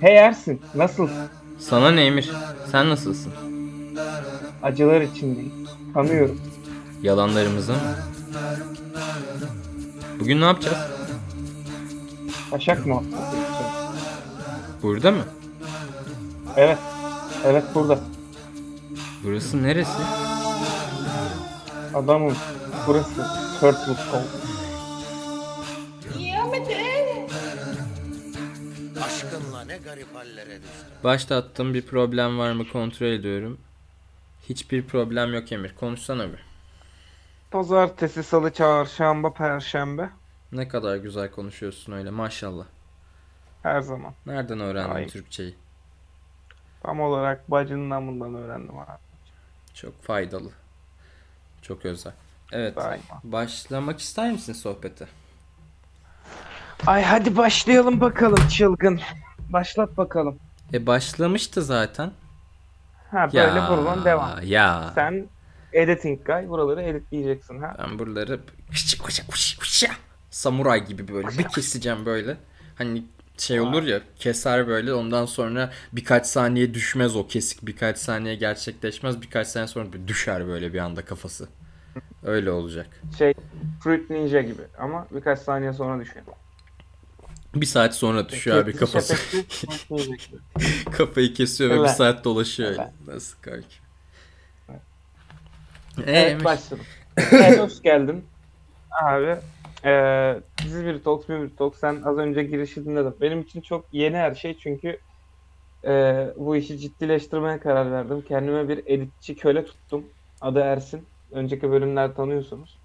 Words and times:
Hey 0.00 0.16
Ersin, 0.16 0.60
nasılsın? 0.74 1.28
Sana 1.58 1.90
ne 1.90 2.04
Emir? 2.04 2.30
Sen 2.72 2.90
nasılsın? 2.90 3.32
Acılar 4.62 5.00
içindeyim. 5.00 5.52
Tanıyorum. 5.94 6.40
Yalanlarımızı 7.02 7.72
mı? 7.72 7.78
Bugün 10.20 10.40
ne 10.40 10.44
yapacağız? 10.44 10.76
Taşak 12.50 12.86
muhabbeti 12.86 13.14
yapacağız. 13.14 13.94
Burada 14.82 15.10
mı? 15.10 15.24
Evet. 16.56 16.78
Evet 17.44 17.64
burada. 17.74 17.98
Burası 19.24 19.62
neresi? 19.62 19.90
Adamım. 21.94 22.34
Burası. 22.86 23.26
Turtle 23.60 23.94
Cove. 24.10 24.53
Attığım 31.30 31.74
bir 31.74 31.86
problem 31.86 32.38
var 32.38 32.52
mı 32.52 32.68
kontrol 32.68 33.06
ediyorum. 33.06 33.58
Hiçbir 34.48 34.86
problem 34.86 35.34
yok 35.34 35.52
Emir. 35.52 35.74
Konuşsana 35.80 36.32
bir. 36.32 36.44
Pazartesi, 37.50 38.22
salı, 38.22 38.52
çarşamba, 38.52 39.32
perşembe. 39.32 40.10
Ne 40.52 40.68
kadar 40.68 40.96
güzel 40.96 41.30
konuşuyorsun 41.30 41.92
öyle 41.92 42.10
maşallah. 42.10 42.64
Her 43.62 43.80
zaman. 43.80 44.12
Nereden 44.26 44.60
öğrendin 44.60 44.94
Ay. 44.94 45.06
Türkçeyi? 45.06 45.54
Tam 46.82 47.00
olarak 47.00 47.50
bacının 47.50 47.90
namından 47.90 48.34
öğrendim 48.34 48.78
abi. 48.78 48.98
Çok 49.74 50.02
faydalı. 50.02 50.50
Çok 51.62 51.84
özel. 51.84 52.12
Evet. 52.52 52.76
Daima. 52.76 53.20
Başlamak 53.24 54.00
ister 54.00 54.32
misin 54.32 54.52
sohbete? 54.52 55.06
Ay 56.86 57.02
hadi 57.02 57.36
başlayalım 57.36 58.00
bakalım 58.00 58.48
çılgın. 58.48 59.00
Başlat 59.54 59.96
bakalım. 59.96 60.38
E 60.72 60.86
başlamıştı 60.86 61.62
zaten. 61.62 62.10
Ha 63.10 63.28
böyle 63.34 63.60
buradan 63.68 64.04
devam. 64.04 64.30
Ya. 64.42 64.92
Sen 64.94 65.28
editing 65.72 66.26
guy 66.26 66.48
buraları 66.48 66.82
editleyeceksin 66.82 67.62
ha. 67.62 67.76
Ben 67.78 67.98
buraları 67.98 68.40
kışa 68.70 69.04
kışa 69.04 69.26
kışa 69.26 69.60
kışa 69.60 69.88
samuray 70.30 70.86
gibi 70.86 71.08
böyle 71.08 71.28
bir 71.28 71.44
keseceğim 71.44 72.06
böyle. 72.06 72.36
Hani 72.78 73.04
şey 73.38 73.60
olur 73.60 73.82
ya 73.82 74.00
keser 74.18 74.68
böyle 74.68 74.94
ondan 74.94 75.26
sonra 75.26 75.70
birkaç 75.92 76.26
saniye 76.26 76.74
düşmez 76.74 77.16
o 77.16 77.26
kesik 77.26 77.66
birkaç 77.66 77.98
saniye 77.98 78.34
gerçekleşmez 78.34 79.22
birkaç 79.22 79.48
saniye 79.48 79.68
sonra 79.68 79.86
düşer 80.06 80.46
böyle 80.46 80.72
bir 80.72 80.78
anda 80.78 81.04
kafası. 81.04 81.48
Öyle 82.22 82.50
olacak. 82.50 82.86
Şey 83.18 83.34
Fruit 83.82 84.10
Ninja 84.10 84.40
gibi 84.40 84.62
ama 84.78 85.06
birkaç 85.10 85.38
saniye 85.38 85.72
sonra 85.72 86.00
düşüyor. 86.00 86.26
Bir 87.54 87.66
saat 87.66 87.94
sonra 87.94 88.28
düşüyor 88.28 88.56
abi 88.56 88.76
kafası. 88.76 89.14
gibi. 89.30 89.44
Kafayı 90.92 91.34
kesiyor 91.34 91.70
ve 91.70 91.74
bir 91.74 91.80
Evet. 91.80 91.90
saat 91.90 92.24
dolaşıyor. 92.24 92.68
Evet. 92.78 92.88
Nasıl 93.06 93.40
kanki? 93.42 93.66
Evet. 94.70 94.80
Ee, 96.08 96.12
Evet 96.20 96.44
başladım. 96.44 96.84
Evet 97.32 97.58
hoş 97.60 97.82
geldin. 97.82 98.24
Abi 99.02 99.36
eee 99.84 100.40
Dizi 100.64 100.84
bir 100.86 101.02
Talks, 101.04 101.28
bir 101.28 101.56
Talks 101.56 101.78
sen 101.80 102.02
az 102.04 102.18
önce 102.18 102.42
girişi 102.42 102.84
dinledim. 102.84 103.14
Benim 103.20 103.40
için 103.40 103.60
çok 103.60 103.84
yeni 103.92 104.16
her 104.16 104.34
şey 104.34 104.58
çünkü 104.58 104.98
eee, 105.84 106.34
bu 106.36 106.56
işi 106.56 106.78
ciddileştirmeye 106.78 107.60
karar 107.60 107.92
verdim. 107.92 108.22
Kendime 108.28 108.68
bir 108.68 108.82
editçi 108.86 109.36
köle 109.36 109.64
tuttum. 109.64 110.04
Adı 110.40 110.60
Ersin. 110.60 111.06
Önceki 111.32 111.70
bölümler 111.70 112.14
tanıyorsunuz. 112.14 112.78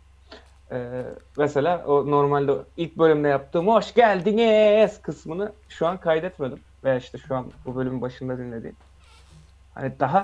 Eee, 0.71 1.05
mesela 1.37 1.83
o 1.87 2.11
normalde 2.11 2.53
ilk 2.77 2.97
bölümde 2.97 3.27
yaptığım 3.27 3.67
hoş 3.67 3.93
geldiniz 3.93 5.01
kısmını 5.01 5.51
şu 5.69 5.87
an 5.87 5.97
kaydetmedim. 5.97 6.59
Veya 6.83 6.97
işte 6.97 7.17
şu 7.17 7.35
an 7.35 7.45
bu 7.65 7.75
bölümün 7.75 8.01
başında 8.01 8.37
dinlediğim. 8.37 8.75
Hani 9.75 9.91
daha 9.99 10.23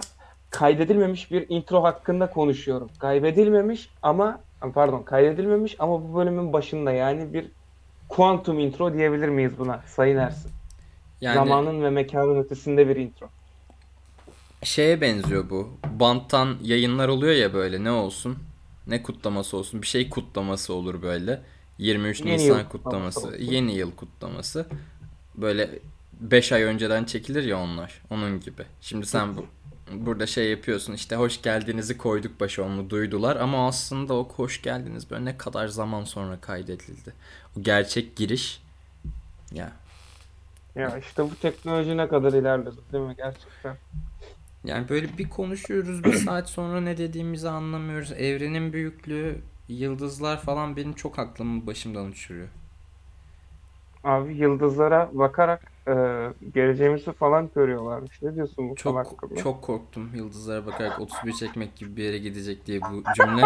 kaydedilmemiş 0.50 1.32
bir 1.32 1.46
intro 1.50 1.84
hakkında 1.84 2.30
konuşuyorum. 2.30 2.90
Kaydedilmemiş 3.00 3.90
ama 4.02 4.40
pardon 4.74 5.04
kaydedilmemiş 5.04 5.76
ama 5.80 5.94
bu 6.04 6.16
bölümün 6.18 6.54
başında 6.54 6.92
yani 6.92 7.34
bir 7.34 7.46
kuantum 8.10 8.60
intro 8.60 8.94
diyebilir 8.94 9.30
miyiz 9.30 9.52
buna 9.60 9.82
Sayın 9.88 10.18
Ersin? 10.18 10.52
yani 11.22 11.36
Zamanın 11.36 11.84
ve 11.84 11.90
mekanın 11.90 12.40
ötesinde 12.44 12.88
bir 12.88 12.96
intro. 12.96 13.28
şeye 14.64 15.02
benziyor 15.02 15.50
bu. 15.50 15.70
Banttan 16.00 16.56
yayınlar 16.62 17.08
oluyor 17.08 17.34
ya 17.34 17.54
böyle 17.54 17.84
ne 17.84 17.92
olsun? 17.92 18.38
Ne 18.88 19.04
kutlaması 19.04 19.58
olsun? 19.58 19.82
Bir 19.82 19.88
şey 19.88 20.10
kutlaması 20.10 20.74
olur 20.74 21.02
böyle. 21.02 21.42
23 21.78 22.20
Yeni 22.20 22.34
Nisan 22.34 22.60
yıl 22.60 22.70
kutlaması 22.70 23.38
yeni 23.40 23.76
yıl 23.76 23.92
kutlaması. 23.92 24.66
Böyle 25.36 25.80
5 26.14 26.52
ay 26.52 26.64
önceden 26.64 27.04
çekilir 27.04 27.44
ya 27.44 27.60
onlar. 27.60 28.02
Onun 28.10 28.40
gibi. 28.40 28.64
Şimdi 28.82 29.06
sen 29.06 29.38
bu 29.38 29.46
burada 29.92 30.28
şey 30.28 30.52
yapıyorsun 30.52 30.94
işte 30.94 31.16
hoş 31.16 31.42
geldinizi 31.42 31.98
koyduk 31.98 32.40
başa 32.40 32.64
onu 32.64 32.90
duydular 32.90 33.36
ama 33.36 33.68
aslında 33.68 34.14
o 34.14 34.30
hoş 34.30 34.62
geldiniz 34.62 35.12
böyle 35.12 35.26
ne 35.26 35.38
kadar 35.38 35.68
zaman 35.68 36.04
sonra 36.04 36.42
kaydedildi. 36.42 37.14
O 37.60 37.62
gerçek 37.62 38.16
giriş 38.16 38.62
ya 39.52 39.72
Ya 40.76 40.98
işte 40.98 41.24
bu 41.24 41.36
teknoloji 41.36 41.98
ne 41.98 42.08
kadar 42.08 42.34
ilerledi 42.34 42.76
değil 42.94 43.04
mi 43.04 43.16
gerçekten? 43.18 43.78
Yani 44.66 44.90
böyle 44.90 45.18
bir 45.18 45.30
konuşuyoruz 45.30 46.04
bir 46.04 46.14
saat 46.14 46.50
sonra 46.50 46.82
ne 46.82 46.98
dediğimizi 46.98 47.50
anlamıyoruz. 47.50 48.12
Evrenin 48.12 48.74
büyüklüğü, 48.74 49.42
yıldızlar 49.70 50.42
falan 50.42 50.76
benim 50.76 50.94
çok 50.94 51.20
aklımı 51.20 51.68
başımdan 51.68 52.06
uçuruyor. 52.06 52.48
Abi 54.04 54.38
yıldızlara 54.38 55.10
bakarak 55.14 55.72
e, 55.88 55.94
geleceğimizi 56.54 57.12
falan 57.14 57.50
görüyorlarmış. 57.56 58.22
Ne 58.22 58.36
diyorsun 58.36 58.56
bu 58.58 58.68
konu 58.68 58.76
Çok 58.76 58.98
hakkında? 58.98 59.36
çok 59.36 59.62
korktum 59.62 60.12
yıldızlara 60.16 60.66
bakarak 60.66 61.00
31 61.00 61.34
çekmek 61.34 61.76
gibi 61.76 61.96
bir 61.98 62.04
yere 62.04 62.18
gidecek 62.18 62.66
diye 62.66 62.82
bu 62.82 63.04
cümle. 63.16 63.46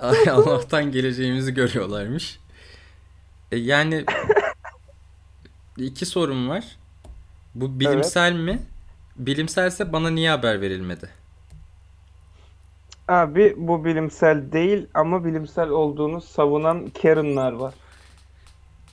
Ay, 0.00 0.16
Allah'tan 0.30 0.92
geleceğimizi 0.92 1.54
görüyorlarmış. 1.54 2.40
E, 3.52 3.56
yani 3.56 4.04
iki 5.76 6.06
sorum 6.06 6.48
var. 6.48 6.76
Bu 7.54 7.80
bilimsel 7.80 8.32
mi? 8.32 8.62
Bilimselse 9.16 9.92
bana 9.92 10.10
niye 10.10 10.30
haber 10.30 10.60
verilmedi? 10.60 11.10
Abi 13.08 13.54
bu 13.56 13.84
bilimsel 13.84 14.52
değil 14.52 14.86
ama 14.94 15.24
bilimsel 15.24 15.68
olduğunu 15.68 16.20
savunan 16.20 16.90
Karen'lar 17.02 17.52
var. 17.52 17.74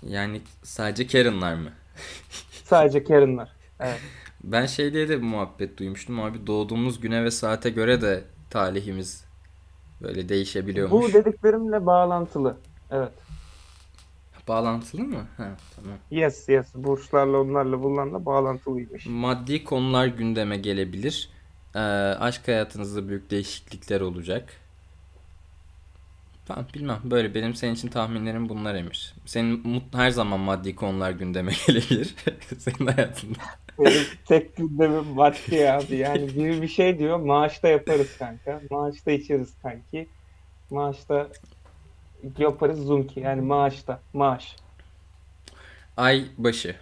Yani 0.07 0.41
sadece 0.63 1.07
Karen'lar 1.07 1.55
mı? 1.55 1.69
Sadece 2.63 3.03
Karen'lar. 3.03 3.49
Evet. 3.79 4.01
Ben 4.43 4.65
şey 4.65 4.93
diye 4.93 5.09
de 5.09 5.17
bir 5.17 5.23
muhabbet 5.23 5.77
duymuştum 5.77 6.19
abi 6.19 6.47
doğduğumuz 6.47 6.99
güne 7.01 7.23
ve 7.23 7.31
saate 7.31 7.69
göre 7.69 8.01
de 8.01 8.23
talihimiz 8.49 9.25
böyle 10.01 10.29
değişebiliyormuş. 10.29 11.05
Bu 11.05 11.13
dediklerimle 11.13 11.85
bağlantılı. 11.85 12.57
Evet. 12.91 13.11
Bağlantılı 14.55 15.03
mı? 15.03 15.27
Ha, 15.37 15.49
tamam. 15.75 15.97
Yes 16.11 16.49
yes. 16.49 16.67
Burçlarla 16.75 17.37
onlarla 17.37 17.83
bunlarla 17.83 18.25
bağlantılıymış. 18.25 19.05
Maddi 19.05 19.63
konular 19.63 20.07
gündeme 20.07 20.57
gelebilir. 20.57 21.29
Ee, 21.75 21.79
aşk 22.19 22.47
hayatınızda 22.47 23.07
büyük 23.09 23.31
değişiklikler 23.31 24.01
olacak. 24.01 24.53
Tamam 26.45 26.65
bilmem. 26.73 26.99
Böyle 27.03 27.35
benim 27.35 27.55
senin 27.55 27.75
için 27.75 27.87
tahminlerim 27.87 28.49
bunlar 28.49 28.75
Emir. 28.75 29.13
Senin 29.25 29.63
mut- 29.67 29.95
her 29.97 30.09
zaman 30.09 30.39
maddi 30.39 30.75
konular 30.75 31.11
gündeme 31.11 31.51
gelebilir. 31.67 32.15
senin 32.57 32.87
hayatında. 32.91 33.39
Benim 33.79 34.03
tek 34.25 34.55
gündemim 34.57 35.05
maddi 35.05 35.69
abi. 35.71 35.95
Yani 35.95 36.27
biri 36.27 36.61
bir 36.61 36.67
şey 36.67 36.99
diyor. 36.99 37.19
Maaşta 37.19 37.67
yaparız 37.67 38.17
kanka. 38.19 38.61
Maaşta 38.71 39.11
içeriz 39.11 39.53
kanki. 39.61 40.07
Maaşta 40.71 41.27
yaparız 42.37 42.79
zunki. 42.79 43.19
Yani 43.19 43.41
maaşta. 43.41 43.99
Maaş. 44.13 44.55
Ay 45.97 46.25
başı. 46.37 46.75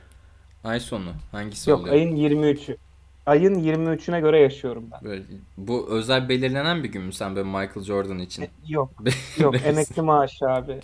Ay 0.64 0.80
sonu. 0.80 1.14
Hangisi 1.32 1.70
Yok 1.70 1.80
oluyor? 1.80 1.96
ayın 1.96 2.16
23'ü. 2.16 2.78
Ayın 3.26 3.56
23'üne 3.56 4.22
göre 4.22 4.40
yaşıyorum 4.40 4.84
ben. 4.92 5.00
Böyle, 5.04 5.24
bu 5.58 5.90
özel 5.90 6.30
belirlenen 6.30 6.84
bir 6.84 6.90
gün 6.90 7.02
mü 7.02 7.14
sen 7.14 7.36
böyle 7.36 7.48
Michael 7.48 7.84
Jordan 7.84 8.20
için? 8.20 8.48
Yok. 8.68 8.92
Yok. 9.40 9.56
Emekli 9.66 10.02
maaşı 10.02 10.50
abi. 10.50 10.80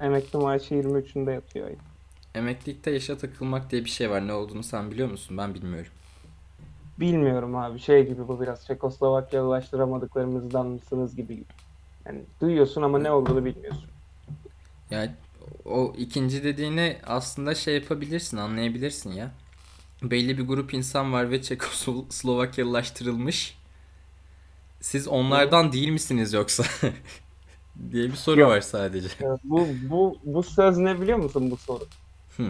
Emekli 0.00 0.38
maaşı 0.38 0.74
23'ünde 0.74 1.32
yatıyor 1.32 1.66
ayın. 1.66 1.78
Emeklilikte 2.34 2.90
yaşa 2.90 3.18
takılmak 3.18 3.70
diye 3.70 3.84
bir 3.84 3.90
şey 3.90 4.10
var. 4.10 4.26
Ne 4.26 4.32
olduğunu 4.32 4.62
sen 4.62 4.90
biliyor 4.90 5.10
musun? 5.10 5.38
Ben 5.38 5.54
bilmiyorum. 5.54 5.92
Bilmiyorum 7.00 7.56
abi. 7.56 7.78
Şey 7.78 8.06
gibi 8.08 8.28
bu 8.28 8.40
biraz 8.40 8.66
Çekoslovakyalılaştıramadıklarımızdan 8.66 10.66
mısınız 10.66 11.16
gibi. 11.16 11.34
gibi. 11.34 11.44
Yani 12.06 12.20
duyuyorsun 12.40 12.82
ama 12.82 12.98
ne 12.98 13.10
olduğunu 13.12 13.44
bilmiyorsun. 13.44 13.91
Yani 14.92 15.10
o 15.64 15.92
ikinci 15.98 16.44
dediğini 16.44 16.96
aslında 17.06 17.54
şey 17.54 17.74
yapabilirsin, 17.74 18.36
anlayabilirsin 18.36 19.12
ya. 19.12 19.30
Belli 20.02 20.38
bir 20.38 20.42
grup 20.44 20.74
insan 20.74 21.12
var 21.12 21.30
ve 21.30 21.42
Çekoslovakyalılaştırılmış. 21.42 23.58
Siz 24.80 25.08
onlardan 25.08 25.72
değil 25.72 25.88
misiniz 25.88 26.32
yoksa? 26.32 26.64
diye 27.90 28.08
bir 28.08 28.16
soru 28.16 28.40
Yok. 28.40 28.50
var 28.50 28.60
sadece. 28.60 29.08
Ya 29.20 29.38
bu 29.44 29.66
bu 29.90 30.18
bu 30.24 30.42
söz 30.42 30.78
ne 30.78 31.00
biliyor 31.00 31.18
musun 31.18 31.50
bu 31.50 31.56
soru? 31.56 31.84
Hı. 32.36 32.46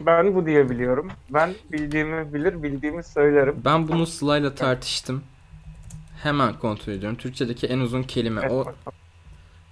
Ben 0.00 0.34
bu 0.34 0.46
diye 0.46 0.70
biliyorum. 0.70 1.10
Ben 1.30 1.54
bildiğimi 1.72 2.34
bilir, 2.34 2.62
bildiğimi 2.62 3.04
söylerim. 3.04 3.56
Ben 3.64 3.88
bunu 3.88 4.06
Sıla'yla 4.06 4.54
tartıştım. 4.54 5.24
Hemen 6.22 6.58
kontrol 6.58 6.92
ediyorum. 6.92 7.18
Türkçedeki 7.18 7.66
en 7.66 7.78
uzun 7.78 8.02
kelime. 8.02 8.40
Evet, 8.40 8.52
O 8.52 8.58
bakalım. 8.58 8.78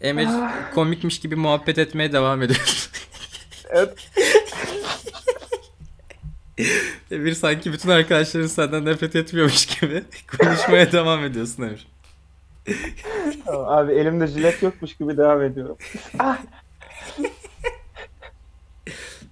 Emir 0.00 0.28
komikmiş 0.74 1.20
gibi 1.20 1.36
muhabbet 1.36 1.78
etmeye 1.78 2.12
devam 2.12 2.42
ediyor. 2.42 2.90
Evet. 3.70 4.10
Emir 7.10 7.34
sanki 7.34 7.72
bütün 7.72 7.88
arkadaşların 7.88 8.46
senden 8.46 8.84
nefret 8.84 9.16
etmiyormuş 9.16 9.66
gibi 9.66 10.02
konuşmaya 10.38 10.92
devam 10.92 11.24
ediyorsun 11.24 11.62
Emir. 11.62 11.88
Tamam, 13.46 13.68
abi 13.68 13.92
elimde 13.92 14.26
jilet 14.26 14.62
yokmuş 14.62 14.96
gibi 14.96 15.16
devam 15.16 15.42
ediyorum. 15.42 15.76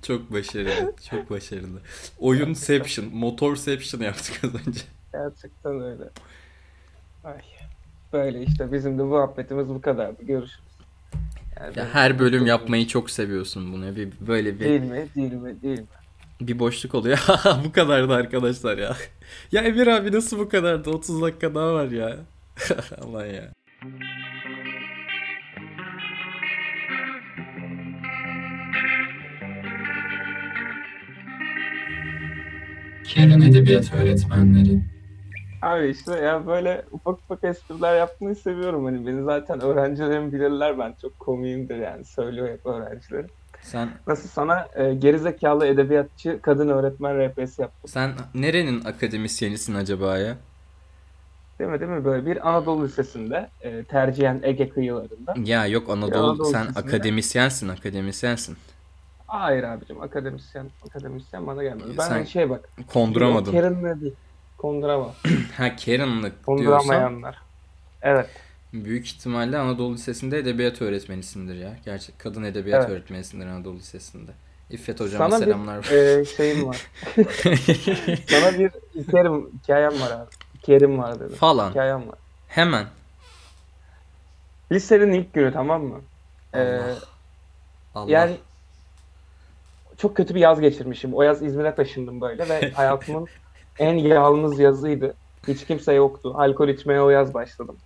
Çok 0.06 0.32
başarılı. 0.32 0.92
Çok 1.10 1.30
başarılı. 1.30 1.80
Oyunception, 2.18 3.08
motorception 3.14 4.00
yaptık 4.00 4.44
az 4.44 4.54
önce. 4.54 4.80
Gerçekten 5.12 5.80
öyle. 5.80 6.04
Ay. 7.24 7.40
Böyle 8.12 8.42
işte 8.42 8.72
bizim 8.72 8.98
de 8.98 9.02
muhabbetimiz 9.02 9.68
bu 9.68 9.80
kadardı. 9.80 10.22
Görüşürüz. 10.22 10.66
Yani 11.60 11.78
Ya 11.78 11.94
her 11.94 12.18
bölüm 12.18 12.46
yapmayı 12.46 12.86
çok 12.86 13.10
seviyorsun 13.10 13.72
bunu. 13.72 13.96
Bir 13.96 14.08
böyle 14.20 14.54
bir 14.54 14.64
Değil 14.64 14.80
mi? 14.80 15.06
Değil 15.14 15.32
mi? 15.32 15.62
Değil 15.62 15.78
mi? 15.78 15.86
bir 16.40 16.58
boşluk 16.58 16.94
oluyor. 16.94 17.18
bu 17.64 17.72
kadardı 17.72 18.14
arkadaşlar 18.14 18.78
ya. 18.78 18.96
Ya 19.52 19.62
Emir 19.62 19.86
abi 19.86 20.12
nasıl 20.12 20.38
bu 20.38 20.48
kadardı? 20.48 20.90
30 20.90 21.22
dakika 21.22 21.54
daha 21.54 21.74
var 21.74 21.86
ya. 21.90 22.16
Aman 23.02 23.26
ya. 23.26 23.52
Kerem 33.08 33.42
Edebiyat 33.42 33.92
Öğretmenleri. 33.94 34.80
Abi 35.62 35.88
işte 35.88 36.12
ya 36.16 36.46
böyle 36.46 36.84
ufak 36.90 37.18
ufak 37.18 37.44
espriler 37.44 37.98
yapmayı 37.98 38.36
seviyorum. 38.36 38.84
Hani 38.84 39.06
beni 39.06 39.24
zaten 39.24 39.60
öğrencilerim 39.60 40.32
bilirler 40.32 40.78
ben 40.78 40.94
çok 41.02 41.18
komiyimdir 41.18 41.76
yani 41.76 42.04
söylüyor 42.04 42.48
hep 42.48 42.66
öğrencilerim. 42.66 43.26
Sen 43.62 43.88
Nasıl 44.06 44.28
sana 44.28 44.68
e, 44.74 44.94
gerizekalı 44.94 45.66
edebiyatçı 45.66 46.38
kadın 46.42 46.68
öğretmen 46.68 47.18
RP'si 47.28 47.62
yaptım. 47.62 47.90
sen 47.90 48.10
nerenin 48.34 48.84
akademisyenisin 48.84 49.74
acaba 49.74 50.18
ya? 50.18 50.36
Değil 51.58 51.70
mi 51.70 51.80
değil 51.80 51.90
mi? 51.90 52.04
Böyle 52.04 52.26
bir 52.26 52.48
Anadolu 52.48 52.84
Lisesi'nde 52.84 53.48
e, 53.60 53.84
tercihen 53.84 54.40
Ege 54.42 54.68
kıyılarında. 54.68 55.34
Ya 55.44 55.66
yok 55.66 55.90
Anadolu, 55.90 56.18
Anadolu 56.26 56.44
sen 56.44 56.62
Lisesi'nde. 56.62 56.80
akademisyensin, 56.88 57.68
akademisyensin. 57.68 58.56
Hayır 59.26 59.62
abicim 59.64 60.00
akademisyen 60.02 60.66
akademisyen 60.88 61.46
bana 61.46 61.62
gelmedi. 61.62 61.88
Ben 61.98 62.02
Sen 62.04 62.10
hani 62.10 62.26
şey 62.26 62.50
bak. 62.50 62.68
Konduramadın. 62.92 63.52
Karen'le 63.52 64.00
değil. 64.00 64.14
Konduramam. 64.58 65.12
Ha 65.56 65.76
Karen'lık 65.76 66.22
diyorsan 66.22 66.44
Konduramayanlar. 66.44 67.38
Evet. 68.02 68.26
büyük 68.72 69.06
ihtimalle 69.06 69.58
Anadolu 69.58 69.94
Lisesi'nde 69.94 70.38
edebiyat 70.38 70.82
öğretmenisindir 70.82 71.54
ya. 71.54 71.76
Gerçek 71.84 72.18
kadın 72.18 72.42
edebiyat 72.42 72.80
Evet. 72.80 72.90
öğretmenisindir 72.90 73.46
Anadolu 73.46 73.76
Lisesi'nde. 73.76 74.30
İffet 74.70 75.00
hocama 75.00 75.30
Sana 75.30 75.38
selamlar. 75.44 75.82
bir 75.84 75.90
e, 75.96 76.24
şeyim 76.24 76.66
var. 76.66 76.76
Sana 78.28 78.58
bir 78.58 78.70
hikayem, 78.94 79.42
hikayem 79.62 80.00
var 80.00 80.10
abi. 80.10 80.30
Hikayem 80.62 80.98
var 80.98 81.20
dedim. 81.20 81.36
Falan. 81.36 81.70
Hikayem 81.70 82.08
var. 82.08 82.18
Hemen. 82.48 82.86
Lisenin 84.72 85.12
ilk 85.12 85.32
günü 85.34 85.52
tamam 85.52 85.82
mı? 85.84 86.00
Ee, 86.54 86.58
Allah. 86.58 86.96
Allah. 87.94 88.10
yani 88.10 88.36
çok 89.98 90.16
kötü 90.16 90.34
bir 90.34 90.40
yaz 90.40 90.60
geçirmişim. 90.60 91.14
O 91.14 91.22
yaz 91.22 91.42
İzmir'e 91.42 91.74
taşındım 91.74 92.20
böyle 92.20 92.48
ve 92.48 92.70
hayatımın 92.74 93.26
en 93.78 93.94
yalnız 93.94 94.58
yazıydı. 94.58 95.14
Hiç 95.48 95.66
kimse 95.66 95.92
yoktu. 95.92 96.34
Alkol 96.36 96.68
içmeye 96.68 97.00
o 97.00 97.10
yaz 97.10 97.34
başladım. 97.34 97.76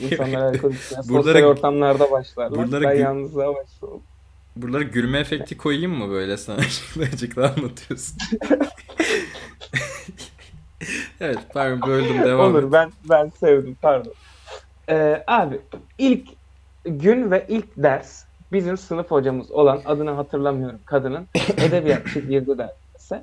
İnsanlar 0.00 0.42
alkol 0.54 0.72
içmeye 0.72 1.02
sosyal 1.02 1.42
ortamlarda 1.42 2.10
başlarlar. 2.10 2.58
buralara 2.58 2.90
ben 2.90 3.00
yalnızlığa 3.00 3.54
başladım. 3.54 4.00
Buralara 4.56 4.82
gülme 4.82 5.18
efekti 5.18 5.56
koyayım 5.56 5.92
mı 5.92 6.10
böyle 6.10 6.36
sana? 6.36 6.62
Şimdi 6.62 7.06
açıkla 7.06 7.54
anlatıyorsun. 7.56 8.16
evet 11.20 11.38
pardon 11.54 11.88
böldüm 11.90 12.22
devam 12.22 12.56
et. 12.56 12.62
Olur 12.62 12.72
ben 12.72 12.92
ben 13.10 13.28
sevdim 13.40 13.76
pardon. 13.82 14.12
Ee, 14.88 15.24
abi 15.26 15.60
ilk 15.98 16.28
gün 16.84 17.30
ve 17.30 17.46
ilk 17.48 17.66
ders 17.76 18.24
bizim 18.54 18.76
sınıf 18.76 19.10
hocamız 19.10 19.50
olan 19.50 19.80
adını 19.84 20.10
hatırlamıyorum 20.10 20.80
kadının 20.84 21.28
edebiyatçı 21.56 22.20
girdi 22.20 22.58
derse. 22.58 23.22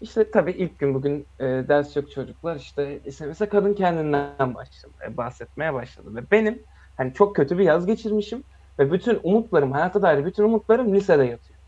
İşte 0.00 0.30
tabii 0.30 0.52
ilk 0.52 0.78
gün 0.78 0.94
bugün 0.94 1.26
e, 1.38 1.44
ders 1.44 1.96
yok 1.96 2.10
çocuklar 2.10 2.56
işte 2.56 3.00
mesela 3.04 3.48
kadın 3.48 3.74
kendinden 3.74 4.54
başladı 4.54 4.92
e, 5.06 5.16
bahsetmeye 5.16 5.74
başladı 5.74 6.14
ve 6.14 6.30
benim 6.30 6.62
hani 6.96 7.14
çok 7.14 7.36
kötü 7.36 7.58
bir 7.58 7.64
yaz 7.64 7.86
geçirmişim 7.86 8.44
ve 8.78 8.92
bütün 8.92 9.20
umutlarım 9.22 9.72
hayata 9.72 10.02
dair 10.02 10.24
bütün 10.24 10.44
umutlarım 10.44 10.94
lisede 10.94 11.24
yatıyor. 11.24 11.60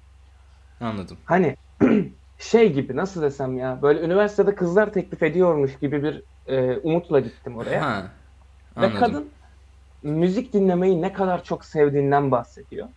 Anladım. 0.80 1.16
Hani 1.24 1.56
şey 2.38 2.72
gibi 2.72 2.96
nasıl 2.96 3.22
desem 3.22 3.58
ya 3.58 3.82
böyle 3.82 4.00
üniversitede 4.00 4.54
kızlar 4.54 4.92
teklif 4.92 5.22
ediyormuş 5.22 5.78
gibi 5.78 6.02
bir 6.02 6.22
e, 6.46 6.76
umutla 6.76 7.20
gittim 7.20 7.56
oraya. 7.56 7.82
Ha. 7.82 8.02
Ve 8.76 8.80
Anladım. 8.80 9.00
kadın 9.00 9.32
müzik 10.02 10.52
dinlemeyi 10.52 11.02
ne 11.02 11.12
kadar 11.12 11.44
çok 11.44 11.64
sevdiğinden 11.64 12.30
bahsediyor. 12.30 12.88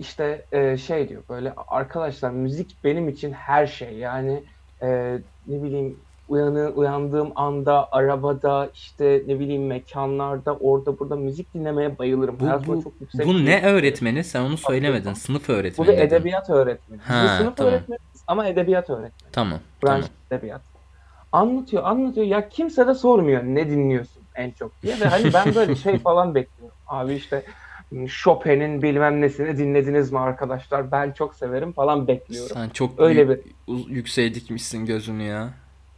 İşte 0.00 0.44
e, 0.52 0.76
şey 0.76 1.08
diyor 1.08 1.22
böyle 1.28 1.52
arkadaşlar 1.68 2.30
müzik 2.30 2.76
benim 2.84 3.08
için 3.08 3.32
her 3.32 3.66
şey 3.66 3.92
yani 3.94 4.42
e, 4.82 5.18
ne 5.46 5.62
bileyim 5.62 5.96
uyanı, 6.28 6.68
uyandığım 6.68 7.32
anda 7.36 7.92
arabada 7.92 8.70
işte 8.74 9.22
ne 9.26 9.38
bileyim 9.40 9.66
mekanlarda 9.66 10.56
orada 10.56 10.98
burada 10.98 11.16
müzik 11.16 11.54
dinlemeye 11.54 11.98
bayılırım. 11.98 12.36
Bu, 12.40 12.66
bu, 12.66 12.82
çok 12.82 12.92
yüksek 13.00 13.26
bu 13.26 13.44
ne 13.44 13.62
öğretmeni? 13.62 14.24
Sen 14.24 14.40
onu 14.40 14.56
söylemedin. 14.56 15.12
Sınıf 15.12 15.48
Bu 15.48 15.52
öğretmeni 15.52 15.88
bir 15.88 15.92
dedin. 15.92 16.06
edebiyat 16.06 16.50
öğretmeni. 16.50 17.00
Biz 17.00 17.08
Ha, 17.08 17.36
sınıf 17.38 17.56
tamam. 17.56 17.72
öğretmeniyiz 17.72 18.24
ama 18.26 18.46
edebiyat 18.46 18.90
öğretmeni. 18.90 19.32
Tamam. 19.32 19.58
Branş 19.82 20.04
Tamam. 20.04 20.10
edebiyat. 20.30 20.60
Anlatıyor, 21.32 21.84
anlatıyor. 21.84 22.26
Ya 22.26 22.48
kimse 22.48 22.86
de 22.86 22.94
sormuyor 22.94 23.42
ne 23.44 23.70
dinliyorsun 23.70 24.22
en 24.34 24.50
çok 24.50 24.82
diye. 24.82 25.00
Ve 25.00 25.04
hani 25.04 25.32
ben 25.34 25.54
böyle 25.54 25.76
şey 25.76 25.98
falan 26.08 26.34
bekliyorum. 26.34 26.76
Abi 26.86 27.14
işte 27.14 27.42
Chopin'in 28.06 28.82
bilmem 28.82 29.20
nesini 29.20 29.58
dinlediniz 29.58 30.12
mi 30.12 30.18
arkadaşlar? 30.18 30.92
Ben 30.92 31.12
çok 31.12 31.34
severim 31.34 31.72
falan 31.72 32.08
bekliyorum. 32.08 32.50
Sen 32.54 32.68
çok 32.68 33.00
Öyle 33.00 33.20
Öyle 33.20 33.40
yükseğe 33.88 34.34
dikmişsin 34.34 34.86
gözünü 34.86 35.22
ya. 35.22 35.50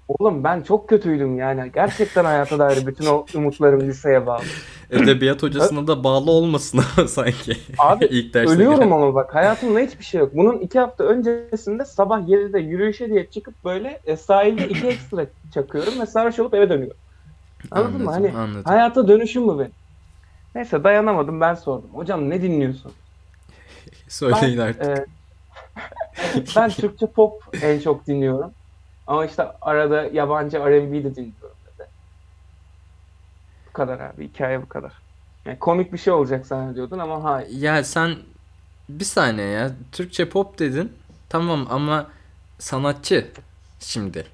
Oğlum 0.09 0.45
ben 0.45 0.61
çok 0.63 0.89
kötüydüm 0.89 1.39
yani. 1.39 1.71
Gerçekten 1.75 2.25
hayata 2.25 2.59
dair 2.59 2.87
bütün 2.87 3.07
o 3.07 3.27
umutlarım 3.35 3.81
liseye 3.81 4.27
bağlı. 4.27 4.43
Edebiyat 4.91 5.43
hocasına 5.43 5.87
da 5.87 6.05
bağlı 6.05 6.31
olmasın 6.31 6.81
sanki. 7.07 7.57
Abi 7.79 8.05
İlk 8.05 8.37
ölüyorum 8.37 8.81
gelen. 8.81 8.91
ama 8.91 9.15
bak 9.15 9.35
hayatımda 9.35 9.79
hiçbir 9.79 10.05
şey 10.05 10.21
yok. 10.21 10.31
Bunun 10.35 10.59
iki 10.59 10.79
hafta 10.79 11.05
öncesinde 11.05 11.85
sabah 11.85 12.21
7'de 12.29 12.59
yürüyüşe 12.59 13.09
diye 13.11 13.27
çıkıp 13.27 13.55
böyle 13.65 14.01
e, 14.07 14.17
sahilde 14.17 14.69
iki 14.69 14.87
ekstra 14.87 15.27
çakıyorum 15.55 16.01
ve 16.01 16.07
sarhoş 16.07 16.39
olup 16.39 16.55
eve 16.55 16.69
dönüyorum. 16.71 16.97
Anladın 17.71 18.03
mı? 18.03 18.11
Anladım, 18.11 18.31
Hani 18.33 18.39
anladım. 18.43 18.63
hayata 18.65 19.09
dönüşüm 19.09 19.47
mü 19.47 19.59
benim? 19.59 19.73
Neyse 20.55 20.85
dayanamadım 20.85 21.41
ben 21.41 21.55
sordum. 21.55 21.91
Hocam 21.95 22.31
ne 22.31 22.43
dinliyorsun? 22.43 22.93
Söyleyin 24.09 24.59
Ben, 24.59 24.63
artık. 24.67 24.83
e, 24.87 25.07
ben 26.57 26.71
Türkçe 26.71 27.07
pop 27.07 27.43
en 27.63 27.81
çok 27.81 28.07
dinliyorum. 28.07 28.53
Ama 29.07 29.27
işte 29.27 29.47
arada 29.61 30.03
yabancı 30.03 30.59
R&B 30.59 31.05
de 31.05 31.15
dinliyorum 31.15 31.57
dedi. 31.67 31.89
Bu 33.69 33.73
kadar 33.73 34.01
abi. 34.01 34.29
Hikaye 34.29 34.63
bu 34.63 34.69
kadar. 34.69 34.93
Yani 35.45 35.59
komik 35.59 35.93
bir 35.93 35.99
şey 35.99 36.13
olacak 36.13 36.47
zannediyordun 36.47 36.99
ama 36.99 37.25
hayır. 37.25 37.49
Ya 37.51 37.85
sen 37.85 38.17
bir 38.89 39.05
saniye 39.05 39.47
ya. 39.47 39.71
Türkçe 39.93 40.29
pop 40.29 40.59
dedin. 40.59 40.93
Tamam 41.29 41.67
ama 41.71 42.11
sanatçı 42.59 43.31
şimdi. 43.81 44.27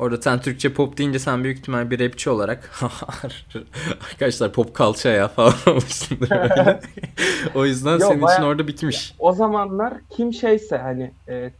Orada 0.00 0.22
sen 0.22 0.40
Türkçe 0.40 0.72
pop 0.72 0.98
deyince 0.98 1.18
sen 1.18 1.44
büyük 1.44 1.58
ihtimal 1.58 1.90
bir 1.90 2.00
rapçi 2.00 2.30
olarak 2.30 2.70
arkadaşlar 4.10 4.52
pop 4.52 4.74
kalça 4.74 5.08
ya 5.08 5.28
falan 5.28 5.54
olmuşsundur 5.66 6.30
böyle. 6.30 6.80
o 7.54 7.66
yüzden 7.66 7.92
Yo, 7.92 7.98
senin 7.98 8.10
için 8.10 8.22
bayağı- 8.22 8.44
orada 8.46 8.66
bitmiş. 8.66 9.14
O 9.18 9.32
zamanlar 9.32 9.94
kim 10.10 10.32
şeyse 10.32 10.78
hani 10.78 11.10
e, 11.28 11.50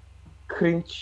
cringe 0.59 0.93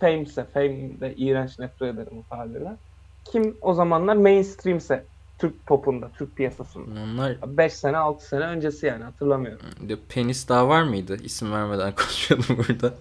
fame'se, 0.00 0.44
fame 0.54 1.00
de 1.00 1.14
iğrenç 1.16 1.58
nefret 1.58 1.94
ederim 1.94 2.12
bu 2.12 2.24
tabirden. 2.30 2.78
Kim 3.24 3.56
o 3.60 3.74
zamanlar 3.74 4.16
mainstream'se 4.16 5.04
Türk 5.38 5.66
popunda, 5.66 6.10
Türk 6.18 6.36
piyasasında. 6.36 7.00
Onlar 7.00 7.36
5 7.46 7.72
sene 7.72 7.96
6 7.96 8.28
sene 8.28 8.44
öncesi 8.44 8.86
yani 8.86 9.04
hatırlamıyorum. 9.04 9.66
penis 10.08 10.48
daha 10.48 10.68
var 10.68 10.82
mıydı? 10.82 11.16
İsim 11.22 11.52
vermeden 11.52 11.94
konuşuyordum 11.94 12.64
burada. 12.68 12.94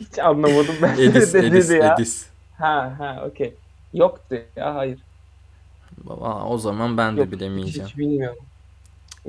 Hiç 0.00 0.18
anlamadım 0.18 0.74
ben 0.82 0.92
Edis, 0.92 1.34
ne 1.34 1.40
Edis, 1.40 1.68
dedi 1.68 1.78
ya. 1.78 1.94
Edis. 1.94 2.26
Ha 2.58 2.94
ha 2.98 3.24
okey. 3.26 3.54
Yoktu 3.94 4.36
ya 4.56 4.74
hayır. 4.74 4.98
Aa, 6.08 6.48
o 6.48 6.58
zaman 6.58 6.96
ben 6.96 7.16
de 7.16 7.20
Yok, 7.20 7.32
bilemeyeceğim. 7.32 7.88
Hiç 7.88 7.98
bilmiyorum. 7.98 8.38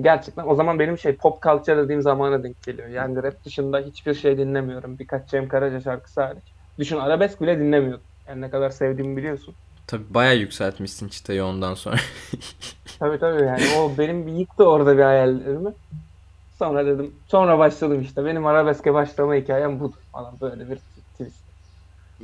Gerçekten 0.02 0.48
o 0.48 0.56
zaman 0.56 0.80
benim 0.80 0.98
şey 0.98 1.16
pop 1.16 1.44
culture 1.44 1.78
dediğim 1.78 2.02
zamana 2.02 2.44
denk 2.44 2.64
geliyor. 2.64 2.88
Yani 2.88 3.24
rap 3.24 3.46
dışında 3.46 3.80
hiçbir 3.80 4.14
şey 4.14 4.38
dinlemiyorum. 4.38 5.00
Birkaç 5.00 5.30
Cem 5.30 5.48
Karaca 5.48 5.82
şarkısı 5.82 6.22
hariç. 6.22 6.44
Düşün 6.80 6.98
arabesk 6.98 7.42
bile 7.42 7.60
dinlemiyordum. 7.60 8.06
Yani 8.28 8.42
ne 8.42 8.50
kadar 8.50 8.70
sevdiğimi 8.70 9.18
biliyorsun. 9.18 9.56
Tabii 9.88 10.14
bayağı 10.14 10.36
yükseltmişsin 10.36 11.08
çıtayı 11.10 11.46
ondan 11.46 11.74
sonra. 11.74 11.96
Tabii 13.00 13.20
tabii 13.20 13.44
yani 13.44 13.64
o 13.80 13.98
benim 13.98 14.28
bir 14.28 14.32
yıktı 14.32 14.64
orada 14.70 14.98
bir 14.98 15.04
hayallerimi. 15.04 15.72
Sonra 16.62 16.86
dedim 16.86 17.16
sonra 17.28 17.60
başladım 17.60 18.02
işte. 18.02 18.26
Benim 18.26 18.46
arabeske 18.46 18.94
başlama 18.94 19.36
hikayem 19.36 19.80
budur 19.80 19.98
falan 20.12 20.34
böyle 20.42 20.70
bir 20.70 20.78
twist. 21.12 21.38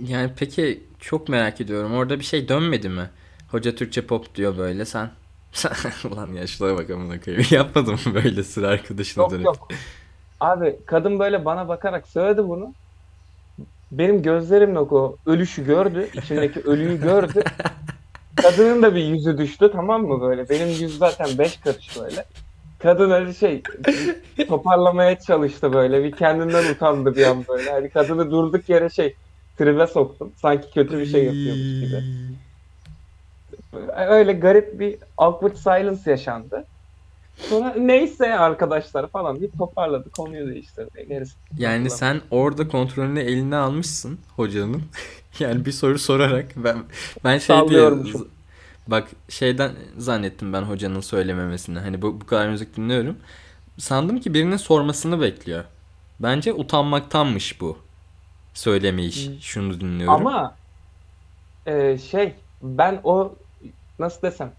Yani 0.03 0.31
peki 0.37 0.83
çok 0.99 1.29
merak 1.29 1.61
ediyorum. 1.61 1.93
Orada 1.93 2.19
bir 2.19 2.23
şey 2.23 2.49
dönmedi 2.49 2.89
mi? 2.89 3.09
Hoca 3.51 3.75
Türkçe 3.75 4.07
pop 4.07 4.35
diyor 4.35 4.57
böyle 4.57 4.85
sen. 4.85 5.09
Ulan 6.11 6.33
yaşlıya 6.33 6.77
bak 6.77 6.89
amına 6.89 7.21
koyayım. 7.21 7.47
Yapmadın 7.51 7.93
mı 7.93 8.13
böyle 8.13 8.43
sıra 8.43 8.67
arkadaşına 8.67 9.23
Yok 9.23 9.31
dönüp? 9.31 9.45
yok. 9.45 9.67
Abi 10.39 10.75
kadın 10.85 11.19
böyle 11.19 11.45
bana 11.45 11.67
bakarak 11.67 12.07
söyledi 12.07 12.47
bunu. 12.47 12.73
Benim 13.91 14.21
gözlerimle 14.21 14.79
o 14.79 15.15
ölüşü 15.25 15.65
gördü. 15.65 16.09
içindeki 16.13 16.59
ölüyü 16.59 17.01
gördü. 17.01 17.43
Kadının 18.35 18.81
da 18.81 18.95
bir 18.95 19.03
yüzü 19.03 19.37
düştü 19.37 19.69
tamam 19.71 20.05
mı 20.07 20.21
böyle. 20.21 20.49
Benim 20.49 20.67
yüz 20.67 20.97
zaten 20.97 21.37
beş 21.37 21.57
karış 21.57 21.97
böyle. 21.99 22.25
Kadın 22.87 23.11
öyle 23.11 23.33
şey 23.33 23.63
toparlamaya 24.47 25.19
çalıştı 25.19 25.73
böyle. 25.73 26.03
Bir 26.03 26.11
kendinden 26.11 26.71
utandı 26.73 27.15
bir 27.15 27.25
an 27.25 27.45
böyle. 27.49 27.71
Hani 27.71 27.89
kadını 27.89 28.31
durduk 28.31 28.69
yere 28.69 28.89
şey 28.89 29.15
tribe 29.57 29.87
soktum. 29.87 30.31
Sanki 30.41 30.73
kötü 30.73 30.99
bir 30.99 31.05
şey 31.05 31.23
yapıyormuş 31.23 31.79
gibi. 31.79 32.03
Öyle 34.09 34.33
garip 34.33 34.79
bir 34.79 34.97
awkward 35.17 35.55
silence 35.55 36.11
yaşandı. 36.11 36.65
Sonra 37.37 37.73
neyse 37.77 38.33
arkadaşlar 38.33 39.07
falan 39.07 39.41
bir 39.41 39.49
toparladı 39.57 40.09
konuyu 40.09 40.47
değiştirdi. 40.47 41.05
Gerisi. 41.09 41.33
Yani 41.57 41.89
sen 41.89 42.21
orada 42.31 42.67
kontrolünü 42.67 43.19
eline 43.19 43.55
almışsın 43.55 44.19
hocanın. 44.35 44.83
yani 45.39 45.65
bir 45.65 45.71
soru 45.71 45.99
sorarak 45.99 46.45
ben 46.55 46.77
ben 47.23 47.37
şey 47.37 47.69
diye. 47.69 47.91
Bak 48.87 49.07
şeyden 49.29 49.71
zannettim 49.97 50.53
ben 50.53 50.61
hocanın 50.61 51.01
söylememesini. 51.01 51.79
Hani 51.79 52.01
bu, 52.01 52.21
bu 52.21 52.25
kadar 52.25 52.49
müzik 52.49 52.77
dinliyorum. 52.77 53.17
Sandım 53.77 54.19
ki 54.19 54.33
birinin 54.33 54.57
sormasını 54.57 55.21
bekliyor. 55.21 55.63
Bence 56.19 56.53
utanmaktanmış 56.53 57.61
bu. 57.61 57.77
Söylemeyiş. 58.53 59.29
Şunu 59.41 59.79
dinliyorum. 59.81 60.13
Ama 60.27 60.55
e, 61.65 61.97
şey 61.97 62.35
ben 62.61 62.99
o 63.03 63.35
nasıl 63.99 64.21
desem 64.21 64.51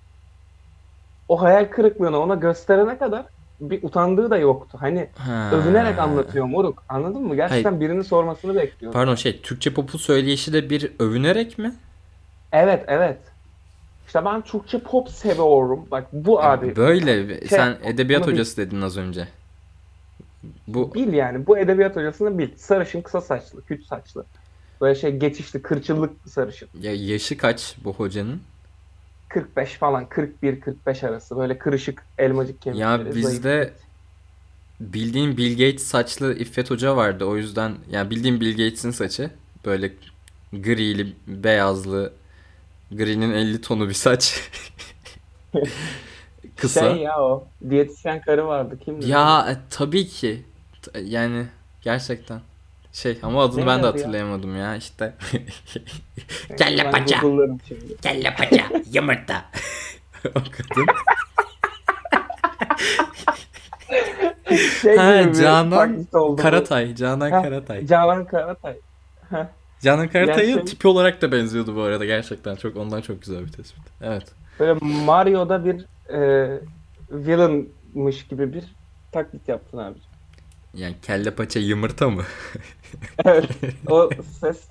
o 1.28 1.42
hayal 1.42 1.64
kırıklığını 1.64 2.18
ona 2.18 2.34
gösterene 2.34 2.98
kadar 2.98 3.26
bir 3.60 3.82
utandığı 3.82 4.30
da 4.30 4.36
yoktu. 4.36 4.78
Hani 4.80 5.08
Ha. 5.18 5.50
övünerek 5.52 5.98
anlatıyor 5.98 6.44
moruk. 6.46 6.82
Anladın 6.88 7.22
mı? 7.22 7.36
Gerçekten 7.36 7.80
birinin 7.80 8.02
sormasını 8.02 8.54
bekliyor. 8.54 8.92
Pardon 8.92 9.14
şey 9.14 9.40
Türkçe 9.40 9.74
popu 9.74 9.98
söyleyişi 9.98 10.52
de 10.52 10.70
bir 10.70 10.92
övünerek 10.98 11.58
mi? 11.58 11.74
Evet 12.52 12.84
evet. 12.88 13.18
İşte 14.08 14.24
ben 14.24 14.42
Türkçe 14.42 14.78
pop 14.78 15.08
seviyorum. 15.08 15.86
Bak 15.90 16.06
bu 16.12 16.42
abi. 16.42 16.76
Böyle 16.76 17.40
Şey, 17.40 17.48
sen 17.48 17.78
edebiyat 17.84 18.22
bunu 18.22 18.28
bil. 18.28 18.32
hocası 18.32 18.56
dedin 18.56 18.80
az 18.80 18.96
önce. 18.96 19.28
Bu 20.66 20.94
Bil 20.94 21.12
yani. 21.12 21.46
Bu 21.46 21.58
edebiyat 21.58 21.96
hocasını 21.96 22.38
bil. 22.38 22.48
Sarışın 22.56 23.02
kısa 23.02 23.20
saçlı, 23.20 23.64
küt 23.64 23.84
saçlı. 23.86 24.24
Böyle 24.80 24.94
şey 24.94 25.16
geçişli, 25.16 25.62
kırçıllık 25.62 26.12
sarışın. 26.28 26.68
ya 26.80 26.94
yaşı 26.94 27.36
kaç 27.36 27.76
bu 27.84 27.94
hocanın? 27.94 28.40
45 29.28 29.74
falan, 29.74 30.04
41-45 30.04 31.06
arası. 31.06 31.36
Böyle 31.36 31.58
kırışık 31.58 32.02
elmacık 32.18 32.62
kemikleri. 32.62 32.90
Ya 32.90 33.14
bizde 33.14 33.72
bildiğin 34.80 35.36
Bill 35.36 35.52
Gates 35.52 35.82
saçlı 35.82 36.34
İffet 36.34 36.70
Hoca 36.70 36.96
vardı. 36.96 37.24
O 37.24 37.36
yüzden 37.36 37.74
yani 37.90 38.10
bildiğin 38.10 38.40
Bill 38.40 38.50
Gates'in 38.50 38.90
saçı 38.90 39.30
böyle 39.64 39.92
grili, 40.52 41.12
beyazlı, 41.26 42.12
grinin 42.90 43.32
50 43.32 43.60
tonu 43.60 43.88
bir 43.88 43.94
saç. 43.94 44.50
Kısa. 46.56 46.80
Şey 46.94 47.02
ya 47.02 47.20
o. 47.20 47.46
Diyetisyen 47.70 48.20
karı 48.20 48.46
vardı. 48.46 48.78
Kimdi? 48.84 49.08
Ya 49.10 49.46
e, 49.50 49.56
tabii 49.70 50.06
ki. 50.06 50.44
T- 50.82 51.00
Yani 51.00 51.46
gerçekten. 51.82 52.40
Şey 52.92 53.18
ama 53.22 53.42
adını 53.44 53.60
Ne 53.60 53.66
ben 53.66 53.82
de 53.82 53.86
adı 53.86 53.98
ya? 53.98 54.02
hatırlayamadım 54.04 54.56
ya 54.56 54.76
işte. 54.76 55.14
Kelle 56.58 56.90
paça. 56.90 57.20
Kelle 58.02 58.34
paça, 58.34 58.68
yumurta. 58.92 59.44
o 60.28 60.32
kadın. 60.34 60.86
Şey 64.82 64.96
Ha, 64.96 65.32
Canan. 65.32 66.06
Karatay, 66.36 66.94
Canan 66.94 67.30
Ha, 67.30 67.42
Karatay. 67.42 67.86
Canan 67.86 68.24
Karatay. 68.26 68.76
Canan 69.82 70.08
Karatay'ı 70.08 70.46
Gerçek- 70.48 70.66
tipi 70.66 70.88
olarak 70.88 71.22
da 71.22 71.32
benziyordu 71.32 71.76
bu 71.76 71.82
arada 71.82 72.04
gerçekten. 72.04 72.56
Çok 72.56 72.76
ondan 72.76 73.00
çok 73.00 73.22
güzel 73.22 73.46
bir 73.46 73.52
tespit. 73.52 73.82
Evet. 74.02 74.24
Böyle 74.60 74.72
Mario'da 75.04 75.64
bir 75.64 75.84
e, 76.14 76.60
villainmış 77.10 78.26
gibi 78.26 78.52
bir 78.52 78.64
taklit 79.12 79.48
yaptın 79.48 79.78
abi. 79.78 79.98
Yani 80.74 80.94
kelle 81.02 81.30
paça 81.30 81.60
yumurta 81.60 82.10
mı? 82.10 82.22
Evet. 83.24 83.50
O 83.88 84.10
ses 84.40 84.68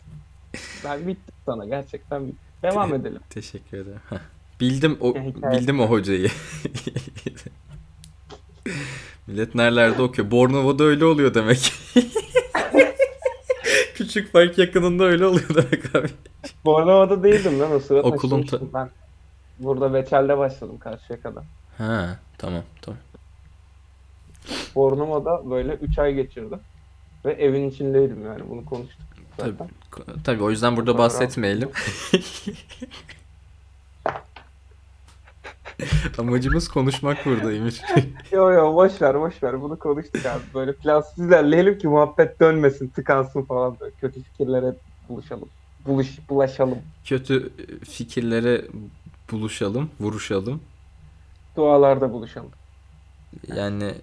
ben 0.86 1.08
bittim 1.08 1.36
sana 1.46 1.66
gerçekten. 1.66 2.34
Devam 2.64 2.94
edelim. 2.94 3.22
Teşekkür 3.30 3.78
ederim. 3.78 4.00
Heh. 4.10 4.18
Bildim 4.60 4.98
o 5.02 5.16
bildim 5.52 5.80
o 5.80 5.90
hocayı. 5.90 6.30
Millet 9.28 9.56
nerelerde 9.56 10.02
okuyor? 10.02 10.32
Bornova'da 10.32 10.84
öyle 10.84 11.06
oluyor 11.06 11.34
demek. 11.34 11.74
Küçük 13.98 14.34
park 14.34 14.58
yakınında 14.58 15.04
öyle 15.04 15.26
oluyor 15.26 15.50
demek 15.50 15.96
abi. 15.96 16.08
Bornova'da 16.66 17.24
değildim 17.24 17.60
lan 17.60 17.72
o 17.72 17.80
sırada 17.80 18.08
Okulun 18.08 18.42
taşınmıştım 18.42 18.70
ben. 18.74 18.90
Burada 19.60 19.94
Beçel'de 19.94 20.38
başladım 20.38 20.78
karşıya 20.80 21.22
kadar. 21.22 21.44
Ha, 21.78 22.20
tamam, 22.38 22.64
tamam. 22.82 23.00
Bornova'da 24.76 25.50
böyle 25.50 25.74
3 25.74 26.00
ay 26.00 26.14
geçirdim. 26.14 26.60
Ve 27.26 27.34
evin 27.34 27.70
içindeydim 27.70 28.26
yani 28.26 28.50
bunu 28.50 28.66
konuştuk 28.66 29.06
Tabii, 29.38 29.52
zaten. 29.52 30.22
tabii 30.24 30.44
o 30.44 30.50
yüzden 30.50 30.78
burada 30.78 30.98
bahsetmeyelim. 30.98 31.70
Amacımız 36.18 36.68
konuşmak 36.68 37.26
burada 37.26 37.54
Emir. 37.54 37.82
Yo 38.32 38.52
yo 38.52 38.76
boş 38.76 39.02
ver 39.02 39.20
boş 39.20 39.44
ver 39.44 39.62
bunu 39.62 39.80
konuştuk 39.80 40.26
abi. 40.26 40.44
Böyle 40.54 40.74
plansız 40.74 41.26
ilerleyelim 41.26 41.78
ki 41.78 41.88
muhabbet 41.88 42.40
dönmesin 42.40 42.88
tıkansın 42.88 43.42
falan 43.42 43.78
böyle 43.80 43.96
kötü 44.02 44.24
fikirlere 44.24 44.74
buluşalım. 45.10 45.50
Buluş, 45.86 46.08
bulaşalım. 46.30 46.78
Kötü 47.06 47.52
fikirlere 47.90 48.66
buluşalım, 49.32 49.90
vuruşalım. 50.00 50.62
Dualarda 51.56 52.14
buluşalım. 52.14 52.52
Yani 53.56 53.94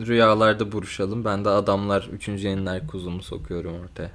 rüyalarda 0.00 0.72
buruşalım. 0.72 1.24
Ben 1.24 1.44
de 1.44 1.48
adamlar 1.48 2.08
3. 2.12 2.28
yayınlar 2.28 2.86
kuzumu 2.86 3.22
sokuyorum 3.22 3.74
ortaya. 3.84 4.10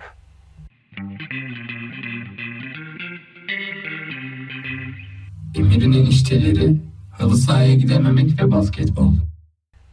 Amir'in 5.58 5.94
enişteleri, 5.94 6.76
halı 7.20 7.38
sahaya 7.38 7.76
gidememek 7.76 8.42
ve 8.44 8.52
basketbol. 8.52 9.14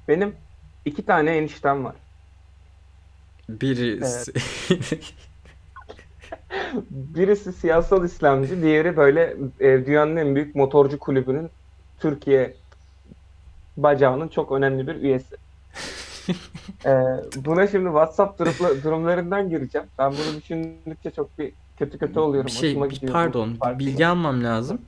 Benim 0.09 0.33
iki 0.85 1.05
tane 1.05 1.37
eniştem 1.37 1.85
var. 1.85 1.95
Birisi 3.49 4.33
Birisi 6.91 7.53
siyasal 7.53 8.05
İslamcı, 8.05 8.63
diğeri 8.63 8.97
böyle 8.97 9.37
e, 9.61 9.87
dünyanın 9.87 10.17
en 10.17 10.35
büyük 10.35 10.55
motorcu 10.55 10.99
kulübünün 10.99 11.51
Türkiye 12.01 12.55
bacağının 13.77 14.29
çok 14.29 14.53
önemli 14.53 14.87
bir 14.87 14.95
üyesi. 14.95 15.37
E, 16.87 16.91
buna 17.37 17.67
şimdi 17.67 17.85
WhatsApp 17.87 18.41
durumla- 18.41 18.83
durumlarından 18.85 19.51
gireceğim. 19.51 19.87
Ben 19.99 20.13
bunu 20.13 20.41
düşündükçe 20.41 21.11
çok 21.11 21.39
bir 21.39 21.53
kötü 21.79 21.99
kötü 21.99 22.19
oluyorum. 22.19 22.47
bir 22.47 22.53
şey 22.53 22.71
Hoşuma 22.71 22.91
bir- 22.91 22.95
gidiyor 22.95 23.13
pardon 23.13 23.57
bilgi 23.79 24.07
almam 24.07 24.45
lazım. 24.45 24.81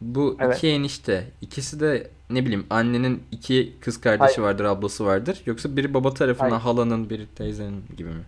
Bu 0.00 0.36
Evet. 0.40 0.56
iki 0.58 0.68
enişte 0.68 1.26
ikisi 1.40 1.80
de 1.80 2.10
ne 2.30 2.44
bileyim 2.44 2.66
annenin 2.70 3.22
iki 3.32 3.74
kız 3.80 4.00
kardeşi 4.00 4.42
vardır 4.42 4.64
ablası 4.64 5.06
vardır. 5.06 5.42
Yoksa 5.46 5.76
biri 5.76 5.94
baba 5.94 6.14
tarafından 6.14 6.50
Hayır. 6.50 6.62
halanın 6.62 7.10
biri 7.10 7.26
teyzenin 7.26 7.84
gibi 7.96 8.08
mi? 8.08 8.22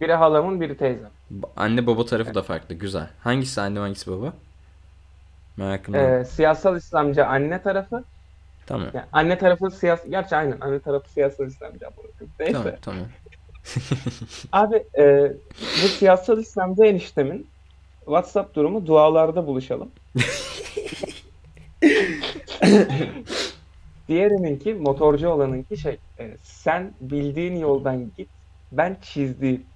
Biri 0.00 0.12
halamın, 0.14 0.60
biri 0.60 0.76
teyzem. 0.76 1.10
Anne 1.56 1.86
baba 1.86 2.04
tarafı 2.06 2.34
da 2.34 2.42
farklı 2.42 2.74
güzel. 2.74 3.08
Hangisi 3.20 3.60
anne 3.60 3.78
hangisi 3.78 4.10
baba? 4.10 4.32
Merakımdan. 5.56 6.20
E, 6.20 6.24
siyasal 6.24 6.76
İslamcı 6.76 7.26
anne 7.26 7.62
tarafı. 7.62 8.04
Tamam. 8.66 8.88
Yani 8.94 9.06
anne 9.12 9.38
tarafı 9.38 9.70
siyasi... 9.70 10.10
Gerçi 10.10 10.36
aynen 10.36 10.56
anne 10.60 10.78
tarafı 10.80 11.10
siyasal 11.10 11.46
İslamcı. 11.46 11.86
abla. 11.86 12.02
Neyse. 12.40 12.52
Tamam 12.52 12.74
tamam. 12.82 13.06
Abi 14.52 14.84
e, 14.98 15.32
bu 15.82 15.88
siyasal 15.88 16.38
İslamcı 16.38 16.82
eniştemin 16.84 17.46
WhatsApp 18.04 18.54
durumu 18.54 18.86
dualarda 18.86 19.46
buluşalım. 19.46 19.90
Diğerininki 24.08 24.74
motorcu 24.74 25.28
olanınki 25.28 25.76
şey 25.76 25.98
e, 26.18 26.36
sen 26.42 26.92
bildiğin 27.00 27.56
yoldan 27.56 28.10
git 28.16 28.28
ben 28.72 28.96
çizdiğim. 29.02 29.66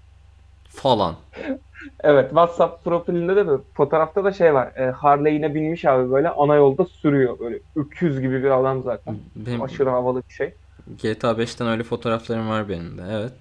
Falan. 0.69 1.17
Evet 2.01 2.29
WhatsApp 2.29 2.85
profilinde 2.85 3.37
de 3.37 3.47
böyle 3.47 3.63
fotoğrafta 3.75 4.25
da 4.25 4.33
şey 4.33 4.55
var 4.55 4.73
e, 4.77 4.91
Harley'ine 4.91 5.55
binmiş 5.55 5.85
abi 5.85 6.11
böyle 6.11 6.29
ana 6.29 6.55
yolda 6.55 6.85
sürüyor 6.85 7.39
böyle 7.39 7.59
öküz 7.77 8.21
gibi 8.21 8.43
bir 8.43 8.51
adam 8.51 8.83
zaten. 8.83 9.17
Benim 9.37 9.63
Aşırı 9.63 9.91
havalı 9.91 10.23
bir 10.29 10.35
şey. 10.35 10.55
GTA 11.03 11.31
5'ten 11.31 11.69
öyle 11.69 11.83
fotoğraflarım 11.83 12.49
var 12.49 12.69
benim 12.69 12.99
de. 12.99 13.03
Evet. 13.11 13.33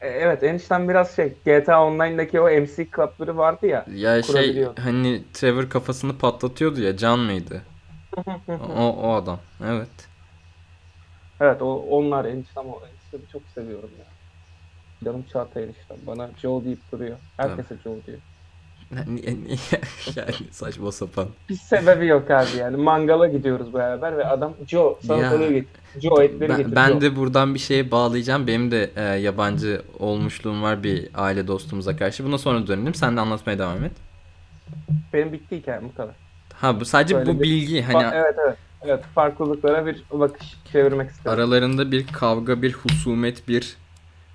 E, 0.00 0.08
evet 0.08 0.42
enişten 0.42 0.88
biraz 0.88 1.16
şey 1.16 1.32
GTA 1.44 1.84
Online'daki 1.86 2.40
o 2.40 2.44
MC 2.44 2.86
club'ları 2.96 3.36
vardı 3.36 3.66
ya. 3.66 3.86
Ya 3.94 4.22
şey 4.22 4.66
hani 4.78 5.22
Trevor 5.32 5.68
kafasını 5.68 6.18
patlatıyordu 6.18 6.80
ya 6.80 6.96
Can 6.96 7.18
mıydı? 7.18 7.62
O, 8.76 8.82
o 9.02 9.12
adam. 9.12 9.38
Evet. 9.64 9.88
Evet 11.40 11.62
o 11.62 11.74
onlar 11.76 12.24
eniştem 12.24 12.66
o 12.66 12.80
eniştemi 12.86 13.32
çok 13.32 13.42
seviyorum 13.54 13.90
ya. 13.98 14.04
Canım 15.04 15.24
Çağatay 15.32 15.64
eniştem. 15.64 15.96
Bana 16.06 16.30
Joe 16.42 16.64
deyip 16.64 16.92
duruyor. 16.92 17.16
Herkese 17.36 17.76
Joe 17.84 17.96
diyor. 18.06 18.18
Yani 20.16 20.34
saçma 20.50 20.92
sapan. 20.92 21.28
Bir 21.48 21.54
sebebi 21.54 22.06
yok 22.06 22.30
abi 22.30 22.56
yani. 22.58 22.76
Mangala 22.76 23.28
gidiyoruz 23.28 23.74
beraber 23.74 24.18
ve 24.18 24.26
adam 24.26 24.54
Joe 24.66 24.98
salatalığı 25.06 25.52
getir. 25.52 25.68
Joe 26.00 26.22
etleri 26.22 26.50
Ben, 26.50 26.56
getir. 26.56 26.76
ben 26.76 26.88
Joe. 26.88 27.00
de 27.00 27.16
buradan 27.16 27.54
bir 27.54 27.58
şeye 27.58 27.90
bağlayacağım. 27.90 28.46
Benim 28.46 28.70
de 28.70 28.90
e, 28.96 29.02
yabancı 29.02 29.82
olmuşluğum 29.98 30.62
var 30.62 30.82
bir 30.82 31.08
aile 31.14 31.46
dostumuza 31.46 31.96
karşı. 31.96 32.24
Buna 32.24 32.38
sonra 32.38 32.66
dönelim. 32.66 32.94
Sen 32.94 33.16
de 33.16 33.20
anlatmaya 33.20 33.58
devam 33.58 33.84
et. 33.84 33.92
Benim 35.12 35.32
bitti 35.32 35.56
hikayem 35.56 35.84
bu 35.84 35.94
kadar. 35.94 36.14
Ha 36.62 36.80
bu 36.80 36.84
sadece 36.84 37.14
Böyle 37.14 37.30
bu 37.30 37.38
bir- 37.38 37.42
bilgi 37.42 37.82
hani 37.82 38.14
evet 38.14 38.34
evet. 38.46 38.56
Evet 38.84 39.04
farklılıklara 39.14 39.86
bir 39.86 40.04
bakış 40.12 40.56
çevirmek 40.72 41.10
istedim. 41.10 41.30
aralarında 41.32 41.92
bir 41.92 42.06
kavga, 42.06 42.62
bir 42.62 42.72
husumet, 42.72 43.48
bir 43.48 43.76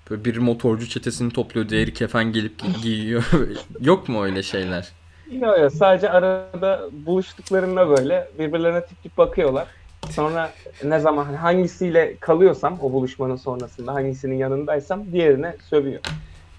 böyle 0.10 0.26
bir 0.26 0.38
motorcu 0.38 0.90
çetesini 0.90 1.34
topluyor, 1.34 1.70
diğeri 1.70 1.94
kefen 1.94 2.32
gelip 2.32 2.60
gi- 2.62 2.82
giyiyor. 2.84 3.24
Yok 3.82 4.10
mu 4.10 4.24
öyle 4.24 4.44
şeyler? 4.44 4.90
Yok 5.32 5.60
yok 5.60 5.72
sadece 5.74 6.10
arada 6.10 6.82
buluştuklarında 6.92 7.90
böyle 7.90 8.28
birbirlerine 8.40 8.86
tip 8.86 9.04
tip 9.04 9.18
bakıyorlar. 9.18 9.68
Sonra 10.12 10.52
ne 10.84 11.00
zaman 11.00 11.26
hani 11.26 11.38
hangisiyle 11.38 12.18
kalıyorsam 12.18 12.78
o 12.82 12.92
buluşmanın 12.94 13.36
sonrasında 13.36 13.94
hangisinin 13.94 14.36
yanındaysam 14.36 15.12
diğerine 15.12 15.56
sövüyor. 15.70 16.00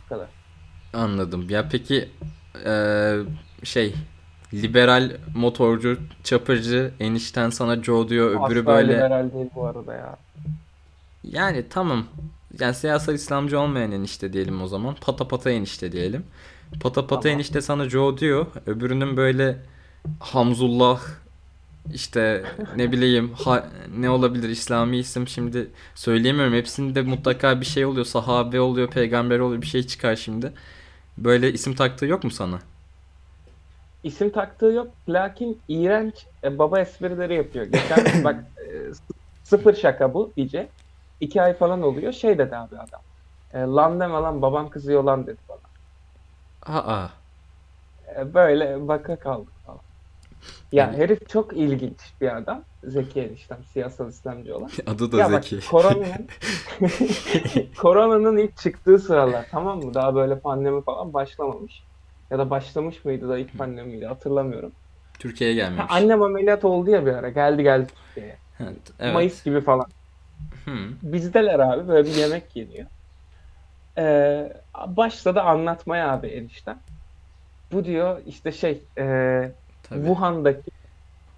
Bu 0.05 0.09
kadar. 0.09 0.27
Anladım. 0.95 1.47
Ya 1.51 1.69
peki 1.73 2.09
eee, 2.67 3.17
şey 3.65 3.95
liberal 4.55 5.11
motorcu 5.35 5.99
çapırcı 6.25 6.91
enişten 7.01 7.51
sana 7.51 7.83
Joe 7.83 8.09
diyor 8.09 8.31
öbürü 8.31 8.61
Asla 8.61 8.67
böyle. 8.67 8.93
liberal 8.95 9.33
değil 9.33 9.47
bu 9.55 9.67
arada 9.67 9.95
ya. 9.95 10.17
yani 11.25 11.65
tamam. 11.71 12.05
Yani 12.61 12.75
siyasal 12.75 13.15
İslamcı 13.15 13.61
olmayan 13.61 13.93
enişte 13.93 14.33
diyelim 14.33 14.63
o 14.63 14.67
zaman. 14.67 14.97
Pata 15.01 15.29
pata 15.29 15.51
enişte 15.51 15.93
diyelim. 15.93 16.25
Pata 16.81 17.07
pata 17.07 17.21
Tamam. 17.21 17.35
enişte 17.37 17.61
sana 17.61 17.89
Joe 17.89 18.19
diyor. 18.19 18.47
Öbürünün 18.67 19.17
böyle 19.17 19.59
Hamzullah 20.21 21.01
işte 21.95 22.45
ne 22.77 22.93
bileyim 22.93 23.33
ha- 23.35 23.67
ne 23.99 24.11
olabilir 24.11 24.49
İslami 24.49 24.99
isim 24.99 25.29
şimdi 25.29 25.71
söyleyemiyorum. 25.95 26.55
Hepsinde 26.55 27.03
mutlaka 27.03 27.61
bir 27.61 27.67
şey 27.67 27.85
oluyor. 27.85 28.07
Sahabe 28.07 28.61
oluyor 28.61 28.91
peygamber 28.91 29.39
oluyor 29.39 29.63
bir 29.63 29.67
şey 29.67 29.83
çıkar 29.87 30.17
şimdi. 30.17 30.53
Böyle 31.19 31.53
isim 31.53 31.75
taktığı 31.75 32.07
yok 32.07 32.25
mu 32.25 32.31
sana? 32.31 32.59
İsim 34.03 34.31
taktığı 34.31 34.67
yok. 34.67 34.89
Lakin 35.09 35.61
iğrenç 35.69 36.27
e, 36.45 36.59
baba 36.59 36.81
esprileri 36.81 37.35
yapıyor. 37.35 37.65
Geçen 37.65 38.25
bak 38.25 38.45
e, 38.59 38.65
sıfır 39.45 39.75
şaka 39.75 40.15
bu 40.15 40.33
iyice. 40.37 40.69
İki 41.21 41.43
ay 41.43 41.55
falan 41.55 41.83
oluyor. 41.83 42.13
Şey 42.13 42.39
dedi 42.39 42.57
abi 42.57 42.77
adam. 42.77 43.01
E, 43.55 43.59
lan 43.61 44.01
deme 44.01 44.15
lan 44.15 44.43
babam 44.43 44.71
kızıyor 44.71 45.05
lan 45.05 45.27
dedi 45.27 45.39
bana. 45.49 45.59
Aa. 46.79 47.09
E, 48.17 48.35
böyle 48.35 48.89
baka 48.89 49.17
kaldık 49.17 49.53
falan. 49.67 49.81
Ya 50.73 50.93
herif 50.93 51.29
çok 51.29 51.53
ilginç 51.57 51.99
bir 52.21 52.37
adam. 52.37 52.65
Zeki 52.85 53.21
eniştem, 53.21 53.65
siyasal 53.65 54.09
İslamcı 54.09 54.57
olan. 54.57 54.71
Adı 54.87 55.13
da 55.13 55.17
Ya 55.17 55.33
bak 55.33 55.45
Zeki. 55.45 55.69
koronanın 55.69 56.29
koronanın 57.79 58.37
ilk 58.37 58.57
çıktığı 58.57 58.99
sıralar 58.99 59.47
tamam 59.51 59.79
mı? 59.85 59.95
Daha 59.95 60.15
böyle 60.15 60.39
pandemi 60.39 60.83
falan 60.83 61.13
başlamamış. 61.13 61.88
Ya 62.31 62.39
da 62.39 62.51
başlamış 62.51 63.05
mıydı 63.05 63.29
da 63.29 63.39
ilk 63.39 63.59
pandemi 63.59 63.93
miydi 63.93 64.07
hatırlamıyorum. 64.07 64.73
Türkiye'ye 65.19 65.63
Ha, 65.63 65.69
gelmemiş. 65.69 65.93
annem 65.93 66.23
ameliyat 66.23 66.65
oldu 66.65 66.91
ya 66.91 67.07
bir 67.07 67.13
ara. 67.13 67.29
Geldi 67.29 67.63
geldi 67.63 67.93
Türkiye'ye. 68.07 68.39
Evet. 68.61 68.91
evet. 69.01 69.15
Mayıs 69.15 69.45
gibi 69.45 69.61
falan. 69.61 69.87
Hı. 70.65 70.71
Bizdeler 71.03 71.59
abi 71.59 71.89
böyle 71.89 72.09
bir 72.09 72.15
yemek 72.15 72.57
yeniyor. 72.57 72.87
Ee, 73.99 74.53
başladı 74.87 75.41
anlatmaya 75.41 76.13
abi 76.13 76.27
eniştem. 76.27 76.81
Bu 77.73 77.85
diyor 77.85 78.23
işte 78.27 78.53
şey 78.53 78.85
e, 78.99 79.05
Tabii. 79.83 80.07
Wuhan'daki 80.07 80.71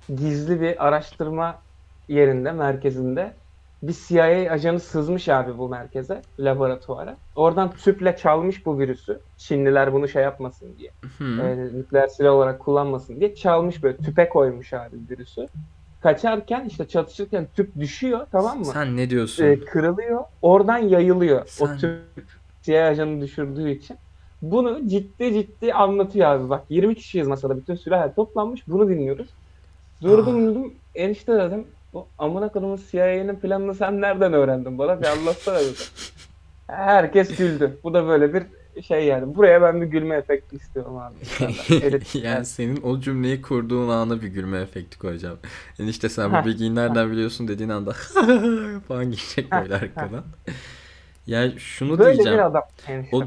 gizli 0.09 0.61
bir 0.61 0.87
araştırma 0.87 1.63
yerinde, 2.09 2.53
merkezinde 2.53 3.40
bir 3.83 3.97
CIA 4.09 4.53
ajanı 4.53 4.81
sızmış 4.81 5.29
abi 5.29 5.59
bu 5.59 5.69
merkeze, 5.69 6.23
laboratuvara. 6.39 7.17
Oradan 7.37 7.71
tüple 7.71 8.17
çalmış 8.17 8.67
bu 8.67 8.79
virüsü. 8.79 9.21
Çinliler 9.37 9.93
bunu 9.93 10.09
şey 10.09 10.23
yapmasın 10.23 10.69
diye. 10.79 10.91
Hı. 11.19 11.43
e, 11.43 11.57
nükleer 11.79 12.07
silah 12.09 12.33
olarak 12.33 12.61
kullanmasın 12.61 13.21
diye 13.21 13.35
çalmış 13.35 13.83
böyle 13.83 13.97
tüpe 13.97 14.29
koymuş 14.29 14.73
abi 14.73 14.97
virüsü. 15.11 15.47
Kaçarken 16.01 16.65
işte 16.65 16.89
çatışırken 16.89 17.47
tüp 17.55 17.77
düşüyor 17.77 18.27
tamam 18.33 18.59
mı? 18.59 18.65
Sen 18.65 18.97
ne 18.97 19.11
diyorsun? 19.11 19.45
E, 19.45 19.61
kırılıyor. 19.61 20.25
Oradan 20.43 20.79
yayılıyor. 20.79 21.43
Sen- 21.47 21.67
O 21.67 21.77
tüp 21.77 22.01
CIA 22.63 22.87
ajanı 22.87 23.21
düşürdüğü 23.21 23.71
için. 23.71 23.97
Bunu 24.43 24.89
ciddi 24.89 25.35
ciddi 25.35 25.75
anlatıyor 25.75 26.27
abi. 26.27 26.51
Bak 26.51 26.65
20 26.69 26.95
kişiyiz 26.95 27.27
masada. 27.29 27.57
Bütün 27.57 27.75
sülahe 27.75 28.15
toplanmış. 28.15 28.69
Bunu 28.69 28.89
dinliyoruz. 28.89 29.29
Durdum 30.03 30.37
Aa. 30.37 30.47
durdum. 30.47 30.75
Enişte 30.95 31.33
dedim. 31.33 31.67
Bu 31.93 32.09
amına 32.19 32.49
kodumun 32.49 32.81
CIA'nın 32.91 33.37
planını 33.37 33.75
sen 33.75 34.01
nereden 34.01 34.33
öğrendin 34.33 34.79
bana? 34.79 35.01
Bir 35.01 35.07
anlatsana 35.07 35.59
dedim. 35.61 35.75
Herkes 36.67 37.37
güldü. 37.37 37.79
Bu 37.85 37.95
da 37.95 38.07
böyle 38.07 38.35
bir 38.35 38.43
şey 38.83 39.05
yani. 39.05 39.35
Buraya 39.35 39.63
ben 39.63 39.81
bir 39.81 39.87
gülme 39.87 40.17
efekti 40.17 40.57
istiyorum 40.57 40.97
abi. 40.99 41.15
Evet. 41.83 42.15
yani 42.15 42.45
senin 42.45 42.83
o 42.83 43.01
cümleyi 43.01 43.43
kurduğun 43.43 43.89
ana 43.89 44.23
bir 44.23 44.29
gülme 44.29 44.59
efekti 44.61 44.99
koyacağım. 44.99 45.39
Enişte 45.79 46.09
sen 46.09 46.33
bu 46.33 46.47
bilgiyi 46.47 46.75
nereden 46.75 47.11
biliyorsun 47.11 47.49
dediğin 47.49 47.69
anda 47.69 47.93
falan 48.89 49.05
gidecek 49.05 49.53
böyle 49.53 49.75
arkadan. 49.75 50.25
Ya 51.27 51.59
şunu 51.59 51.99
Böyle 51.99 52.15
diyeceğim. 52.15 52.39
bir 52.39 52.45
adam. 52.45 52.63
O 53.13 53.23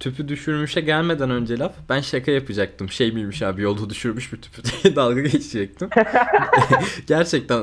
tüpü 0.00 0.28
düşürmüşe 0.28 0.80
gelmeden 0.80 1.30
önce 1.30 1.58
laf 1.58 1.72
ben 1.88 2.00
şaka 2.00 2.30
yapacaktım. 2.30 2.88
Şey 2.88 3.12
miymiş 3.12 3.42
abi 3.42 3.62
yolda 3.62 3.90
düşürmüş 3.90 4.32
bir 4.32 4.42
tüpü 4.42 4.62
diye 4.64 4.96
dalga 4.96 5.20
geçecektim. 5.20 5.90
Gerçekten 7.06 7.62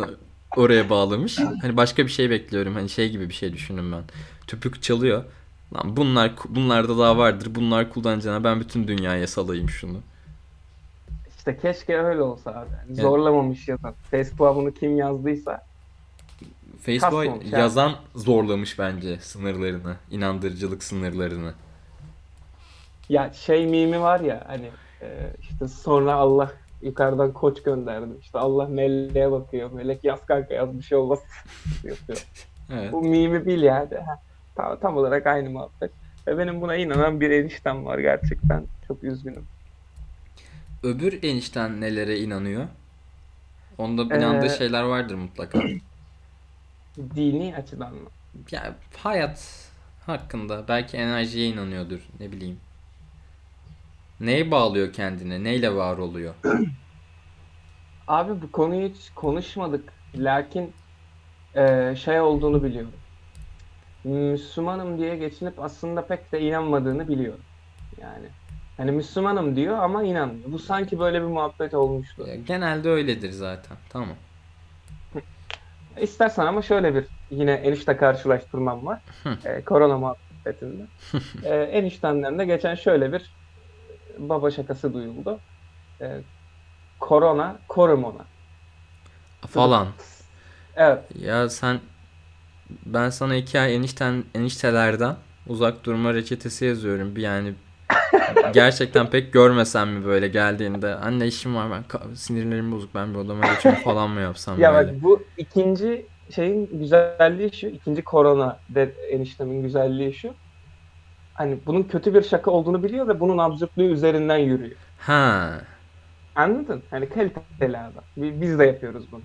oraya 0.55 0.89
bağlamış. 0.89 1.37
Hani 1.61 1.77
başka 1.77 2.05
bir 2.05 2.11
şey 2.11 2.29
bekliyorum. 2.29 2.73
Hani 2.75 2.89
şey 2.89 3.09
gibi 3.09 3.29
bir 3.29 3.33
şey 3.33 3.53
düşündüm 3.53 3.91
ben. 3.91 4.03
Tüpü 4.47 4.81
çalıyor. 4.81 5.23
Lan 5.73 5.97
bunlar 5.97 6.31
bunlarda 6.49 6.97
daha 6.97 7.17
vardır. 7.17 7.47
Bunlar 7.55 7.89
kullanacağına 7.89 8.43
ben 8.43 8.59
bütün 8.59 8.87
dünyaya 8.87 9.27
salayım 9.27 9.69
şunu. 9.69 9.97
İşte 11.37 11.57
keşke 11.57 11.97
öyle 11.97 12.21
olsa 12.21 12.51
abi. 12.51 12.57
Yani 12.57 12.87
Yani- 12.87 13.01
Zorlamamış 13.01 13.67
yazan. 13.67 13.93
Facebook'a 14.11 14.55
bunu 14.55 14.73
kim 14.73 14.97
yazdıysa 14.97 15.65
Facebook 16.81 17.21
Kasmamış 17.23 17.45
yani. 17.51 17.61
yazan 17.61 17.95
zorlamış 18.15 18.79
bence 18.79 19.17
sınırlarını, 19.19 19.95
inandırıcılık 20.11 20.83
sınırlarını. 20.83 21.53
ya 23.09 23.33
şey 23.33 23.65
mimi 23.67 24.01
var 24.01 24.19
ya 24.19 24.43
hani 24.47 24.69
e, 25.01 25.07
işte 25.41 25.67
sonra 25.67 26.13
Allah 26.13 26.51
yukarıdan 26.81 27.33
koç 27.33 27.63
gönderdi. 27.63 28.09
İşte 28.21 28.39
Allah 28.39 28.65
meleğe 28.67 29.31
bakıyor. 29.31 29.71
Melek 29.71 30.03
yaz 30.03 30.25
kanka 30.25 30.53
yaz 30.53 30.77
bir 30.77 30.83
şey 30.83 30.97
olmaz. 30.97 31.19
yapıyor. 31.83 32.25
Evet. 32.73 32.91
Bu 32.91 33.01
mimi 33.01 33.45
bil 33.45 33.61
yani. 33.61 33.95
Ha, 33.95 34.21
tam, 34.55 34.79
tam 34.79 34.97
olarak 34.97 35.27
aynı 35.27 35.49
muhabbet. 35.49 35.91
Ve 36.27 36.37
benim 36.37 36.61
buna 36.61 36.75
inanan 36.75 37.21
bir 37.21 37.29
eniştem 37.31 37.85
var 37.85 37.99
gerçekten. 37.99 38.65
Çok 38.87 39.03
üzgünüm. 39.03 39.45
Öbür 40.83 41.23
enişten 41.23 41.81
nelere 41.81 42.19
inanıyor? 42.19 42.67
Onda 43.77 44.15
inandığı 44.17 44.45
Ee, 44.45 44.49
şeyler 44.49 44.83
vardır 44.83 45.15
mutlaka. 45.15 45.59
Dini 47.15 47.55
açıdan 47.55 47.93
mı? 47.93 48.09
Ya 48.51 48.75
hayat 48.97 49.69
hakkında 50.05 50.67
belki 50.67 50.97
enerjiye 50.97 51.47
inanıyordur 51.47 51.99
ne 52.19 52.31
bileyim. 52.31 52.59
Neye 54.19 54.51
bağlıyor 54.51 54.93
kendini? 54.93 55.43
Neyle 55.43 55.75
var 55.75 55.97
oluyor? 55.97 56.33
Abi 58.07 58.41
bu 58.41 58.51
konuyu 58.51 58.89
hiç 58.89 59.09
konuşmadık. 59.15 59.93
Lakin 60.15 60.73
e, 61.55 61.95
şey 61.95 62.21
olduğunu 62.21 62.63
biliyorum. 62.63 62.91
Müslümanım 64.03 64.97
diye 64.97 65.15
geçinip 65.15 65.59
aslında 65.59 66.05
pek 66.05 66.31
de 66.31 66.41
inanmadığını 66.41 67.07
biliyorum. 67.07 67.41
Yani 68.01 68.25
hani 68.77 68.91
Müslümanım 68.91 69.55
diyor 69.55 69.77
ama 69.77 70.03
inanmıyor. 70.03 70.51
Bu 70.51 70.59
sanki 70.59 70.99
böyle 70.99 71.21
bir 71.21 71.27
muhabbet 71.27 71.73
olmuştu. 71.73 72.27
Genelde 72.47 72.89
öyledir 72.89 73.31
zaten. 73.31 73.77
Tamam. 73.89 74.15
İstersen 76.01 76.45
ama 76.45 76.61
şöyle 76.61 76.95
bir 76.95 77.05
yine 77.31 77.51
enişte 77.53 77.97
karşılaştırmam 77.97 78.85
var. 78.85 79.01
E, 79.45 79.61
korona 79.61 79.97
muhabbetinde. 79.97 80.83
e, 81.43 81.55
eniştemden 81.55 82.39
de 82.39 82.45
geçen 82.45 82.75
şöyle 82.75 83.13
bir 83.13 83.36
baba 84.19 84.51
şakası 84.51 84.93
duyuldu. 84.93 85.39
E, 86.01 86.07
korona 86.99 87.59
korum 87.67 88.03
ona. 88.03 88.25
Falan. 89.47 89.87
Evet. 90.75 91.03
Ya 91.19 91.49
sen 91.49 91.79
ben 92.85 93.09
sana 93.09 93.35
iki 93.35 93.59
ay 93.59 93.75
enişten 93.75 94.23
eniştelerden 94.35 95.15
uzak 95.47 95.83
durma 95.85 96.13
reçetesi 96.13 96.65
yazıyorum. 96.65 97.15
Bir 97.15 97.21
yani 97.21 97.53
gerçekten 98.53 99.09
pek 99.09 99.33
görmesem 99.33 99.89
mi 99.89 100.05
böyle 100.05 100.27
geldiğinde 100.27 100.95
anne 100.95 101.27
işim 101.27 101.55
var 101.55 101.71
ben 101.71 102.13
sinirlerim 102.15 102.71
bozuk 102.71 102.95
ben 102.95 103.13
bir 103.13 103.19
odama 103.19 103.47
geçiyorum 103.53 103.81
falan 103.83 104.09
mı 104.09 104.21
yapsam 104.21 104.61
Ya 104.61 104.73
böyle. 104.73 104.93
bak 104.93 105.03
bu 105.03 105.23
ikinci 105.37 106.05
şeyin 106.35 106.79
güzelliği 106.79 107.53
şu. 107.53 107.67
ikinci 107.67 108.03
korona 108.03 108.59
de 108.69 108.95
eniştemin 109.09 109.63
güzelliği 109.63 110.13
şu. 110.13 110.33
Hani 111.37 111.59
bunun 111.65 111.83
kötü 111.83 112.13
bir 112.13 112.21
şaka 112.21 112.51
olduğunu 112.51 112.83
biliyor 112.83 113.07
ve 113.07 113.19
bunun 113.19 113.37
absürtlüğü 113.37 113.91
üzerinden 113.91 114.37
yürüyor. 114.37 114.77
Ha. 114.99 115.53
Anladın? 116.35 116.83
Hani 116.89 117.09
kaliteli 117.09 117.77
adam. 117.77 118.03
Bi- 118.17 118.41
Biz 118.41 118.59
de 118.59 118.65
yapıyoruz 118.65 119.11
bunu. 119.11 119.21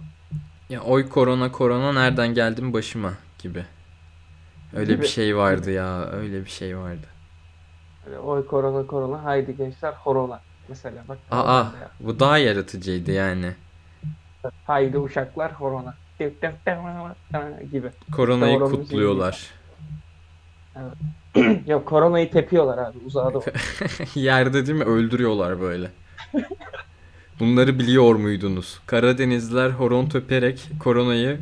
Ya 0.71 0.81
oy 0.81 1.09
korona 1.09 1.53
korona 1.53 1.93
nereden 1.93 2.35
geldim 2.35 2.73
başıma 2.73 3.13
gibi. 3.39 3.65
Öyle 4.77 4.93
Gibi. 4.93 5.03
bir 5.03 5.09
şey 5.09 5.37
vardı 5.37 5.71
ya. 5.71 6.11
Öyle 6.11 6.45
bir 6.45 6.51
şey 6.51 6.77
vardı. 6.79 7.07
Hani 8.05 8.19
oy 8.19 8.47
korona 8.47 8.87
korona 8.87 9.25
haydi 9.25 9.57
gençler 9.57 9.93
horona. 9.93 10.41
Mesela 10.69 11.05
bak. 11.09 11.19
Aa 11.31 11.65
bu 12.01 12.21
daha 12.21 12.39
yaratıcıydı 12.39 13.11
yani. 13.13 13.53
Haydi 14.65 14.99
uşaklar 14.99 15.53
horona. 15.53 15.95
gibi. 17.73 17.91
Koronayı 18.13 18.61
Doğru 18.61 18.71
kutluyorlar. 18.71 19.51
Yok 21.67 21.87
koronayı 21.87 22.31
tepiyorlar 22.31 22.79
abi 22.79 22.99
uzağa 23.07 23.35
doğru. 23.35 23.45
Yerde 24.15 24.67
değil 24.67 24.79
mi 24.79 24.85
öldürüyorlar 24.85 25.61
böyle. 25.61 25.91
Bunları 27.41 27.79
biliyor 27.79 28.15
muydunuz? 28.15 28.81
Karadenizliler 28.87 29.71
horon 29.71 30.07
töperek 30.09 30.69
koronayı 30.81 31.39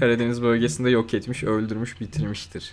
Karadeniz 0.00 0.42
bölgesinde 0.42 0.90
yok 0.90 1.14
etmiş, 1.14 1.44
öldürmüş, 1.44 2.00
bitirmiştir. 2.00 2.72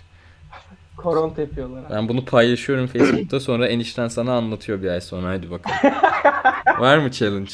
Koron 0.96 1.30
tepiyorlar 1.30 1.84
abi. 1.84 1.92
Ben 1.92 2.08
bunu 2.08 2.24
paylaşıyorum 2.24 2.86
Facebook'ta 2.86 3.40
sonra 3.40 3.68
enişten 3.68 4.08
sana 4.08 4.32
anlatıyor 4.34 4.82
bir 4.82 4.88
ay 4.88 5.00
sonra 5.00 5.28
hadi 5.28 5.50
bakalım. 5.50 5.94
Var 6.80 6.98
mı 6.98 7.10
challenge? 7.10 7.50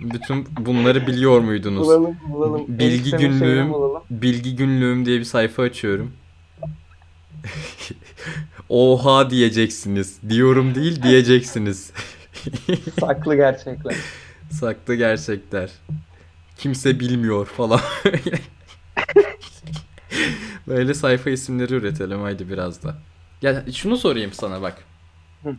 Bütün 0.00 0.46
bunları 0.60 1.06
biliyor 1.06 1.40
muydunuz? 1.40 1.86
Bulalım 1.88 2.16
bulalım. 2.28 2.64
Bilgi 2.68 2.84
Eniştemin 2.84 3.18
şeyini 3.20 3.38
günlüğüm, 3.38 3.72
bulalım. 3.72 4.02
bilgi 4.10 4.56
günlüğüm 4.56 5.06
diye 5.06 5.18
bir 5.18 5.24
sayfa 5.24 5.62
açıyorum. 5.62 6.12
Oha 8.68 9.30
diyeceksiniz. 9.30 10.18
Diyorum 10.28 10.74
değil 10.74 11.02
diyeceksiniz. 11.02 11.90
Saklı 13.00 13.36
gerçekler. 13.36 13.96
Saklı 14.50 14.94
gerçekler. 14.94 15.70
Kimse 16.56 17.00
bilmiyor 17.00 17.46
falan. 17.46 17.80
Böyle 20.68 20.94
sayfa 20.94 21.30
isimleri 21.30 21.74
üretelim 21.74 22.22
haydi 22.22 22.48
biraz 22.48 22.82
da. 22.82 22.98
Ya 23.42 23.64
şunu 23.74 23.96
sorayım 23.96 24.32
sana 24.32 24.62
bak. 24.62 24.84
Hı. 25.42 25.54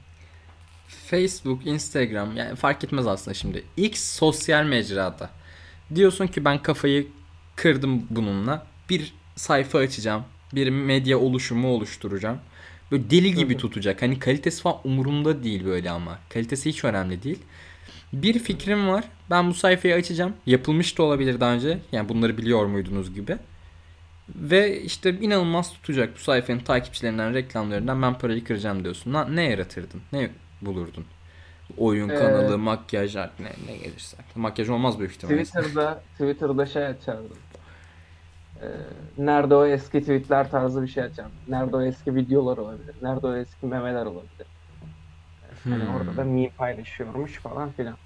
Facebook, 0.88 1.66
Instagram 1.66 2.38
yani 2.38 2.56
fark 2.56 2.84
etmez 2.84 3.08
aslında 3.08 3.34
şimdi. 3.34 3.64
X 3.78 4.16
sosyal 4.16 4.64
mecrada. 4.64 5.30
Diyorsun 5.96 6.28
ki 6.28 6.46
ben 6.46 6.62
kafayı 6.62 7.08
kırdım 7.56 8.08
bununla. 8.10 8.68
Bir 8.90 9.14
sayfa 9.36 9.80
açacağım. 9.80 10.24
Bir 10.56 10.70
medya 10.70 11.18
oluşumu 11.20 11.68
oluşturacağım. 11.68 12.38
Böyle 12.92 13.10
deli 13.10 13.34
gibi 13.34 13.58
tutacak. 13.58 14.02
Hani 14.02 14.20
kalitesi 14.20 14.62
falan 14.62 14.78
umurumda 14.84 15.44
değil 15.44 15.66
böyle 15.66 15.92
ama. 15.92 16.20
Kalitesi 16.30 16.70
hiç 16.70 16.84
önemli 16.84 17.24
değil. 17.24 17.40
Bir 18.14 18.40
fikrim 18.40 18.88
var. 18.88 19.04
Ben 19.30 19.50
bu 19.50 19.54
sayfayı 19.54 19.96
açacağım. 19.96 20.34
Yapılmış 20.46 20.98
da 20.98 21.04
olabilir 21.04 21.40
daha 21.40 21.54
önce. 21.54 21.80
Yani 21.92 22.10
bunları 22.10 22.38
biliyor 22.38 22.66
muydunuz 22.66 23.14
gibi. 23.16 23.38
Ve 24.36 24.82
işte 24.82 25.20
inanılmaz 25.22 25.74
tutacak 25.74 26.16
bu 26.16 26.20
sayfanın 26.20 26.60
takipçilerinden, 26.60 27.34
reklamlarından 27.34 28.02
ben 28.02 28.18
parayı 28.18 28.44
kıracağım 28.44 28.84
diyorsun. 28.84 29.14
Na- 29.14 29.26
ne 29.26 29.44
yaratırdın? 29.44 30.02
Ne 30.14 30.30
bulurdun? 30.62 31.06
Oyun 31.78 32.10
Ee, 32.10 32.16
kanalı, 32.16 32.58
makyaj, 32.58 33.16
ne, 33.16 33.30
ne 33.68 33.78
gelirse. 33.78 34.18
Makyaj 34.36 34.70
olmaz 34.70 35.00
büyük 35.00 35.12
ihtimalle. 35.12 35.44
Twitter'da 35.44 36.04
Twitter'da 36.14 36.66
şey 36.66 36.86
açardım. 36.86 37.38
Ee, 38.62 38.66
nerede 39.18 39.56
o 39.56 39.66
eski 39.66 40.02
tweetler 40.02 40.52
tarzı 40.52 40.82
bir 40.82 40.88
şey 40.88 41.04
açardım. 41.04 41.42
Nerede 41.48 41.76
o 41.76 41.82
eski 41.82 42.16
videolar 42.16 42.58
olabilir. 42.58 42.96
Nerede 43.02 43.28
o 43.28 43.36
eski 43.36 43.66
memeler 43.66 44.06
olabilir. 44.06 44.48
Hani 45.70 45.86
Hmm. 45.86 45.90
orada 45.90 46.18
da 46.18 46.24
meme 46.24 46.50
paylaşıyormuş 46.58 47.42
falan 47.42 47.74
filan. 47.74 48.00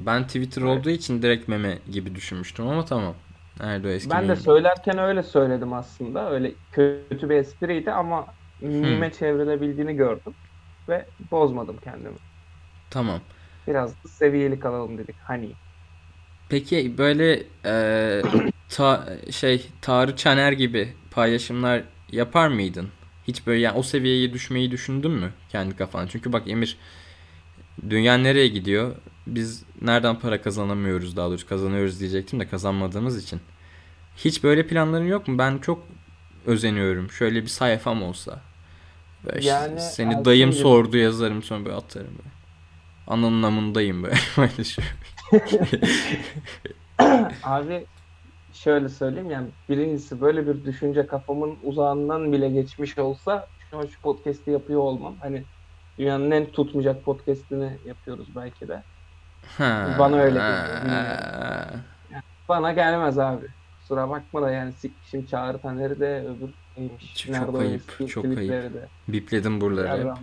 Ben 0.00 0.26
Twitter 0.26 0.62
olduğu 0.62 0.90
için 0.90 1.22
direkt 1.22 1.48
meme 1.48 1.78
gibi 1.86 2.14
düşünmüştüm 2.14 2.66
ama 2.68 2.84
tamam. 2.84 3.14
Nerede 3.60 3.88
o 3.88 3.90
eski 3.90 4.10
Ben 4.10 4.28
de 4.28 4.34
meme? 4.34 4.36
söylerken 4.36 4.98
öyle 4.98 5.22
söyledim 5.22 5.72
aslında. 5.72 6.30
Öyle 6.30 6.58
kötü 6.70 7.28
bir 7.30 7.34
espriydi 7.36 7.92
ama 7.92 8.36
meme 8.60 9.12
çevrilebildiğini 9.12 9.96
gördüm. 9.96 10.36
Ve 10.88 11.10
bozmadım 11.30 11.76
kendimi. 11.78 12.20
Tamam. 12.90 13.20
Biraz 13.66 14.04
da 14.04 14.08
seviyeli 14.08 14.58
kalalım 14.60 14.98
dedik. 14.98 15.16
Hani 15.20 15.58
Peki 16.50 16.98
böyle 16.98 17.42
e, 17.64 18.22
ta, 18.68 19.08
şey 19.30 19.66
Tarık 19.80 20.18
Çaner 20.18 20.52
gibi 20.52 20.92
paylaşımlar 21.10 21.82
yapar 22.12 22.48
mıydın? 22.48 22.88
Hiç 23.28 23.46
böyle 23.46 23.60
yani 23.60 23.78
o 23.78 23.82
seviyeye 23.82 24.32
düşmeyi 24.32 24.70
düşündün 24.70 25.10
mü 25.10 25.32
kendi 25.48 25.76
kafana? 25.76 26.08
Çünkü 26.08 26.32
bak 26.32 26.48
Emir 26.48 26.76
dünya 27.90 28.14
nereye 28.16 28.48
gidiyor? 28.48 28.96
Biz 29.26 29.62
nereden 29.82 30.18
para 30.18 30.42
kazanamıyoruz 30.42 31.16
daha 31.16 31.28
doğrusu 31.28 31.48
kazanıyoruz 31.48 32.00
diyecektim 32.00 32.40
de 32.40 32.48
kazanmadığımız 32.48 33.24
için. 33.24 33.40
Hiç 34.16 34.44
böyle 34.44 34.66
planların 34.66 35.06
yok 35.06 35.28
mu? 35.28 35.38
Ben 35.38 35.58
çok 35.58 35.86
özeniyorum. 36.46 37.10
Şöyle 37.10 37.42
bir 37.42 37.48
sayfam 37.48 38.02
olsa. 38.02 38.40
Böyle 39.26 39.46
Yani 39.46 39.80
seni 39.80 40.24
dayım 40.24 40.50
gibi- 40.50 40.60
sordu 40.60 40.96
yazarım 40.96 41.42
sonra 41.42 41.64
böyle 41.64 41.76
atarım 41.76 42.08
böyle. 42.18 42.30
Ananın 43.06 43.42
amındayım 43.42 44.02
böyle. 44.02 44.16
Böyle 44.36 44.64
şey. 44.64 44.84
Abi 47.42 47.86
şöyle 48.52 48.88
söyleyeyim 48.88 49.30
yani 49.30 49.48
birincisi 49.68 50.20
böyle 50.20 50.46
bir 50.46 50.64
düşünce 50.64 51.06
kafamın 51.06 51.56
uzağından 51.64 52.32
bile 52.32 52.48
geçmiş 52.48 52.98
olsa 52.98 53.46
şu 53.70 53.78
an 53.78 53.86
şu 53.86 54.00
podcast'i 54.00 54.50
yapıyor 54.50 54.80
olmam. 54.80 55.14
Hani 55.20 55.42
dünyanın 55.98 56.30
en 56.30 56.46
tutmayacak 56.46 57.04
podcast'ini 57.04 57.70
yapıyoruz 57.86 58.28
belki 58.36 58.68
de. 58.68 58.82
Ha. 59.58 59.96
Bana 59.98 60.16
öyle 60.16 60.38
geliyor. 60.38 61.68
Bana 62.48 62.72
gelmez 62.72 63.18
abi. 63.18 63.46
Kusura 63.80 64.10
bakma 64.10 64.42
da 64.42 64.50
yani 64.50 64.72
sikmişim 64.72 65.26
Çağrı 65.26 65.58
Taner'i 65.58 66.00
de 66.00 66.24
öbür 66.28 66.50
neymiş. 66.76 67.16
Çok 67.16 67.32
Nerede 67.32 67.58
ayıp, 67.58 68.08
çok 68.08 68.24
ayıp. 68.24 68.50
de. 68.50 68.88
Bipledim 69.08 69.60
buraları 69.60 70.10
hep. 70.10 70.16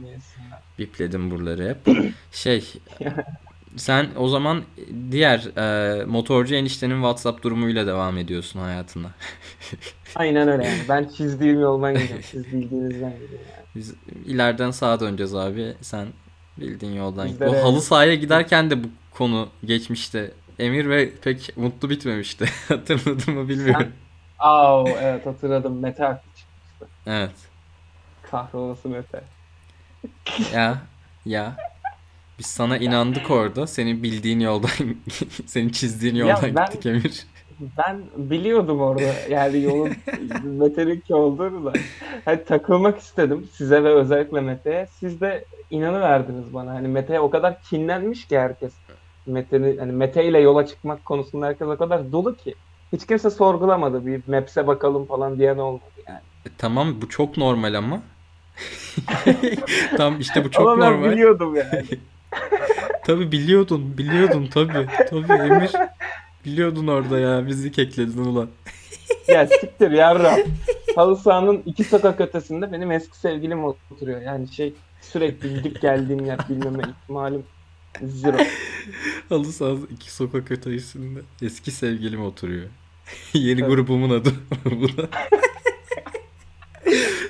Bipledim 0.80 1.32
buraları 1.32 1.70
hep. 1.70 1.98
Şey 2.32 2.74
Sen 3.78 4.08
o 4.18 4.28
zaman 4.28 4.64
diğer 5.12 5.58
e, 5.58 6.06
motorcu 6.06 6.56
eniştenin 6.56 6.96
WhatsApp 6.96 7.44
durumuyla 7.44 7.88
devam 7.88 8.18
ediyorsun 8.18 8.60
hayatına. 8.60 9.12
Aynen 10.16 10.48
öyle 10.48 10.66
yani. 10.66 10.80
Ben 10.90 11.06
çizdiğim 11.18 11.62
yoldan 11.62 11.94
gidiyorum. 11.94 12.24
Siz 12.24 12.46
bildiğinizden 12.46 13.14
gidiyorum 13.14 13.46
yani. 13.52 13.66
Biz 13.76 13.94
ileriden 14.26 14.72
sağa 14.72 15.00
döneceğiz 15.00 15.36
abi. 15.36 15.74
Sen 15.82 16.08
bildiğin 16.58 16.94
yoldan 16.94 17.28
git. 17.28 17.42
O 17.42 17.64
halı 17.64 17.82
sahaya 17.82 18.16
giderken 18.16 18.70
de 18.70 18.84
bu 18.84 18.88
konu 19.12 19.50
geçmişti. 19.66 20.32
Emir 20.60 20.90
ve 20.90 21.12
pek 21.12 21.58
mutlu 21.58 21.90
bitmemişti. 21.90 22.46
Hatırladın 22.68 23.34
mı 23.34 23.50
bilmiyorum. 23.50 23.82
Sen... 23.82 23.92
Aa 24.40 24.84
evet 25.02 25.26
hatırladım. 25.26 25.80
Mete 25.80 26.04
haklı 26.04 26.30
çıkmıştı. 26.36 26.88
Evet. 27.08 27.36
Kahrolası 28.32 28.90
Mete. 28.90 29.24
Ya 30.54 30.78
ya 31.26 31.58
biz 32.40 32.46
sana 32.46 32.78
inandık 32.78 33.32
orada. 33.32 33.68
Senin 33.68 34.04
bildiğin 34.04 34.40
yoldan, 34.40 34.70
senin 35.46 35.70
çizdiğin 35.70 36.16
Ya 36.16 36.26
yoldan 36.28 36.56
ben- 36.56 36.66
gittik 36.66 36.86
Emir. 36.86 37.26
Ben 37.78 38.02
biliyordum 38.18 38.82
orada 38.82 39.02
yani 39.30 39.62
yolun 39.62 39.92
Mete'ninki 40.44 41.16
olduğunu 41.16 41.66
da. 41.66 41.74
Hani 42.26 42.44
takılmak 42.44 43.00
istedim 43.00 43.48
size 43.54 43.84
ve 43.84 43.90
özellikle 43.94 44.42
Mete'ye. 44.42 44.88
Siz 45.00 45.22
de 45.22 45.46
inanıverdiniz 45.72 46.54
bana. 46.54 46.74
Hani 46.74 46.88
Mete'ye 46.88 47.20
o 47.20 47.30
kadar 47.30 47.62
kinlenmiş 47.62 48.28
ki 48.28 48.40
herkes. 48.40 48.74
Mete'nin 49.26 49.78
hani 49.78 49.92
Mete 49.92 50.26
ile 50.26 50.40
yola 50.40 50.66
çıkmak 50.66 51.06
konusunda 51.06 51.46
herkes 51.46 51.68
o 51.68 51.78
kadar 51.78 52.12
dolu 52.12 52.36
ki. 52.36 52.56
Hiç 52.94 53.06
kimse 53.08 53.30
sorgulamadı. 53.30 54.06
Bir 54.06 54.22
Maps'e 54.28 54.68
bakalım 54.68 55.06
falan 55.06 55.38
diyen 55.40 55.58
olmadı 55.58 55.84
yani. 56.08 56.20
E, 56.46 56.50
tamam 56.58 56.96
bu 57.02 57.10
çok 57.10 57.38
normal 57.38 57.74
ama. 57.74 58.02
Tam 59.98 60.20
işte 60.20 60.46
bu 60.46 60.52
çok 60.52 60.68
Ama 60.68 60.82
ben 60.82 60.92
normal. 60.94 61.12
biliyordum 61.12 61.56
yani. 61.56 61.84
Tabii 63.06 63.32
biliyordun, 63.32 63.98
biliyordun 63.98 64.48
tabii. 64.48 64.88
Tabii 65.10 65.34
Emir. 65.34 65.72
Biliyordun 66.46 66.88
orada 66.88 67.20
ya. 67.20 67.48
Bizi 67.48 67.72
kekledin 67.72 68.18
ulan. 68.26 68.50
ya 69.28 69.48
siktir 69.48 69.92
yarram. 69.92 70.40
Halı 70.96 71.16
sahanın 71.18 71.64
iki 71.66 71.84
sokak 71.84 72.22
ötesinde 72.22 72.72
benim 72.72 72.92
eski 72.92 73.18
sevgilim 73.18 73.64
oturuyor. 73.64 74.22
Yani 74.22 74.48
şey 74.48 74.74
sürekli 75.02 75.54
gidip 75.54 75.82
geldiğim 75.82 76.26
yer 76.26 76.40
bilmeme 76.50 76.84
ihtimalim 76.84 77.44
zero. 78.04 78.38
Halı 79.30 79.52
sahası 79.52 79.82
iki 79.92 80.14
sokak 80.14 80.52
ötesinde. 80.52 81.20
Eski 81.42 81.72
sevgilim 81.72 82.24
oturuyor. 82.24 82.68
Yeni 83.34 83.60
Evet. 83.60 83.70
grubumun 83.70 84.10
adı 84.10 84.34
bu 84.66 84.98
da. 84.98 85.10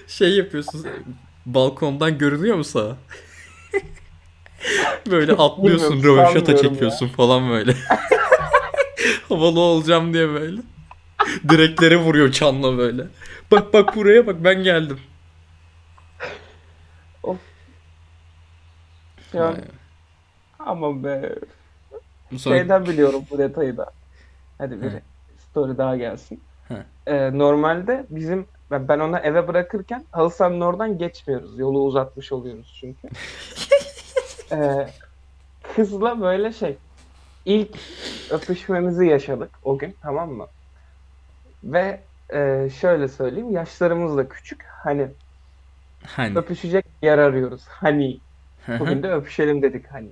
şey 0.08 0.38
yapıyorsun. 0.38 0.88
Balkondan 1.46 2.18
görünüyor 2.18 2.56
mu 2.58 2.64
sağa? 2.64 2.98
Böyle 5.12 5.32
atlıyorsun, 5.32 6.04
röveşata 6.04 6.58
çekiyorsun 6.58 7.08
falan 7.08 7.50
böyle. 7.50 7.76
Havalı 9.30 9.60
olacağım 9.60 10.14
diye 10.14 10.30
böyle. 10.30 10.62
Direklere 11.50 11.98
vuruyor 11.98 12.32
çanla 12.32 12.78
böyle. 12.78 13.08
Bak 13.52 13.74
bak 13.74 13.96
buraya 13.96 14.28
bak 14.28 14.36
ben 14.44 14.64
geldim. 14.64 15.00
An 19.34 19.54
Vay. 19.54 19.56
ama 20.60 21.04
be. 21.04 21.36
Sonra 22.38 22.58
Şeyden 22.58 22.88
biliyorum 22.88 23.24
bu 23.32 23.38
detayı 23.38 23.78
da. 23.78 23.92
Hadi 24.58 24.82
bir 24.82 24.92
Hı. 24.92 25.02
story 25.50 25.78
daha 25.78 25.98
gelsin. 25.98 26.42
Ee, 27.08 27.38
normalde 27.38 28.06
bizim 28.10 28.48
ben 28.72 28.88
ben 28.88 29.00
ona 29.00 29.20
eve 29.20 29.48
bırakırken 29.48 30.06
halı 30.12 30.32
sahanın 30.32 30.62
oradan 30.62 30.98
geçmiyoruz. 30.98 31.60
Yolu 31.60 31.84
uzatmış 31.84 32.32
oluyoruz 32.32 32.78
çünkü. 32.80 33.08
Ee, 34.52 34.88
kızla 35.64 36.22
böyle 36.22 36.52
şey 36.52 36.78
ilk 37.46 37.78
öpüşmemizi 38.32 39.06
yaşadık 39.06 39.60
o 39.64 39.78
gün 39.78 39.98
tamam 40.02 40.32
mı? 40.32 40.48
Ve 41.64 42.08
e, 42.34 42.70
şöyle 42.70 43.08
söyleyeyim 43.08 43.52
yaşlarımız 43.52 44.18
da 44.18 44.30
küçük. 44.30 44.64
Hani 44.84 45.08
hani. 46.06 46.38
öpüşecek 46.38 46.86
yer 47.02 47.18
arıyoruz. 47.18 47.66
Hani 47.68 48.20
bugün 48.68 49.04
de 49.04 49.12
öpüşelim 49.12 49.62
dedik 49.62 49.86
hani. 49.92 50.10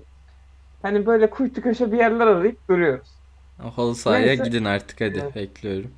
Hani 0.81 1.05
böyle 1.05 1.29
kuytu 1.29 1.61
köşe 1.61 1.91
bir 1.91 1.97
yerler 1.97 2.27
arayıp 2.27 2.69
duruyoruz. 2.69 3.09
Halı 3.75 3.95
sahaya 3.95 4.27
Neyse. 4.27 4.43
gidin 4.43 4.65
artık 4.65 5.01
hadi 5.01 5.19
Evet. 5.19 5.35
bekliyorum. 5.35 5.91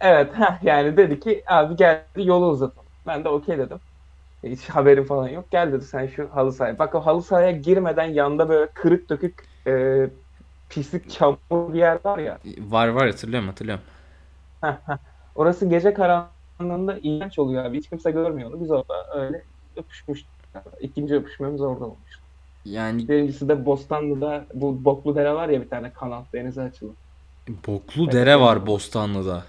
Evet 0.00 0.34
heh, 0.38 0.64
yani 0.64 0.96
dedi 0.96 1.20
ki 1.20 1.42
abi 1.46 1.76
gel 1.76 2.04
yolu 2.16 2.46
uzatalım. 2.50 2.88
Ben 3.06 3.24
de 3.24 3.28
okey 3.28 3.58
dedim. 3.58 3.80
Hiç 4.44 4.68
haberim 4.68 5.04
falan 5.04 5.28
yok. 5.28 5.50
Gel 5.50 5.72
dedi 5.72 5.84
sen 5.84 6.06
şu 6.06 6.28
halı 6.34 6.52
sahaya. 6.52 6.78
Bak 6.78 6.94
o 6.94 7.00
halı 7.06 7.22
sahaya 7.22 7.50
girmeden 7.50 8.04
yanda 8.04 8.48
böyle 8.48 8.70
kırık 8.74 9.10
dökük 9.10 9.44
e, 9.66 10.06
pislik 10.68 11.10
çamur 11.10 11.72
bir 11.72 11.78
yer 11.78 12.00
var 12.04 12.18
ya. 12.18 12.38
Var 12.58 12.88
var 12.88 13.06
hatırlıyorum 13.06 13.48
hatırlıyorum. 13.48 13.84
Orası 15.34 15.68
gece 15.68 15.94
karanlığında 15.94 16.98
iğrenç 17.02 17.38
oluyor 17.38 17.64
abi. 17.64 17.78
Hiç 17.78 17.88
kimse 17.88 18.10
görmüyor 18.10 18.50
onu. 18.50 18.60
Biz 18.62 18.70
orada 18.70 18.94
öyle 19.14 19.44
öpüşmüştük. 19.76 20.30
İkinci 20.80 21.14
öpüşmemiz 21.14 21.60
orada 21.60 21.84
olmuş. 21.84 22.20
Yani 22.64 23.08
Birincisi 23.08 23.48
de 23.48 23.66
Bostanlı'da 23.66 24.46
bu 24.54 24.84
Boklu 24.84 25.16
Dere 25.16 25.34
var 25.34 25.48
ya 25.48 25.62
bir 25.62 25.68
tane 25.70 25.92
kanal 25.92 26.24
denize 26.34 26.62
açılı. 26.62 26.96
Boklu 27.66 28.04
Evet, 28.04 28.14
dere 28.14 28.40
var. 28.40 28.66
Bostanlı'da. 28.66 29.44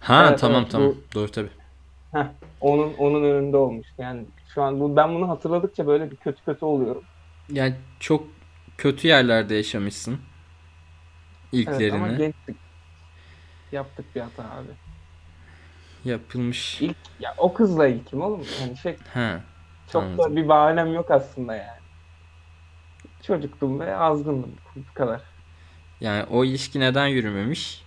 Ha 0.00 0.28
Evet, 0.28 0.40
tamam 0.40 0.62
evet, 0.62 0.72
tamam. 0.72 0.88
bu- 0.88 1.04
Doğru 1.14 1.30
tabii. 1.30 1.50
Heh, 2.14 2.26
onun 2.60 2.94
onun 2.94 3.24
önünde 3.24 3.56
olmuş. 3.56 3.86
Yani 3.98 4.26
şu 4.54 4.62
an 4.62 4.80
bu 4.80 4.96
ben 4.96 5.14
bunu 5.14 5.28
hatırladıkça 5.28 5.86
böyle 5.86 6.10
bir 6.10 6.16
kötü 6.16 6.44
kötü 6.44 6.64
oluyorum. 6.64 7.04
Yani 7.52 7.74
çok 8.00 8.28
kötü 8.78 9.08
yerlerde 9.08 9.54
yaşamışsın. 9.54 10.12
Evet 10.14 11.92
ama 11.92 12.08
İlklerini. 12.08 12.16
gençtik. 12.18 12.56
Yaptık 13.72 14.14
bir 14.14 14.20
hata 14.20 14.42
abi. 14.44 14.68
Yapılmış. 16.04 16.80
İlk 16.80 16.96
ya 17.20 17.34
o 17.38 17.54
kızla 17.54 17.86
ilkim 17.88 18.20
oğlum. 18.22 18.46
Yani 18.60 18.76
şey 18.76 18.96
Ha. 19.14 19.40
çok 19.92 20.02
Anladım. 20.02 20.18
da 20.18 20.36
bir 20.36 20.48
bahanem 20.48 20.94
yok 20.94 21.10
aslında 21.10 21.54
yani. 21.56 21.80
Çocuktum 23.22 23.80
ve 23.80 23.96
azgındım 23.96 24.56
bu 24.76 24.94
kadar. 24.94 25.22
Yani 26.00 26.24
o 26.24 26.44
ilişki 26.44 26.80
neden 26.80 27.06
yürümemiş? 27.06 27.83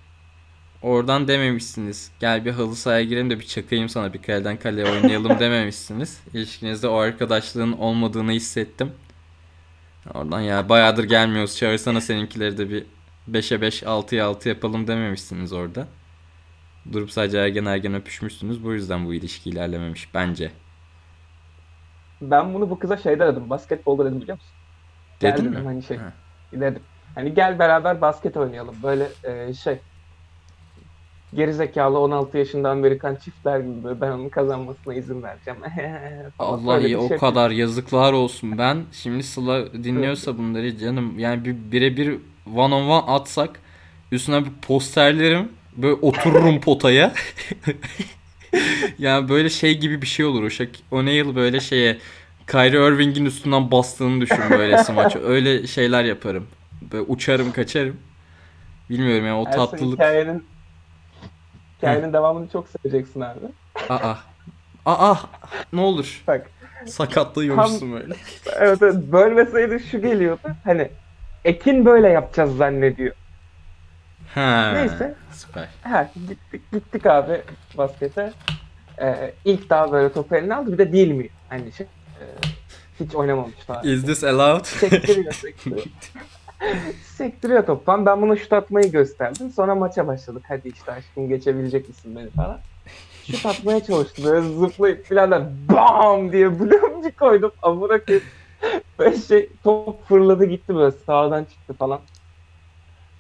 Oradan 0.82 1.28
dememişsiniz. 1.28 2.12
Gel 2.20 2.46
bir 2.46 2.52
halı 2.52 2.76
sahaya 2.76 3.04
girelim 3.04 3.30
de 3.30 3.40
bir 3.40 3.46
çakayım 3.46 3.90
sana 3.90 4.14
bir 4.14 4.22
kaleden 4.22 4.58
kaleye 4.58 4.92
oynayalım 4.92 5.40
dememişsiniz. 5.40 6.22
İlişkinizde 6.34 6.88
o 6.88 6.96
arkadaşlığın 6.96 7.72
olmadığını 7.72 8.32
hissettim. 8.32 8.92
Oradan 10.14 10.42
ya 10.42 10.70
bayağıdır 10.70 11.04
gelmiyoruz. 11.04 11.58
Çağırsana 11.58 12.02
seninkileri 12.02 12.58
de 12.58 12.70
bir 12.70 12.86
5'e 13.32 13.62
5, 13.62 13.84
6'ya 13.84 14.28
6 14.28 14.50
yapalım 14.50 14.88
dememişsiniz 14.88 15.54
orada. 15.54 15.88
Durup 16.92 17.12
sadece 17.12 17.38
ergen 17.38 17.66
ergen 17.66 17.94
öpüşmüşsünüz. 17.94 18.64
Bu 18.64 18.74
yüzden 18.74 19.06
bu 19.06 19.14
ilişki 19.14 19.50
ilerlememiş 19.50 20.14
bence. 20.14 20.52
Ben 22.22 22.54
bunu 22.54 22.70
bu 22.70 22.80
kıza 22.80 22.98
şeyde 22.98 23.28
dedim. 23.28 23.50
Basketbolda 23.50 24.06
dedim 24.06 24.22
biliyor 24.22 24.38
musun? 24.38 24.52
Dedin 25.22 25.46
dedim 25.46 25.52
mi? 25.52 25.66
hani 25.66 25.84
şey. 25.84 25.98
Ha. 25.98 26.14
Dedim. 26.54 26.84
Hani 27.16 27.34
gel 27.34 27.60
beraber 27.60 28.02
basket 28.02 28.38
oynayalım. 28.38 28.76
Böyle 28.84 29.08
e, 29.24 29.54
şey 29.54 29.80
gerizekalı 31.34 32.00
16 32.00 32.38
yaşında 32.38 32.70
Amerikan 32.70 33.16
çiftler 33.16 33.60
gibi 33.60 33.84
böyle 33.84 34.02
ben 34.02 34.12
onun 34.12 34.30
kazanmasına 34.30 34.94
izin 34.94 35.24
vereceğim. 35.24 35.60
Allah 36.40 36.84
bir 36.84 36.96
o 36.96 37.08
şey 37.08 37.18
kadar 37.18 37.52
yazıklar 37.52 38.14
olsun. 38.14 38.58
Ben 38.58 38.78
şimdi 38.92 39.24
Sıla 39.24 39.74
dinliyorsa 39.74 40.38
bunları 40.38 40.78
canım 40.78 41.20
yani 41.20 41.46
bir 41.46 41.56
birebir 41.72 42.18
one 42.56 42.76
on 42.76 42.90
one 42.90 43.12
atsak 43.12 43.60
üstüne 44.12 44.46
bir 44.46 44.52
posterlerim 44.62 45.50
böyle 45.78 45.94
otururum 45.94 46.62
potaya. 46.62 47.14
yani 49.00 49.30
böyle 49.30 49.50
şey 49.50 49.78
gibi 49.78 50.02
bir 50.02 50.08
şey 50.08 50.26
olur. 50.26 50.44
O 50.44 50.50
Shaq 50.50 50.70
O'Neal 50.92 51.36
böyle 51.36 51.60
şeye 51.60 51.98
Kyrie 52.48 52.88
Irving'in 52.88 53.26
üstünden 53.26 53.72
bastığını 53.72 54.22
düşün 54.22 54.44
böyle 54.50 54.78
smaç. 54.84 55.16
Öyle 55.16 55.68
şeyler 55.68 56.04
yaparım. 56.04 56.48
Böyle 56.92 57.04
uçarım 57.04 57.52
kaçarım. 57.52 57.98
Bilmiyorum 58.90 59.26
yani 59.26 59.38
o 59.38 59.48
Ersin, 59.48 59.58
tatlılık. 59.58 59.94
hikayenin 59.94 60.44
hikayenin 61.78 62.14
devamını 62.14 62.50
çok 62.50 62.68
seveceksin 62.68 63.22
abi. 63.22 63.40
Aa. 63.90 64.16
Aa 64.86 65.16
ne 65.74 65.82
olur. 65.82 66.24
Bak 66.28 66.52
Sakatlıyormuşsun 66.86 67.92
böyle. 67.94 68.14
evet, 68.56 68.82
evet 68.82 68.96
bölmeseydi 68.96 69.80
şu 69.92 70.02
geliyordu. 70.02 70.50
Hani 70.64 70.90
Ekin 71.46 71.86
böyle 71.86 72.10
yapacağız 72.10 72.58
zannediyor. 72.58 73.16
Ha. 74.36 74.72
Neyse. 74.74 75.16
Süper. 75.32 75.68
Ha, 75.84 76.10
gittik 76.28 76.72
gittik 76.72 77.06
abi 77.06 77.42
baskete. 77.78 78.34
Ee, 79.02 79.34
ilk 79.46 79.70
daha 79.70 79.92
böyle 79.92 80.14
topu 80.14 80.36
eline 80.36 80.56
aldı. 80.56 80.74
Bir 80.74 80.78
de 80.78 80.94
değil 80.94 81.12
mi? 81.12 81.30
Hani 81.50 81.72
şey 81.72 81.88
e, 82.22 82.24
hiç 83.00 83.16
oynamamış 83.16 83.68
daha. 83.68 83.82
Is 83.82 84.06
this 84.06 84.24
allowed? 84.24 84.66
Sektiriyor, 84.66 85.34
sektiriyor. 85.34 85.86
sektiriyor 87.04 87.66
toptan. 87.66 88.06
Ben 88.06 88.22
buna 88.22 88.36
şut 88.36 88.54
atmayı 88.54 88.92
gösterdim. 88.92 89.52
Sonra 89.52 89.76
maça 89.76 90.08
başladık. 90.08 90.44
Hadi 90.48 90.70
işte 90.70 90.92
aşkım 90.92 91.30
geçebilecek 91.30 91.88
misin 91.88 92.16
beni 92.16 92.30
falan. 92.30 92.60
Şut 93.32 93.46
atmaya 93.46 93.84
çalıştı. 93.84 94.24
Böyle 94.26 94.48
zıplayıp 94.48 95.12
birader 95.12 95.44
BAM 95.70 96.32
diye 96.32 96.60
bir 96.60 97.12
koydum. 97.12 97.52
Amına 97.62 98.06
koyayım. 98.06 98.26
Böyle 99.00 99.18
şey 99.18 99.50
top 99.64 100.08
fırladı 100.08 100.46
gitti 100.46 100.76
böyle 100.76 100.96
sağdan 101.06 101.44
çıktı 101.44 101.74
falan. 101.74 102.00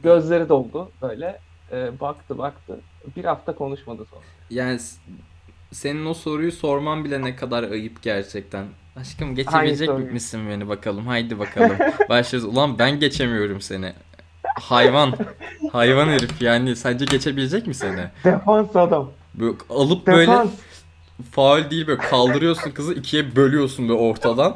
Gözleri 0.03 0.49
doldu 0.49 0.91
böyle. 1.01 1.39
Ee, 1.71 1.99
baktı 1.99 2.37
baktı. 2.37 2.79
Bir 3.15 3.25
hafta 3.25 3.55
konuşmadı 3.55 4.05
sonra. 4.09 4.21
Yani 4.49 4.79
senin 5.71 6.05
o 6.05 6.13
soruyu 6.13 6.51
sorman 6.51 7.05
bile 7.05 7.21
ne 7.21 7.35
kadar 7.35 7.63
ayıp 7.63 8.01
gerçekten. 8.01 8.65
Aşkım 8.95 9.35
geçebilecek 9.35 9.87
soruyu? 9.87 10.11
misin 10.11 10.49
beni 10.49 10.67
bakalım? 10.67 11.07
Haydi 11.07 11.39
bakalım. 11.39 11.77
Başlıyoruz. 12.09 12.53
Ulan 12.53 12.79
ben 12.79 12.99
geçemiyorum 12.99 13.61
seni. 13.61 13.93
Hayvan. 14.59 15.13
Hayvan 15.71 16.07
herif 16.07 16.41
yani. 16.41 16.75
Sence 16.75 17.05
geçebilecek 17.05 17.67
mi 17.67 17.73
seni? 17.73 18.09
Defans 18.23 18.75
adam. 18.75 19.11
Böyle 19.35 19.55
alıp 19.69 20.07
böyle 20.07 20.21
Defans. 20.21 20.49
faul 21.31 21.69
değil 21.69 21.87
böyle 21.87 22.01
kaldırıyorsun 22.01 22.71
kızı 22.71 22.93
ikiye 22.93 23.35
bölüyorsun 23.35 23.89
böyle 23.89 23.99
ortadan. 23.99 24.55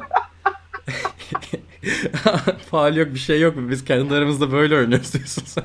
faul 2.70 2.96
yok 2.96 3.14
bir 3.14 3.18
şey 3.18 3.40
yok. 3.40 3.54
Biz 3.56 3.84
kendi 3.84 4.14
aramızda 4.14 4.52
böyle 4.52 4.76
oynuyoruz 4.76 5.14
diyorsun 5.14 5.44
sen. 5.46 5.64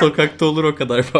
Sokakta 0.00 0.46
olur 0.46 0.64
o 0.64 0.74
kadar 0.74 1.04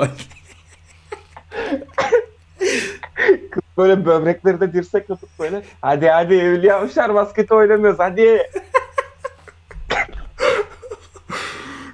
faul. 3.77 3.85
Böyle 3.85 4.07
böbrekleri 4.07 4.61
de 4.61 4.73
dirsek 4.73 5.09
tutup 5.09 5.29
böyle. 5.39 5.63
Hadi 5.81 6.09
hadi 6.09 6.35
Evliya 6.35 6.77
Avşar 6.77 7.15
basketi 7.15 7.55
oynamıyoruz 7.55 7.99
hadi. 7.99 8.43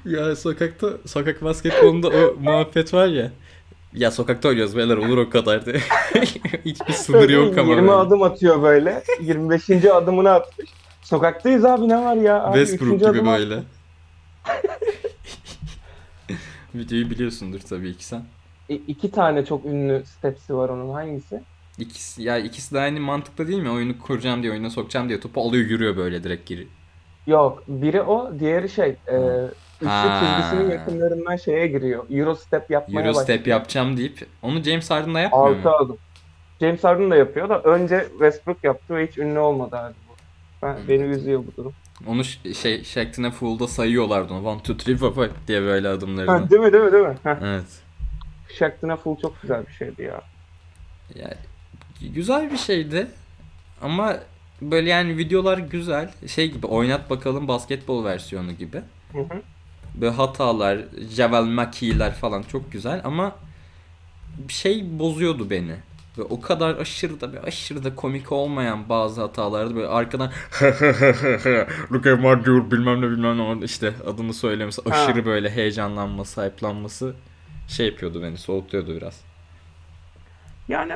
Ya 0.04 0.36
sokakta 0.36 0.88
sokak 1.06 1.44
basketbolunda 1.44 2.08
o 2.08 2.34
muhabbet 2.40 2.94
var 2.94 3.06
ya. 3.06 3.30
Ya 3.92 4.10
sokakta 4.10 4.48
oynuyoruz 4.48 4.76
beyler 4.76 4.96
olur 4.96 5.18
o 5.18 5.30
kadar 5.30 5.66
diye. 5.66 5.76
Hiçbir 6.64 6.92
sınır 6.92 7.28
yok 7.28 7.58
ama. 7.58 7.70
20 7.70 7.88
böyle. 7.88 7.92
adım 7.92 8.22
atıyor 8.22 8.62
böyle. 8.62 9.02
25. 9.20 9.70
adımını 9.70 10.30
atmış. 10.30 10.70
Sokaktayız 11.02 11.64
abi 11.64 11.88
ne 11.88 12.04
var 12.04 12.16
ya? 12.16 12.42
Abi, 12.42 12.58
Westbrook 12.58 13.00
gibi 13.14 13.26
böyle. 13.26 13.58
Videoyu 16.74 17.10
biliyorsundur 17.10 17.60
tabii 17.60 17.96
ki 17.96 18.04
sen. 18.04 18.24
İ- 18.68 18.82
iki 18.88 19.10
tane 19.10 19.44
çok 19.44 19.64
ünlü 19.64 20.02
stepsi 20.18 20.56
var 20.56 20.68
onun. 20.68 20.92
Hangisi? 20.94 21.42
İkisi, 21.78 22.22
ya 22.22 22.38
ikisi 22.38 22.74
de 22.74 22.80
aynı 22.80 23.00
mantıkta 23.00 23.48
değil 23.48 23.62
mi? 23.62 23.70
Oyunu 23.70 23.98
kuracağım 23.98 24.42
diye, 24.42 24.52
oyuna 24.52 24.70
sokacağım 24.70 25.08
diye 25.08 25.20
topu 25.20 25.40
alıyor 25.40 25.64
yürüyor 25.64 25.96
böyle 25.96 26.24
direkt 26.24 26.48
geri. 26.48 26.66
Yok. 27.26 27.62
Biri 27.68 28.02
o, 28.02 28.38
diğeri 28.38 28.68
şey. 28.68 28.88
E, 28.88 29.16
üçlü 29.80 30.10
çizgisinin 30.20 30.70
yakınlarından 30.70 31.36
şeye 31.36 31.66
giriyor. 31.66 32.04
Euro 32.10 32.34
step 32.34 32.70
yapmaya 32.70 33.00
Euro 33.00 33.08
başlıyor. 33.08 33.24
step 33.24 33.46
yapacağım 33.46 33.96
deyip 33.96 34.26
onu 34.42 34.62
James 34.62 34.90
Harden 34.90 35.14
da 35.14 35.20
yapmıyor 35.20 35.56
Altı 35.56 35.68
mu? 35.68 35.74
adım. 35.76 35.96
James 36.60 36.84
Harden 36.84 37.10
da 37.10 37.16
yapıyor 37.16 37.48
da 37.48 37.62
önce 37.62 38.06
Westbrook 38.10 38.64
yaptı 38.64 38.96
ve 38.96 39.06
hiç 39.06 39.18
ünlü 39.18 39.38
olmadı 39.38 39.76
abi 39.76 39.94
bu. 40.08 40.12
Ben, 40.66 40.74
Hmm. 40.76 40.88
beni 40.88 41.02
üzüyor 41.02 41.42
bu 41.46 41.56
durum. 41.56 41.72
Onu 42.06 42.24
ş- 42.24 42.54
şey 42.54 42.82
a 43.26 43.30
Fool'da 43.30 43.68
sayıyorlardı 43.68 44.34
onu. 44.34 44.48
One, 44.48 44.62
two, 44.62 44.76
three, 44.76 44.96
four, 44.96 45.14
five 45.14 45.30
diye 45.48 45.62
böyle 45.62 45.88
adımlarını. 45.88 46.30
Ha, 46.30 46.50
değil 46.50 46.62
mi 46.62 46.72
değil 46.72 46.84
mi 46.84 46.92
değil 46.92 47.04
mi? 47.04 47.14
Heh. 47.24 47.36
Evet. 47.42 47.80
Shaqtin' 48.58 48.96
Full 48.96 49.16
çok 49.16 49.42
güzel 49.42 49.66
bir 49.66 49.72
şeydi 49.72 50.02
ya. 50.02 50.22
Yani 51.14 51.34
güzel 52.08 52.52
bir 52.52 52.58
şeydi. 52.58 53.06
Ama 53.82 54.16
böyle 54.62 54.90
yani 54.90 55.18
videolar 55.18 55.58
güzel. 55.58 56.10
Şey 56.26 56.52
gibi 56.52 56.66
oynat 56.66 57.10
bakalım 57.10 57.48
basketbol 57.48 58.04
versiyonu 58.04 58.52
gibi. 58.52 58.80
Hı 59.12 59.18
hı. 59.18 59.42
Böyle 59.94 60.12
hatalar, 60.12 60.78
Javel 61.10 61.44
McKee'ler 61.44 62.14
falan 62.14 62.42
çok 62.42 62.72
güzel 62.72 63.00
ama 63.04 63.36
bir 64.48 64.52
şey 64.52 64.98
bozuyordu 64.98 65.50
beni. 65.50 65.76
Ve 66.18 66.22
o 66.22 66.40
kadar 66.40 66.76
aşırı 66.76 67.20
da 67.20 67.32
bir 67.32 67.44
aşırı 67.44 67.84
da 67.84 67.94
komik 67.94 68.32
olmayan 68.32 68.88
bazı 68.88 69.20
hatalardı 69.20 69.74
böyle 69.76 69.86
arkadan 69.86 70.30
Look 71.92 72.06
at 72.06 72.20
my 72.20 72.44
dude 72.44 72.70
bilmem 72.70 73.00
ne 73.00 73.10
bilmem 73.10 73.38
ne 73.60 73.64
işte 73.64 73.92
adını 74.06 74.34
söylemesi 74.34 74.82
Ha. 74.82 74.90
aşırı 74.90 75.26
böyle 75.26 75.50
heyecanlanması, 75.50 76.44
hype'lanması 76.44 77.14
şey 77.68 77.86
yapıyordu 77.86 78.22
beni, 78.22 78.38
soğutuyordu 78.38 78.96
biraz. 78.96 79.20
Yani 80.72 80.92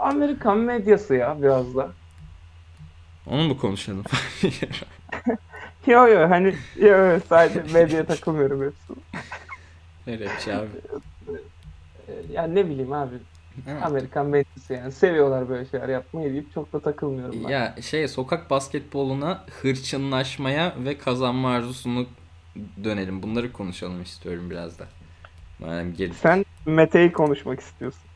Amerikan 0.00 0.58
medyası 0.58 1.14
ya 1.14 1.42
biraz 1.42 1.76
da. 1.76 1.88
Onu 3.26 3.42
mu 3.42 3.58
konuşalım? 3.58 4.04
Yo 5.86 6.06
yo 6.08 6.30
hani 6.30 6.54
yo, 6.80 7.20
sadece 7.28 7.62
medyaya 7.74 8.06
takılmıyorum 8.06 8.62
hepsini. 8.62 8.96
Bir 10.06 10.40
şey 10.40 10.54
abi. 10.54 10.66
Ee, 12.08 12.12
Yani 12.32 12.54
ne 12.54 12.66
bileyim 12.66 12.92
abi 12.92 13.14
Ha. 13.64 13.86
Amerikan 13.86 14.26
medyası 14.26 14.72
yani 14.72 14.92
seviyorlar 14.92 15.48
böyle 15.48 15.64
şeyler 15.70 15.88
yapmayı 15.88 16.32
deyip 16.32 16.52
çok 16.54 16.72
da 16.72 16.80
takılmıyorum 16.80 17.44
ben. 17.44 17.50
Ya 17.50 17.74
şey 17.82 18.08
sokak 18.08 18.50
basketboluna 18.50 19.44
hırçınlaşmaya 19.62 20.74
ve 20.84 20.98
kazanma 20.98 21.50
arzusunu 21.50 22.06
dönelim. 22.84 23.22
Bunları 23.22 23.52
konuşalım 23.52 24.02
istiyorum 24.02 24.50
biraz 24.50 24.78
da. 24.78 24.86
Yani 25.66 25.94
gel- 25.94 26.12
Sen 26.12 26.44
Mete'yi 26.66 27.12
konuşmak 27.12 27.60
istiyorsun. 27.60 28.09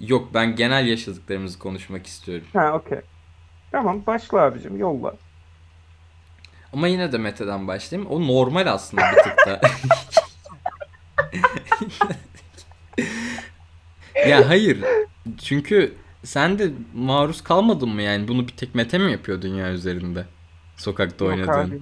Yok 0.00 0.34
ben 0.34 0.56
genel 0.56 0.86
yaşadıklarımızı 0.86 1.58
konuşmak 1.58 2.06
istiyorum. 2.06 2.46
Ha 2.52 2.72
okey. 2.72 3.00
Tamam 3.72 4.02
başla 4.06 4.40
abicim 4.40 4.78
yolla. 4.78 5.14
Ama 6.72 6.88
yine 6.88 7.12
de 7.12 7.18
Mete'den 7.18 7.68
başlayayım. 7.68 8.10
O 8.10 8.26
normal 8.26 8.66
aslında 8.66 9.02
bir 9.12 9.22
tık 9.22 9.46
da. 9.46 9.60
ya 14.28 14.48
hayır. 14.48 14.84
Çünkü 15.38 15.94
sen 16.24 16.58
de 16.58 16.70
maruz 16.94 17.42
kalmadın 17.44 17.88
mı 17.88 18.02
yani? 18.02 18.28
Bunu 18.28 18.48
bir 18.48 18.52
tek 18.52 18.74
Mete 18.74 18.98
mi 18.98 19.12
yapıyor 19.12 19.42
dünya 19.42 19.70
üzerinde? 19.72 20.24
Sokakta 20.76 21.24
Yok 21.24 21.34
oynadığın. 21.34 21.70
abi. 21.70 21.80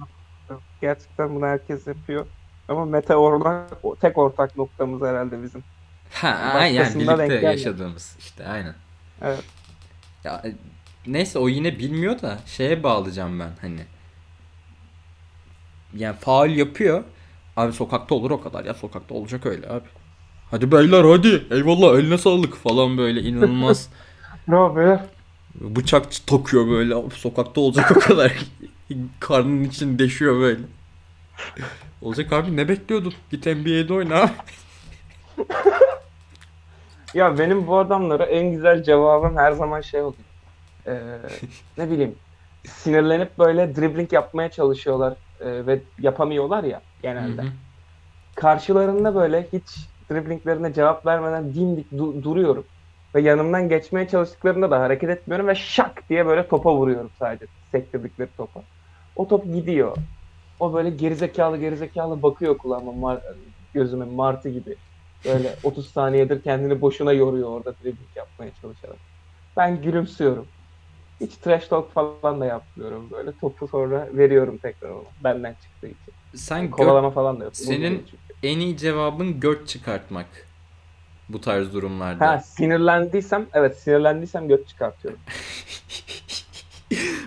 Gerçekten 0.81 1.35
bunu 1.35 1.45
herkes 1.45 1.87
yapıyor. 1.87 2.25
Ama 2.67 2.85
Mete 2.85 3.15
orada 3.15 3.67
o 3.83 3.95
tek 3.95 4.17
ortak 4.17 4.57
noktamız 4.57 5.01
herhalde 5.01 5.43
bizim. 5.43 5.63
Ha 6.15 6.27
aynen 6.29 6.79
Başkasında 6.79 7.07
denk 7.07 7.17
birlikte 7.19 7.33
gelmiyor. 7.35 7.51
yaşadığımız 7.51 8.15
işte 8.19 8.47
aynen. 8.47 8.75
Evet. 9.21 9.43
Ya 10.23 10.41
e, 10.45 10.55
neyse 11.07 11.39
o 11.39 11.47
yine 11.49 11.79
bilmiyor 11.79 12.21
da 12.21 12.39
şeye 12.45 12.83
bağlayacağım 12.83 13.39
ben 13.39 13.51
hani. 13.61 13.81
Yani 15.95 16.15
faul 16.19 16.49
yapıyor. 16.49 17.03
Abi 17.57 17.73
sokakta 17.73 18.15
olur 18.15 18.31
o 18.31 18.41
kadar 18.41 18.65
ya 18.65 18.73
sokakta 18.73 19.13
olacak 19.15 19.45
öyle 19.45 19.69
abi. 19.69 19.87
Hadi 20.51 20.71
beyler 20.71 21.03
hadi 21.03 21.47
eyvallah 21.51 21.99
eline 21.99 22.17
sağlık 22.17 22.55
falan 22.57 22.97
böyle 22.97 23.21
inanılmaz 23.21 23.89
Bravo 24.47 24.75
beyler. 24.75 24.99
bıçak 25.55 26.27
takıyor 26.27 26.67
böyle 26.69 26.95
Abi 26.95 27.15
sokakta 27.15 27.61
olacak 27.61 27.91
o 27.97 27.99
kadar. 27.99 28.33
Karnının 29.19 29.63
içini 29.63 29.99
deşiyor 29.99 30.39
böyle. 30.39 30.59
Olacak 32.01 32.33
abi 32.33 32.55
ne 32.57 32.69
bekliyordun? 32.69 33.13
Git 33.31 33.45
NBA'de 33.45 33.93
oyna 33.93 34.15
abi. 34.21 34.31
Ya 37.15 37.39
benim 37.39 37.67
bu 37.67 37.77
adamlara 37.79 38.25
en 38.25 38.51
güzel 38.53 38.83
cevabım 38.83 39.37
her 39.37 39.53
zaman 39.53 39.81
şey 39.81 40.03
oluyor. 40.03 40.29
Ee, 40.87 41.21
ne 41.77 41.91
bileyim 41.91 42.21
sinirlenip 42.65 43.39
böyle 43.39 43.75
dribbling 43.75 44.13
yapmaya 44.13 44.51
çalışıyorlar 44.51 45.19
e, 45.41 45.67
ve 45.67 45.85
yapamıyorlar 45.99 46.65
ya 46.65 46.83
genelde. 47.03 47.41
Hı 47.41 47.47
hı. 47.47 47.53
Karşılarında 48.35 49.15
böyle 49.15 49.49
hiç 49.53 49.95
dribblinglerine 50.11 50.73
cevap 50.73 51.05
vermeden 51.05 51.55
dimdik 51.55 51.91
du- 51.93 52.23
duruyorum. 52.23 52.69
Ve 53.15 53.21
yanımdan 53.21 53.69
geçmeye 53.69 54.07
çalıştıklarında 54.07 54.71
da 54.71 54.81
hareket 54.81 55.09
etmiyorum 55.09 55.47
ve 55.47 55.55
şak 55.55 56.09
diye 56.09 56.25
böyle 56.25 56.49
topa 56.49 56.75
vuruyorum 56.77 57.11
sadece. 57.19 57.47
Sektirdikleri 57.71 58.33
topa. 58.35 58.67
O 59.15 59.27
top 59.27 59.53
gidiyor. 59.53 59.97
O 60.59 60.73
böyle 60.73 60.89
gerizekalı 60.89 61.57
gerizekalı 61.57 62.23
bakıyor 62.23 62.57
kulağıma 62.57 62.91
mar- 62.91 63.23
gözüme 63.73 64.05
martı 64.05 64.49
gibi. 64.49 64.77
Böyle 65.27 65.55
30 65.63 65.89
saniyedir 65.89 66.41
kendini 66.41 66.81
boşuna 66.81 67.13
yoruyor 67.13 67.49
orada 67.49 67.73
dribbling 67.73 68.09
yapmaya 68.15 68.51
çalışarak. 68.61 68.97
Ben 69.57 69.81
gülümsüyorum. 69.81 70.45
Hiç 71.21 71.31
trash 71.35 71.67
talk 71.67 71.93
falan 71.93 72.41
da 72.41 72.45
yapmıyorum. 72.45 73.09
Böyle 73.11 73.31
topu 73.41 73.67
sonra 73.67 74.07
veriyorum 74.13 74.57
tekrar 74.57 74.89
ona. 74.89 75.03
Benden 75.23 75.53
çıktığı 75.63 75.87
için. 75.87 76.13
Sen 76.35 76.65
gö- 76.65 76.71
Kovalama 76.71 77.11
falan 77.11 77.39
da 77.39 77.43
yok. 77.43 77.55
Senin- 77.55 78.05
en 78.43 78.59
iyi 78.59 78.77
cevabın 78.77 79.39
göt 79.39 79.67
çıkartmak. 79.67 80.25
Bu 81.29 81.41
tarz 81.41 81.73
durumlarda. 81.73 82.29
Ha 82.29 82.39
sinirlendiysem 82.39 83.45
evet 83.53 83.77
sinirlendiysem 83.79 84.47
göt 84.47 84.67
çıkartıyorum. 84.67 85.19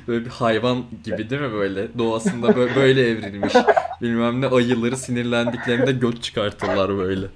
Böyle 0.08 0.24
bir 0.24 0.30
hayvan 0.30 0.84
gibi 1.04 1.30
değil 1.30 1.42
mi 1.42 1.52
böyle? 1.52 1.98
Doğasında 1.98 2.46
bö- 2.46 2.76
böyle 2.76 3.08
evrilmiş. 3.08 3.54
Bilmem 4.02 4.40
ne 4.40 4.46
ayıları 4.46 4.96
sinirlendiklerinde 4.96 5.92
göt 5.92 6.22
çıkartırlar 6.22 6.96
böyle. 6.98 7.26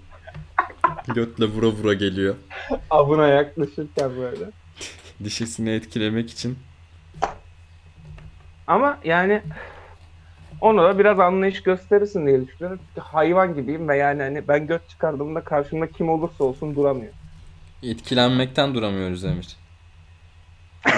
Götle 1.15 1.45
vura 1.45 1.67
vura 1.67 1.95
geliyor. 1.95 2.35
Avına 2.91 3.29
yaklaşırken 3.29 4.17
böyle. 4.17 4.45
Dişisini 5.25 5.71
etkilemek 5.71 6.31
için. 6.31 6.59
Ama 8.67 8.99
yani 9.05 9.43
onu 10.61 10.83
da 10.83 10.99
biraz 10.99 11.21
anlayış 11.21 11.63
gösterirsin 11.63 12.27
diye 12.27 12.47
düşünüyorum. 12.47 12.81
Çünkü 12.89 13.01
hayvan 13.01 13.55
gibiyim 13.55 13.89
ve 13.89 13.97
yani 13.97 14.23
hani 14.23 14.49
ben 14.49 14.67
göt 14.67 14.89
çıkardığımda 14.89 15.41
karşımda 15.41 15.87
kim 15.87 16.09
olursa 16.09 16.45
olsun 16.45 16.77
duramıyor. 16.77 17.13
Etkilenmekten 17.83 18.75
duramıyoruz 18.75 19.25
Emir. 19.25 19.57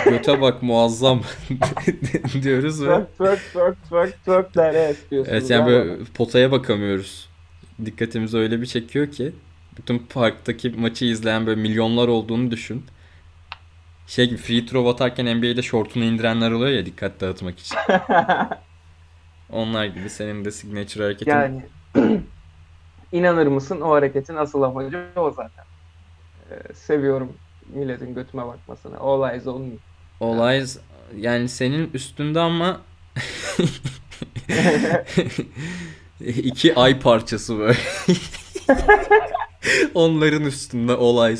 göte 0.04 0.40
bak 0.40 0.62
muazzam 0.62 1.20
diyoruz 2.42 2.82
ve 2.86 3.04
Twerk 3.04 3.40
twerk 3.44 3.84
twerk 3.84 4.22
twerk 4.24 4.48
twerk 4.48 4.96
istiyorsunuz. 4.96 5.38
evet 5.38 5.50
yani 5.50 5.66
böyle 5.66 6.04
potaya 6.14 6.52
bakamıyoruz. 6.52 7.28
Dikkatimizi 7.84 8.36
öyle 8.38 8.60
bir 8.60 8.66
çekiyor 8.66 9.10
ki 9.10 9.32
bütün 9.76 9.98
parktaki 9.98 10.70
maçı 10.70 11.04
izleyen 11.04 11.46
böyle 11.46 11.60
milyonlar 11.60 12.08
olduğunu 12.08 12.50
düşün. 12.50 12.84
Şey 14.06 14.26
gibi 14.28 14.38
free 14.38 14.66
throw 14.66 14.90
atarken 14.90 15.36
NBA'de 15.36 15.62
şortunu 15.62 16.04
indirenler 16.04 16.50
oluyor 16.50 16.70
ya 16.70 16.86
dikkat 16.86 17.20
dağıtmak 17.20 17.58
için. 17.58 17.76
Onlar 19.50 19.84
gibi 19.84 20.10
senin 20.10 20.44
de 20.44 20.50
signature 20.50 21.04
hareketin. 21.04 21.30
Yani 21.30 21.62
inanır 23.12 23.46
mısın 23.46 23.80
o 23.80 23.90
hareketin 23.90 24.36
asıl 24.36 24.62
amacı 24.62 25.04
o 25.16 25.30
zaten. 25.30 25.64
Ee, 26.50 26.74
seviyorum 26.74 27.32
milletin 27.74 28.14
götüme 28.14 28.46
bakmasını. 28.46 28.98
All 28.98 29.30
eyes 29.32 29.46
on 29.46 29.62
me. 29.62 29.74
Olay 30.20 30.64
yani 31.16 31.48
senin 31.48 31.90
üstünde 31.94 32.40
ama 32.40 32.80
iki 36.20 36.74
ay 36.74 37.00
parçası 37.00 37.58
böyle. 37.58 37.78
Onların 39.94 40.42
üstünde 40.42 40.94
olay. 40.94 41.36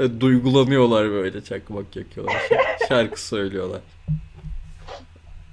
Ve 0.00 0.20
duygulanıyorlar 0.20 1.10
böyle 1.10 1.44
çakmak 1.44 1.96
yakıyorlar. 1.96 2.42
Şarkı 2.88 3.22
söylüyorlar. 3.26 3.80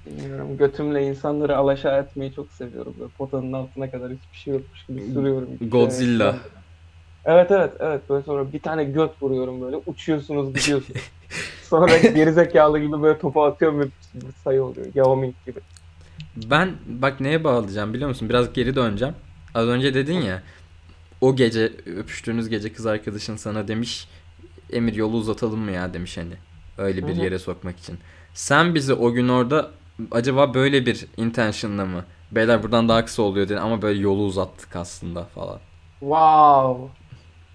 Bilmiyorum 0.06 0.56
götümle 0.56 1.06
insanları 1.06 1.56
alaşağı 1.56 2.02
etmeyi 2.02 2.34
çok 2.34 2.52
seviyorum. 2.52 2.94
Böyle 3.00 3.10
potanın 3.18 3.52
altına 3.52 3.90
kadar 3.90 4.12
hiçbir 4.12 4.38
şey 4.38 4.52
yokmuş 4.52 4.86
gibi 4.86 5.00
sürüyorum. 5.12 5.48
Godzilla. 5.60 6.28
Evet, 6.30 6.40
Evet 7.26 7.50
evet 7.50 7.72
evet 7.80 8.10
böyle 8.10 8.24
sonra 8.24 8.52
bir 8.52 8.60
tane 8.60 8.84
göt 8.84 9.22
vuruyorum 9.22 9.60
böyle 9.60 9.76
uçuyorsunuz 9.86 10.54
gidiyorsunuz. 10.54 11.00
sonra 11.62 11.96
gerizekalı 11.96 12.78
gibi 12.78 13.02
böyle 13.02 13.18
topu 13.18 13.44
atıyorum 13.44 13.80
ve 13.80 13.84
sayı 14.44 14.64
oluyor. 14.64 14.86
Yao 14.94 15.16
Ming 15.16 15.34
gibi. 15.46 15.60
Ben 16.36 16.72
bak 16.86 17.20
neye 17.20 17.44
bağlayacağım 17.44 17.94
biliyor 17.94 18.08
musun? 18.08 18.28
Biraz 18.28 18.52
geri 18.52 18.76
döneceğim. 18.76 19.14
Az 19.54 19.68
önce 19.68 19.94
dedin 19.94 20.20
ya 20.20 20.42
o 21.20 21.36
gece 21.36 21.72
öpüştüğünüz 21.86 22.48
gece 22.48 22.72
kız 22.72 22.86
arkadaşın 22.86 23.36
sana 23.36 23.68
demiş 23.68 24.08
Emir 24.72 24.94
yolu 24.94 25.16
uzatalım 25.16 25.60
mı 25.60 25.70
ya 25.70 25.94
demiş 25.94 26.16
hani. 26.16 26.34
Öyle 26.78 27.06
bir 27.06 27.16
yere 27.16 27.38
sokmak 27.38 27.78
için. 27.78 27.98
Sen 28.34 28.74
bizi 28.74 28.94
o 28.94 29.12
gün 29.12 29.28
orada 29.28 29.70
acaba 30.10 30.54
böyle 30.54 30.86
bir 30.86 31.06
intention'la 31.16 31.84
mı? 31.86 32.04
Beyler 32.32 32.62
buradan 32.62 32.88
daha 32.88 33.04
kısa 33.04 33.22
oluyor 33.22 33.48
dedin 33.48 33.56
ama 33.56 33.82
böyle 33.82 34.00
yolu 34.00 34.22
uzattık 34.24 34.76
aslında 34.76 35.24
falan. 35.24 35.60
Wow. 36.00 36.88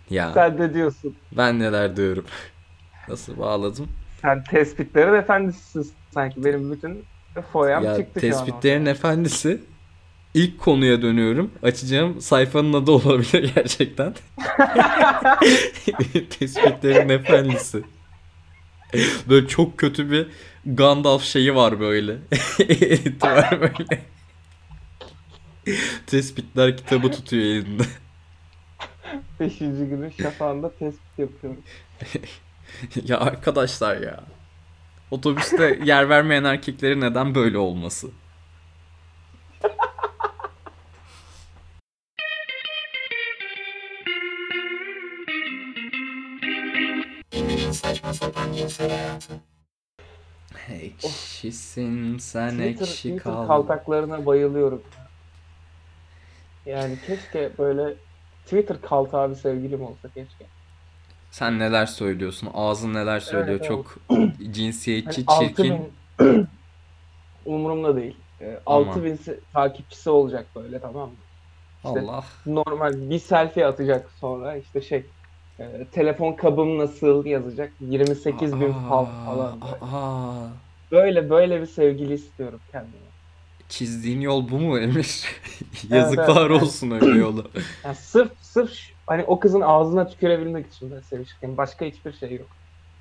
Ya 0.10 0.32
Sen 0.34 0.58
de 0.58 0.74
diyorsun. 0.74 1.16
ben 1.32 1.60
neler 1.60 1.96
diyorum. 1.98 2.26
Nasıl 3.08 3.38
bağladım? 3.38 3.88
Sen 4.22 4.44
tespitlerin 4.44 5.14
efendisisin 5.14 5.92
sanki. 6.12 6.46
Benim 6.46 6.72
bütün 6.72 7.04
foyam 7.52 7.84
ya 7.84 7.96
çıktı 7.98 8.22
şu 8.22 8.28
an. 8.28 8.32
tespitlerin 8.32 8.86
efendisi 8.86 9.62
ilk 10.34 10.60
konuya 10.60 11.02
dönüyorum. 11.02 11.52
Açacağım 11.64 12.22
sayfanın 12.22 12.74
adı 12.74 12.92
olabilir 12.92 13.52
gerçekten. 13.56 14.16
tespitlerin 16.40 17.10
efendisi. 17.10 17.84
Böyle 19.30 19.48
çok 19.48 19.78
kötü 19.78 20.12
bir 20.12 20.28
Gandalf 20.66 21.24
şeyi 21.24 21.56
var 21.56 21.80
böyle. 21.80 22.12
Editi 22.60 23.28
var 23.28 23.62
böyle. 23.62 24.02
Tespitler 26.08 26.78
kitabı 26.78 27.12
tutuyor 27.12 27.44
elinde. 27.44 27.84
Beşinci 29.40 29.86
günün 29.90 30.14
şafağında 30.22 30.72
tespit 30.72 31.20
yapıyorum. 31.20 31.62
ya 33.06 33.20
arkadaşlar 33.20 33.98
ya. 33.98 34.24
Otobüste 35.12 35.80
yer 35.84 36.10
vermeyen 36.10 36.44
erkekleri 36.44 37.02
neden 37.02 37.36
böyle 37.36 37.58
olması? 37.58 38.08
Ekşisin 50.72 52.18
sen 52.18 52.50
Twitter, 52.50 52.70
ekşi 52.86 52.96
Twitter 52.96 53.24
kal. 53.24 53.48
kaltaklarına 53.48 54.26
bayılıyorum. 54.26 54.82
Yani 56.66 56.96
keşke 57.08 57.52
böyle 57.58 57.94
Twitter 58.46 58.82
kaltağı 58.82 59.30
bir 59.30 59.36
sevgilim 59.36 59.82
olsa 59.82 60.08
keşke. 60.14 60.46
Sen 61.32 61.60
neler 61.60 61.86
söylüyorsun? 61.86 62.50
Ağzın 62.54 62.94
neler 62.94 63.20
söylüyor? 63.20 63.58
evet. 63.60 63.68
Çok 63.68 63.98
cinsiyetçi, 64.52 65.26
Hani 65.26 65.48
çirkin. 65.56 65.94
6000 66.20 66.48
umurumda 67.46 67.96
değil. 67.96 68.16
Ee, 68.42 68.60
Aman. 68.66 68.88
6000 68.88 69.16
se- 69.18 69.40
takipçisi 69.54 70.10
olacak 70.10 70.46
böyle 70.56 70.80
tamam 70.80 71.10
mı? 71.10 71.16
İşte 71.86 72.00
Allah. 72.02 72.24
normal 72.46 73.10
bir 73.10 73.20
selfie 73.20 73.66
atacak 73.66 74.10
sonra 74.20 74.56
işte 74.56 74.82
şey 74.82 75.06
e, 75.60 75.86
telefon 75.92 76.34
kabım 76.34 76.78
nasıl 76.78 77.26
yazacak 77.26 77.74
28 77.82 78.60
bin 78.62 78.74
Aa, 78.74 78.88
pal 78.90 79.06
falan. 79.26 79.60
Aa, 79.82 80.48
Böyle 80.92 81.30
böyle 81.30 81.62
bir 81.62 81.66
sevgili 81.68 82.14
istiyorum 82.14 82.62
kendime. 82.72 83.12
çizdiğin 83.70 84.22
yol 84.22 84.50
bu 84.50 84.60
mu 84.60 84.80
Emir? 84.80 85.26
Yazıklar 85.90 86.42
evet, 86.42 86.52
evet. 86.52 86.64
olsun 86.64 86.92
öyle 86.92 87.12
yola. 87.20 87.44
Yani 87.84 87.96
sırf 87.96 88.32
sırf 88.42 88.72
hani 89.08 89.24
o 89.24 89.40
kızın 89.40 89.62
ağzına 89.62 90.08
tükürebilmek 90.08 90.68
için 90.74 90.92
ben 90.92 91.00
sevişirken 91.02 91.58
başka 91.58 91.86
hiçbir 91.86 92.14
şey 92.14 92.32
yok. 92.34 92.48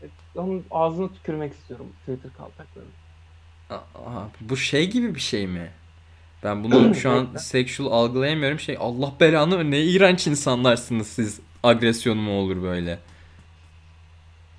E, 0.02 0.06
Onun 0.36 0.64
ağzına 0.70 1.09
tükürmek 1.12 1.52
istiyorum 1.52 1.86
Twitter 2.00 2.32
kaltaklarını. 2.32 2.90
Aa, 3.70 4.28
bu 4.40 4.56
şey 4.56 4.90
gibi 4.90 5.14
bir 5.14 5.20
şey 5.20 5.46
mi? 5.46 5.70
Ben 6.44 6.64
bunu 6.64 6.94
şu 6.94 7.11
an 7.11 7.28
sexual 7.36 7.92
algılayamıyorum. 7.92 8.61
Şey 8.61 8.76
Allah 8.80 9.12
belanı 9.20 9.70
ne 9.70 9.80
iğrenç 9.82 10.26
insanlarsınız 10.26 11.06
siz. 11.06 11.40
Agresyon 11.62 12.18
mu 12.18 12.40
olur 12.40 12.62
böyle? 12.62 12.98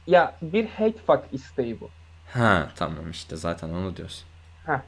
Ya 0.08 0.36
bir 0.42 0.68
hate 0.68 0.98
fuck 1.08 1.24
isteği 1.32 1.82
bu. 1.82 1.90
Ha 2.34 2.70
tamam 2.76 3.12
işte 3.12 3.36
zaten 3.36 3.70
onu 3.70 3.98
diyorsun. 3.98 4.28
Ya 4.68 4.84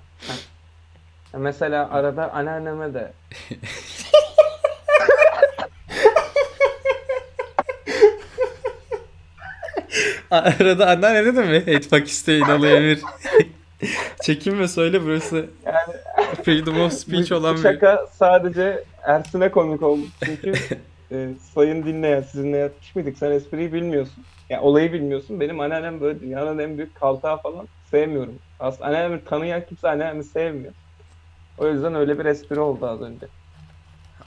mesela 1.40 1.90
arada 1.90 2.32
anneanneme 2.34 2.94
de 2.94 3.14
Arada 10.32 10.88
anneanne 10.88 11.24
ne 11.26 11.36
demek? 11.36 11.68
Etmek 11.68 12.08
isteyin 12.08 12.42
alıyor 12.42 12.78
Emir. 12.78 13.00
Çekinme 14.24 14.68
söyle 14.68 15.04
burası. 15.04 15.50
Freedom 16.44 16.82
of 16.82 16.94
speech 16.94 17.32
olan 17.32 17.56
bir... 17.56 17.62
şaka 17.62 18.08
sadece 18.14 18.84
Ersin'e 19.04 19.52
komik 19.52 19.84
oldu. 19.84 20.02
Çünkü 20.26 20.54
e, 21.12 21.30
sayın 21.54 21.86
dinleyen 21.86 22.22
sizinle 22.22 22.72
mıydık? 22.96 23.18
Sen 23.18 23.32
espriyi 23.32 23.74
bilmiyorsun. 23.74 24.24
Ya 24.50 24.62
olayı 24.62 24.94
bilmiyorsun. 24.94 25.40
Benim 25.40 25.60
anneannem 25.60 26.02
böyle 26.02 26.20
dünyanın 26.20 26.60
en 26.60 26.78
büyük 26.78 26.96
kaltağı 26.96 27.42
falan 27.42 27.68
sevmiyorum. 27.92 28.36
Aslında 28.60 28.86
anneannemi 28.88 29.24
tanıyan 29.26 29.66
kimse 29.66 29.90
anneannemi 29.90 30.24
sevmiyor. 30.24 30.74
O 31.58 31.68
yüzden 31.68 31.96
öyle 31.96 32.20
bir 32.20 32.26
espri 32.26 32.60
oldu 32.60 32.86
az 32.88 33.02
önce. 33.02 33.20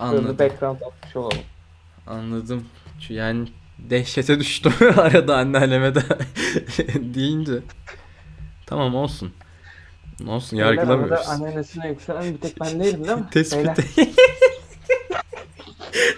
Böyle 0.00 0.10
Anladım. 0.10 0.34
bir 0.34 0.38
background 0.38 0.80
atmış 0.80 1.16
olalım. 1.16 1.38
Anladım. 2.06 2.64
Şu 3.00 3.12
Yani 3.12 3.48
dehşete 3.78 4.40
düştüm 4.40 4.72
arada 4.96 5.36
anneanneme 5.36 5.94
de 5.94 6.00
deyince. 7.14 7.52
Tamam 8.66 8.94
olsun. 8.94 9.32
Olsun 10.28 10.56
yargılamıyoruz. 10.56 11.28
anneannesine 11.28 11.88
yükselen 11.88 12.34
bir 12.34 12.40
tek 12.40 12.60
ben 12.60 12.80
değilim 12.80 13.04
değil 13.04 13.18
mi? 13.18 13.24
Tespite. 13.32 13.84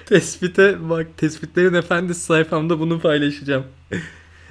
Tespite 0.07 0.91
bak 0.91 1.07
tespitlerin 1.17 1.75
efendisi 1.75 2.21
sayfamda 2.21 2.81
bunu 2.81 3.01
paylaşacağım. 3.01 3.67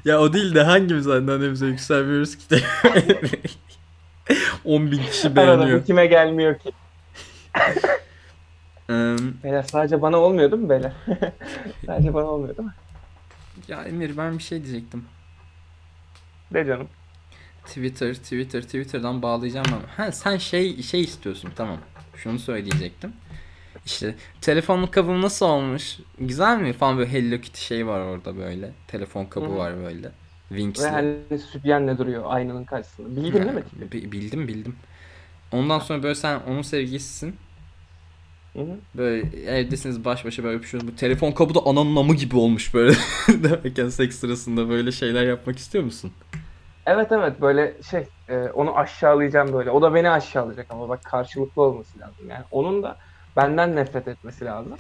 ya 0.06 0.20
o 0.20 0.34
değil 0.34 0.56
de 0.56 0.64
hangimiz 0.64 1.08
anneannemize 1.08 1.66
yükselmiyoruz 1.68 2.36
ki 2.38 2.50
de. 2.50 2.62
10 4.66 4.92
bin 4.92 4.98
kişi 4.98 5.28
arada 5.28 5.36
beğeniyor. 5.36 5.82
bu 5.82 5.86
kime 5.86 6.06
gelmiyor 6.06 6.60
ki? 6.60 6.72
Eee, 8.90 9.16
Beyler 9.44 9.64
sadece 9.64 10.02
bana 10.02 10.18
olmuyor 10.18 10.52
değil 10.52 10.64
mi 10.64 10.70
beyler? 10.70 10.92
sadece 11.86 12.14
bana 12.14 12.26
olmuyor 12.26 12.58
değil 12.58 12.68
mi? 12.68 12.74
ya 13.68 13.84
Emir 13.84 14.18
ben 14.18 14.38
bir 14.38 14.44
şey 14.44 14.64
diyecektim. 14.64 15.06
De 16.54 16.66
canım. 16.66 16.88
Twitter, 17.66 18.14
Twitter, 18.16 18.62
Twitter'dan 18.62 19.22
bağlayacağım 19.22 19.66
ama. 19.70 19.82
Ha 19.98 20.12
sen 20.12 20.38
şey 20.38 20.82
şey 20.84 21.02
istiyorsun 21.02 21.52
tamam. 21.56 21.78
Şunu 22.16 22.40
söyleyecektim. 22.40 23.14
İşte 23.86 24.16
telefonun 24.42 24.88
kabı 24.88 25.22
nasıl 25.22 25.46
olmuş? 25.46 25.98
Güzel 26.20 26.60
mi? 26.60 26.74
Falan 26.74 26.98
böyle 26.98 27.12
Hello 27.12 27.42
Kitty 27.42 27.62
şey 27.62 27.88
var 27.88 28.00
orada 28.02 28.38
böyle. 28.38 28.74
Telefon 28.88 29.26
kabı 29.26 29.46
Hı 29.46 29.56
hı. 29.56 29.58
var 29.58 29.78
böyle. 29.78 30.12
Ve 30.78 30.90
Winx'li. 30.90 30.90
hani 30.90 31.40
sütyenle 31.40 31.98
duruyor 31.98 32.24
aynanın 32.26 32.66
karşısında. 32.66 33.16
Bildin 33.16 33.46
değil 33.46 33.56
mi? 33.56 33.64
Bi- 33.92 34.12
Bildim 34.12 34.48
bildim. 34.48 34.76
Ondan 35.52 35.80
sonra 35.80 36.04
böyle 36.04 36.16
sen 36.16 36.40
onun 36.40 36.62
sevgilisisin. 36.62 37.36
Hı 38.56 38.60
hı. 38.62 38.86
Böyle 38.96 39.22
evdesiniz 39.60 40.06
baş 40.06 40.26
başa 40.26 40.44
böyle 40.44 40.58
öpüşüyorsunuz. 40.58 40.94
Bu 40.94 40.98
telefon 40.98 41.32
kapıda 41.32 41.60
ananın 41.66 41.96
amı 41.96 42.16
gibi 42.16 42.36
olmuş 42.36 42.74
böyle. 42.74 42.96
Derken 43.28 43.90
seks 43.90 44.20
sırasında 44.20 44.70
böyle 44.70 44.92
şeyler 44.92 45.26
yapmak 45.26 45.58
istiyor 45.58 45.84
musun? 45.84 46.12
Evet 46.86 47.12
evet 47.12 47.42
böyle 47.42 47.82
şey 47.84 48.10
e, 48.28 48.38
onu 48.50 48.78
aşağılayacağım 48.78 49.54
böyle. 49.54 49.72
O 49.72 49.82
da 49.82 49.94
beni 49.94 50.10
aşağılayacak 50.10 50.68
ama 50.72 50.90
bak 50.90 51.04
karşılıklı 51.04 51.62
olması 51.62 52.00
lazım. 52.00 52.30
Yani 52.30 52.46
onun 52.52 52.84
da 52.84 52.98
benden 53.36 53.76
nefret 53.76 54.08
etmesi 54.08 54.46
lazım. 54.46 54.78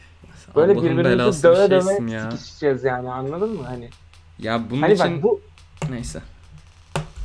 Böyle 0.56 0.72
Allah'ın 0.72 0.84
birbirimizi 0.84 1.10
belası 1.20 1.52
bir 1.52 1.72
döve 1.72 2.12
ya. 2.12 2.32
sikişeceğiz 2.32 2.84
yani 2.84 3.12
anladın 3.12 3.50
mı? 3.50 3.64
Hani, 3.64 3.90
Ya 4.40 4.62
bunun 4.70 4.82
hani 4.82 4.94
için 4.94 5.16
bak 5.18 5.24
bu 5.24 5.42
neyse. 5.90 6.20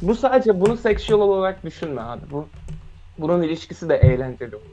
bu 0.02 0.14
sadece 0.14 0.60
bunu 0.60 0.76
seksüel 0.76 1.18
olarak 1.20 1.64
düşünme 1.64 2.00
abi. 2.02 2.20
Bu 2.30 2.48
bunun 3.18 3.42
ilişkisi 3.42 3.88
de 3.88 3.96
eğlenceli 3.96 4.56
olur. 4.56 4.64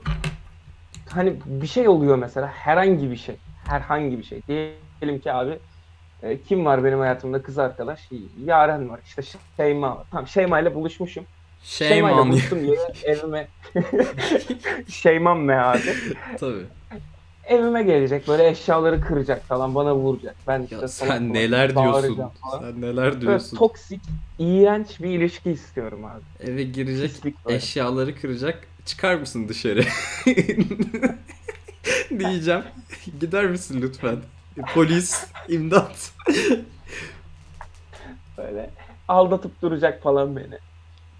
Hani 1.10 1.34
bir 1.46 1.68
şey 1.68 1.88
oluyor 1.88 2.18
mesela 2.18 2.48
herhangi 2.48 3.12
bir 3.12 3.18
şey. 3.18 3.36
Herhangi 3.68 4.18
bir 4.18 4.24
şey. 4.24 4.42
Diyelim 4.48 5.20
ki 5.20 5.34
abi 5.34 5.60
e, 6.24 6.42
kim 6.42 6.66
var 6.66 6.84
benim 6.84 7.00
hayatımda 7.00 7.42
kız 7.42 7.60
arkadaş? 7.60 8.10
Yaren 8.46 8.90
var. 8.90 9.00
İşte 9.06 9.22
Şeyma 9.58 9.98
var. 9.98 10.06
Tamam 10.12 10.28
Şeyma 10.28 10.60
ile 10.60 10.76
buluşmuşum. 10.76 11.26
Man 12.02 12.32
buluştum 12.32 12.64
diye 12.64 12.78
evime 13.06 13.48
Şeymam 14.90 15.48
ne 15.48 15.60
abi? 15.62 15.80
tabii. 16.40 16.66
Evime 17.48 17.84
gelecek 17.84 18.28
böyle 18.28 18.48
eşyaları 18.48 19.02
kıracak 19.02 19.44
falan 19.44 19.76
bana 19.76 19.96
vuracak. 19.96 20.36
Ben 20.48 20.64
işte 20.64 20.76
Ya 20.76 20.88
sen 20.88 21.34
neler 21.34 21.70
diyorsun? 21.76 22.16
falan. 22.16 22.32
Sen 22.62 22.82
neler 22.82 23.06
Böyle 23.06 23.22
diyorsun? 23.22 23.58
toksik, 23.58 24.02
iğrenç 24.40 25.00
bir 25.02 25.10
ilişki 25.10 25.52
istiyorum 25.52 26.06
abi. 26.06 26.50
Eve 26.52 26.64
girecek, 26.64 27.24
böyle. 27.46 27.58
eşyaları 27.58 28.16
kıracak. 28.22 28.68
Çıkar 28.86 29.16
mısın 29.16 29.48
dışarı? 29.50 29.84
Diyeceğim. 32.20 32.64
Gider 33.20 33.46
misin 33.46 33.82
lütfen? 33.82 34.18
Polis, 34.74 35.26
imdat. 35.50 36.12
Böyle 38.38 38.70
aldatıp 39.08 39.62
duracak 39.62 40.04
falan 40.04 40.36
beni. 40.36 40.60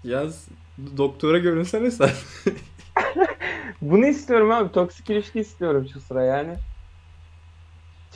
Yaz 0.04 0.48
doktora 0.96 1.38
görünsene 1.38 1.90
sen. 1.90 2.10
Bunu 3.82 4.06
istiyorum 4.06 4.50
abi. 4.50 4.72
Toksik 4.72 5.10
ilişki 5.10 5.40
istiyorum 5.40 5.88
şu 5.92 6.00
sıra 6.00 6.22
yani. 6.24 6.54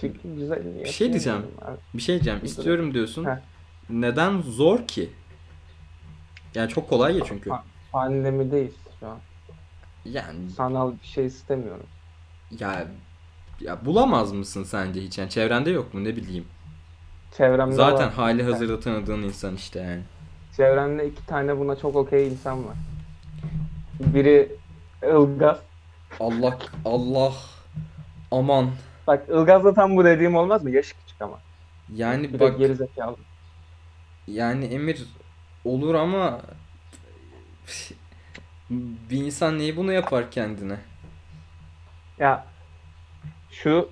Çünkü 0.01 0.18
güzel 0.37 0.64
Bir 0.85 0.89
şey 0.89 1.11
diyeceğim. 1.11 1.47
Abi. 1.62 1.76
Bir 1.95 2.03
şey 2.03 2.14
diyeceğim. 2.14 2.41
İstiyorum 2.43 2.95
diyorsun. 2.95 3.24
Heh. 3.24 3.37
Neden 3.91 4.41
zor 4.41 4.87
ki? 4.87 5.11
Yani 6.55 6.68
çok 6.68 6.89
kolay 6.89 7.18
ya 7.18 7.24
çünkü. 7.24 7.51
Pandemideyiz 7.93 8.74
şu 9.01 9.07
an. 9.09 9.18
Yani 10.05 10.51
Sanal 10.51 10.93
bir 11.03 11.07
şey 11.07 11.26
istemiyorum. 11.26 11.87
ya 12.59 12.87
ya 13.61 13.85
bulamaz 13.87 14.33
mısın 14.33 14.64
sence 14.64 15.01
hiç? 15.03 15.18
Yani 15.18 15.30
çevrende 15.30 15.70
yok 15.70 15.95
mu 15.95 16.05
ne 16.05 16.16
bileyim. 16.16 16.45
Çevremde 17.37 17.74
Zaten 17.74 18.07
var. 18.07 18.14
hali 18.14 18.43
hazırda 18.43 18.80
tanıdığın 18.80 19.22
insan 19.22 19.55
işte 19.55 19.80
yani. 19.80 20.03
Çevremde 20.57 21.07
iki 21.09 21.26
tane 21.26 21.59
buna 21.59 21.76
çok 21.76 21.96
okey 21.96 22.28
insan 22.28 22.64
var. 22.66 22.76
Biri 24.00 24.48
Ilgaz. 25.03 25.59
Allah 26.20 26.59
Allah 26.84 27.32
aman. 28.30 28.70
Bak 29.07 29.28
Ilgaz'da 29.28 29.74
tam 29.74 29.96
bu 29.96 30.05
dediğim 30.05 30.36
olmaz 30.36 30.62
mı? 30.64 30.70
Yaşı 30.70 30.94
küçük 30.96 31.22
ama. 31.22 31.38
Yani 31.94 32.32
Bir 32.32 32.40
bak 32.40 32.55
de 32.55 32.59
gerizekalı. 32.59 33.16
yani 34.26 34.64
Emir 34.64 35.05
olur 35.64 35.94
ama 35.94 36.40
bir 39.11 39.24
insan 39.24 39.59
niye 39.59 39.76
bunu 39.76 39.92
yapar 39.92 40.30
kendine? 40.30 40.78
Ya 42.18 42.46
şu 43.50 43.90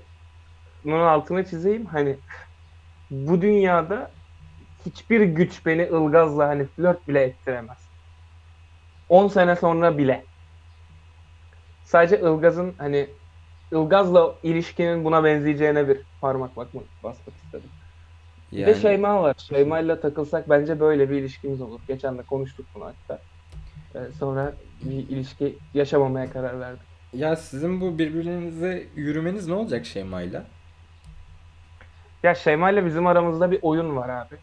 bunun 0.84 1.00
altını 1.00 1.44
çizeyim 1.44 1.86
hani 1.86 2.16
bu 3.11 3.42
dünyada 3.42 4.11
hiçbir 4.86 5.20
güç 5.20 5.66
beni 5.66 5.82
Ilgaz'la 5.82 6.48
hani 6.48 6.66
flört 6.66 7.08
bile 7.08 7.22
ettiremez. 7.22 7.78
10 9.08 9.28
sene 9.28 9.56
sonra 9.56 9.98
bile. 9.98 10.24
Sadece 11.84 12.20
Ilgaz'ın 12.20 12.74
hani 12.78 13.08
Ilgaz'la 13.72 14.34
ilişkinin 14.42 15.04
buna 15.04 15.24
benzeyeceğine 15.24 15.88
bir 15.88 16.00
parmak 16.20 16.56
bakmak 16.56 16.84
basmak 17.02 17.36
istedim. 17.36 17.70
Bir 18.52 18.56
Yani 18.58 18.74
de 18.74 18.74
Şeyma 18.74 19.22
var. 19.22 19.34
Şeyma 19.38 19.78
ile 19.80 20.00
takılsak 20.00 20.48
bence 20.50 20.80
böyle 20.80 21.10
bir 21.10 21.16
ilişkimiz 21.16 21.60
olur. 21.60 21.80
Geçen 21.88 22.18
de 22.18 22.22
konuştuk 22.22 22.66
bunu 22.74 22.84
hatta. 22.84 23.22
Ee, 23.94 24.12
sonra 24.12 24.52
bir 24.82 24.92
ilişki 25.08 25.58
yaşamamaya 25.74 26.30
karar 26.30 26.60
verdik. 26.60 26.88
ya 27.12 27.36
sizin 27.36 27.80
bu 27.80 27.98
birbirinize 27.98 28.88
yürümeniz 28.96 29.48
ne 29.48 29.54
olacak 29.54 29.86
Şeyma'yla? 29.86 30.46
Ya 32.22 32.34
Şeyma 32.34 32.70
ile 32.70 32.84
bizim 32.86 33.06
aramızda 33.06 33.50
bir 33.50 33.58
oyun 33.62 33.96
var 33.96 34.08
abi. 34.08 34.36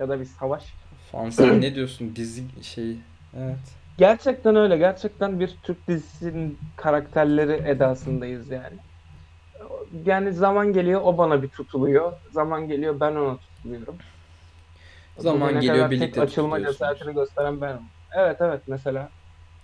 Ya 0.00 0.08
da 0.08 0.20
bir 0.20 0.24
savaş. 0.24 0.74
Falan 1.12 1.30
sen 1.30 1.60
ne 1.60 1.74
diyorsun 1.74 2.16
dizi 2.16 2.42
şey 2.62 2.96
evet. 3.36 3.58
Gerçekten 3.98 4.56
öyle. 4.56 4.76
Gerçekten 4.76 5.40
bir 5.40 5.58
Türk 5.62 5.88
dizisinin 5.88 6.58
karakterleri 6.76 7.68
edasındayız 7.68 8.50
yani. 8.50 8.78
Yani 10.04 10.32
zaman 10.32 10.72
geliyor 10.72 11.00
o 11.04 11.18
bana 11.18 11.42
bir 11.42 11.48
tutuluyor. 11.48 12.12
Zaman 12.30 12.68
geliyor 12.68 13.00
ben 13.00 13.16
ona 13.16 13.38
tutuluyorum. 13.38 13.98
Zaman 15.18 15.40
Bugüne 15.40 15.60
geliyor, 15.60 15.90
birlikte 15.90 16.20
açılma 16.20 16.60
cesaretini 16.60 17.14
gösteren 17.14 17.60
benim. 17.60 17.80
Evet 18.16 18.36
evet 18.40 18.62
mesela. 18.66 19.08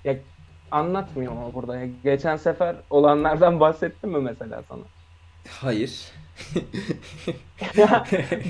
Ya 0.04 0.16
anlatmıyorum 0.70 1.38
ama 1.38 1.54
burada. 1.54 1.76
Ya, 1.76 1.86
geçen 2.04 2.36
sefer 2.36 2.76
olanlardan 2.90 3.60
bahsettim 3.60 4.10
mi 4.10 4.20
mesela 4.20 4.62
sana? 4.68 4.82
Hayır. 5.60 6.12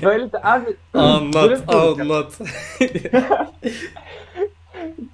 Böyle 0.03 0.31
de 0.31 0.43
abi 0.43 0.75
anlat 0.93 1.33
durup 1.33 1.69
anlat. 1.69 2.39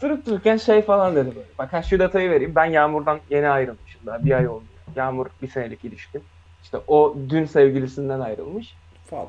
durup 0.02 0.26
dururken 0.26 0.58
şey 0.58 0.82
falan 0.82 1.16
dedi 1.16 1.30
böyle. 1.36 1.48
Bak 1.58 1.74
ha 1.74 1.82
şu 1.84 2.00
datayı 2.00 2.30
vereyim. 2.30 2.56
Ben 2.56 2.66
Yağmur'dan 2.66 3.20
yeni 3.30 3.50
ayrılmışım 3.50 4.02
daha. 4.06 4.26
Bir 4.26 4.32
ay 4.32 4.48
oldu. 4.48 4.64
Yağmur 4.96 5.26
bir 5.42 5.48
senelik 5.48 5.86
ilişki. 5.86 6.20
İşte 6.64 6.78
o 6.88 7.16
dün 7.30 7.46
sevgilisinden 7.46 8.20
ayrılmış. 8.20 8.76
Falan. 9.10 9.28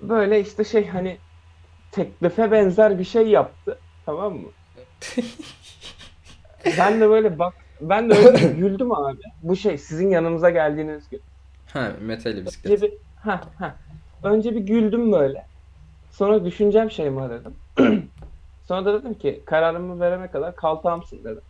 Böyle 0.00 0.40
işte 0.40 0.64
şey 0.64 0.86
hani 0.88 1.18
teklife 1.92 2.50
benzer 2.50 2.98
bir 2.98 3.04
şey 3.04 3.28
yaptı. 3.28 3.78
Tamam 4.06 4.34
mı? 4.34 4.48
ben 6.78 7.00
de 7.00 7.10
böyle 7.10 7.38
bak 7.38 7.54
ben 7.80 8.10
de 8.10 8.14
öyle 8.14 8.46
güldüm 8.46 8.92
abi. 8.92 9.20
Bu 9.42 9.56
şey 9.56 9.78
sizin 9.78 10.10
yanınıza 10.10 10.50
geldiğiniz 10.50 11.08
gün. 11.08 11.20
Ha 11.74 11.92
metali 12.00 12.36
Önce 12.40 12.46
bisiklet. 12.46 12.82
bir 12.82 12.98
ha 13.16 13.40
ha. 13.58 13.76
Önce 14.22 14.54
bir 14.54 14.60
güldüm 14.60 15.12
böyle. 15.12 15.46
Sonra 16.10 16.44
düşüneceğim 16.44 16.90
şey 16.90 17.10
mi 17.10 17.30
dedim. 17.30 17.56
Sonra 18.62 18.84
da 18.84 19.00
dedim 19.00 19.14
ki 19.14 19.42
kararımı 19.46 20.00
verene 20.00 20.30
kadar 20.30 20.56
kaltağımsın 20.56 21.24
dedim. 21.24 21.42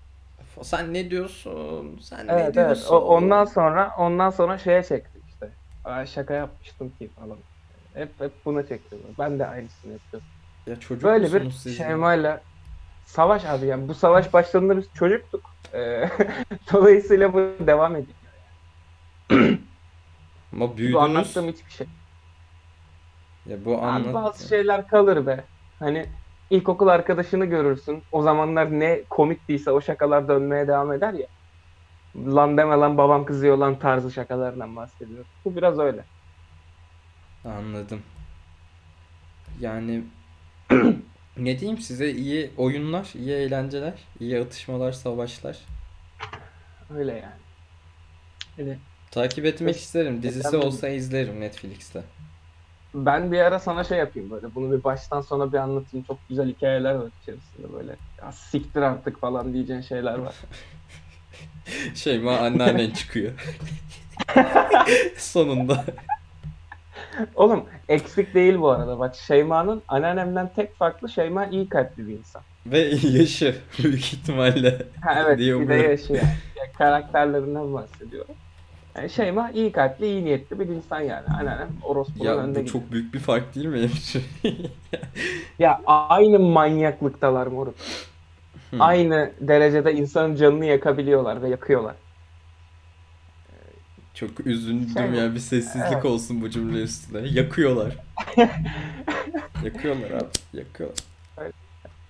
Sen 0.62 0.94
ne 0.94 1.10
diyorsun? 1.10 1.98
Sen 1.98 2.26
ne 2.26 2.32
Evet 2.32 2.58
evet. 2.58 2.66
diyorsun? 2.66 2.94
O, 2.94 2.98
ondan 2.98 3.44
sonra 3.44 3.92
ondan 3.98 4.30
sonra 4.30 4.58
şeye 4.58 4.82
çekti 4.82 5.20
işte. 5.26 5.52
Aa, 5.84 6.06
şaka 6.06 6.34
yapmıştım 6.34 6.90
ki 6.96 7.12
falan. 7.14 7.38
Hep 7.94 8.20
hep 8.20 8.44
buna 8.44 8.66
çekti. 8.66 8.96
Ben 9.18 9.38
de 9.38 9.46
aynısını 9.46 9.92
yapıyorum. 9.92 10.28
ya 10.66 10.80
çocuk 10.80 11.04
Böyle 11.04 11.32
bir 11.32 11.50
şey? 11.50 11.72
Şeyma'yla 11.72 12.44
savaş 13.04 13.44
abi 13.44 13.66
yani 13.66 13.88
bu 13.88 13.94
savaş 13.94 14.32
başladığında 14.32 14.76
biz 14.76 14.92
çocuktuk. 14.94 15.50
Ee, 15.74 16.08
dolayısıyla 16.72 17.32
bu 17.32 17.66
devam 17.66 17.96
ediyor. 17.96 18.18
Ama 20.54 20.68
Bu 20.72 20.76
büyüdünüz. 20.76 21.00
anlattığım 21.02 21.48
hiçbir 21.48 21.70
şey. 21.70 21.86
Ya 23.46 23.64
bu 23.64 23.78
Abi 23.78 23.86
anlat. 23.86 24.14
bazı 24.14 24.48
şeyler 24.48 24.88
kalır 24.88 25.26
be. 25.26 25.44
Hani 25.78 26.06
ilkokul 26.50 26.88
arkadaşını 26.88 27.44
görürsün. 27.44 28.02
O 28.12 28.22
zamanlar 28.22 28.70
ne 28.80 29.02
komiktiyse 29.10 29.70
o 29.70 29.80
şakalar 29.80 30.28
dönmeye 30.28 30.68
devam 30.68 30.92
eder 30.92 31.12
ya. 31.14 31.26
Lan 32.16 32.56
deme 32.58 32.76
lan 32.76 32.98
babam 32.98 33.24
kızıyor 33.24 33.56
lan 33.58 33.78
tarzı 33.78 34.10
şakalarından 34.12 34.76
bahsediyor. 34.76 35.24
Bu 35.44 35.56
biraz 35.56 35.78
öyle. 35.78 36.04
Anladım. 37.44 38.02
Yani 39.60 40.04
ne 41.36 41.58
diyeyim 41.58 41.78
size 41.78 42.10
iyi 42.10 42.50
oyunlar, 42.56 43.10
iyi 43.14 43.30
eğlenceler, 43.32 43.94
iyi 44.20 44.40
atışmalar, 44.40 44.92
savaşlar. 44.92 45.58
Öyle 46.96 47.12
yani. 47.12 47.34
Öyle. 48.58 48.78
Takip 49.14 49.44
etmek 49.44 49.76
isterim. 49.76 50.22
Dizisi 50.22 50.48
neden 50.48 50.66
olsa 50.66 50.88
izlerim 50.88 51.40
Netflix'te. 51.40 52.02
Ben 52.94 53.32
bir 53.32 53.38
ara 53.38 53.58
sana 53.58 53.84
şey 53.84 53.98
yapayım 53.98 54.30
böyle. 54.30 54.54
Bunu 54.54 54.78
bir 54.78 54.84
baştan 54.84 55.20
sona 55.20 55.52
bir 55.52 55.58
anlatayım. 55.58 56.06
Çok 56.06 56.18
güzel 56.28 56.48
hikayeler 56.48 56.94
var 56.94 57.10
içerisinde 57.22 57.72
böyle. 57.72 57.96
Ya 58.22 58.32
siktir 58.32 58.82
artık 58.82 59.20
falan 59.20 59.52
diyeceğin 59.52 59.80
şeyler 59.80 60.18
var. 60.18 60.34
Şeyma 61.94 62.38
anneannen 62.38 62.90
çıkıyor. 62.90 63.32
Sonunda. 65.16 65.84
Oğlum 67.34 67.64
eksik 67.88 68.34
değil 68.34 68.58
bu 68.58 68.70
arada. 68.70 68.98
Bak 68.98 69.16
Şeyma'nın 69.16 69.82
anneannemden 69.88 70.50
tek 70.56 70.76
farklı 70.76 71.08
Şeyma 71.08 71.46
iyi 71.46 71.68
kalpli 71.68 72.08
bir 72.08 72.18
insan. 72.18 72.42
Ve 72.66 72.78
yaşı 73.02 73.56
büyük 73.78 74.12
ihtimalle. 74.12 74.86
Ha 75.00 75.24
evet 75.26 75.38
bir 75.38 75.68
de 75.68 75.74
yaşı 75.74 76.12
yani. 76.12 76.36
Ya, 76.56 76.72
karakterlerinden 76.78 77.74
bahsediyorum. 77.74 78.34
Yani 78.96 79.10
Şeyma 79.10 79.50
iyi 79.50 79.72
kalpli, 79.72 80.06
iyi 80.06 80.24
niyetli 80.24 80.60
bir 80.60 80.66
insan 80.68 81.00
yani. 81.00 81.26
Anneannem 81.40 81.68
orospunun 81.82 82.24
Ya 82.24 82.36
önünde 82.36 82.58
bu 82.60 82.64
gidiyor. 82.64 82.82
çok 82.82 82.92
büyük 82.92 83.14
bir 83.14 83.18
fark 83.18 83.54
değil 83.54 83.66
mi? 83.66 83.90
Ya 85.58 85.80
aynı 85.86 86.38
manyaklıktalar 86.38 87.46
moruk. 87.46 87.74
Hmm. 88.70 88.80
Aynı 88.80 89.32
derecede 89.40 89.92
insanın 89.94 90.34
canını 90.36 90.64
yakabiliyorlar 90.64 91.42
ve 91.42 91.48
yakıyorlar. 91.48 91.94
Çok 94.14 94.46
üzüldüm 94.46 94.88
Şey- 95.12 95.20
ya 95.22 95.34
bir 95.34 95.40
sessizlik 95.40 95.92
Evet. 95.92 96.04
olsun 96.04 96.40
bu 96.42 96.50
cümle 96.50 96.82
üstüne. 96.82 97.28
Yakıyorlar. 97.28 97.96
yakıyorlar 99.64 100.10
abi. 100.10 100.28
Yakıyorlar. 100.52 100.98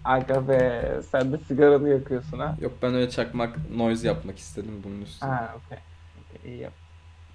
Aga 0.04 0.48
be 0.48 0.82
sen 1.10 1.32
de 1.32 1.38
sigaranı 1.48 1.88
yakıyorsun 1.88 2.38
ha. 2.38 2.56
Yok 2.60 2.72
ben 2.82 2.94
öyle 2.94 3.10
çakmak 3.10 3.70
noise 3.76 4.06
yapmak 4.06 4.38
istedim 4.38 4.82
bunun 4.84 5.02
üstüne. 5.02 5.30
Ha 5.30 5.54
okey. 5.66 5.78
İyi 6.44 6.58
yap. 6.58 6.72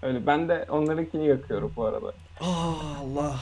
Öyle 0.01 0.27
ben 0.27 0.49
de 0.49 0.65
onlarınkini 0.69 1.27
yakıyorum 1.27 1.73
bu 1.75 1.85
arada. 1.85 2.13
Ah, 2.41 2.99
Allah. 3.01 3.39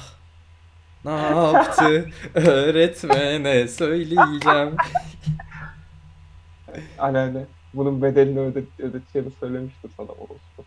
Ne 1.05 1.11
yaptı? 1.11 2.09
Öğretmene 2.35 3.67
söyleyeceğim. 3.67 4.75
Anneanne 6.99 7.45
bunun 7.73 8.01
bedelini 8.01 8.39
öde 8.39 8.63
ödeteceğini 8.79 9.31
söylemiştir 9.39 9.91
sana 9.97 10.07
orospu. 10.07 10.63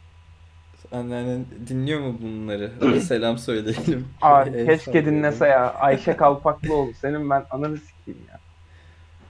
Anneannen 0.92 1.44
dinliyor 1.68 2.00
mu 2.00 2.16
bunları? 2.22 2.72
Ona 2.82 3.00
selam 3.00 3.38
söyleyelim. 3.38 4.08
Aa, 4.22 4.44
keşke 4.44 5.04
dinlese 5.06 5.46
ya. 5.46 5.74
Ayşe 5.74 6.16
Kalpaklıoğlu. 6.16 6.92
Senin 7.00 7.30
ben 7.30 7.44
ananı 7.50 7.78
sikeyim 7.78 8.20
ya. 8.28 8.40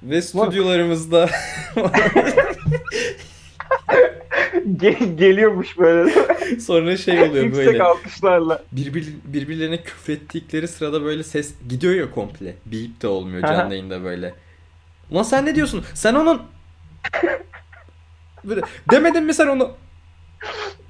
Ve 0.03 0.23
stüdyolarımızda 0.23 1.29
Ge- 4.77 5.17
geliyormuş 5.17 5.79
böyle. 5.79 6.13
sonra 6.61 6.97
şey 6.97 7.23
oluyor 7.23 7.45
Yüksek 7.45 7.67
böyle. 7.67 7.83
alkışlarla. 7.83 8.63
Birbir, 8.73 9.07
birbirlerine 9.25 9.83
küfrettikleri 9.83 10.69
sırada 10.69 11.05
böyle 11.05 11.23
ses 11.23 11.55
gidiyor 11.69 11.95
ya 11.95 12.11
komple. 12.11 12.57
Beep 12.67 13.03
de 13.03 13.09
olmuyor 13.09 13.43
canlı 13.43 13.75
yayında 13.75 14.05
böyle. 14.05 14.35
Ulan 15.11 15.23
sen 15.23 15.47
ne 15.47 15.55
diyorsun? 15.55 15.85
Sen 15.95 16.15
onun... 16.15 16.43
Böyle, 18.45 18.61
demedin 18.91 19.25
mi 19.25 19.35
sen 19.35 19.47
onu? 19.47 19.73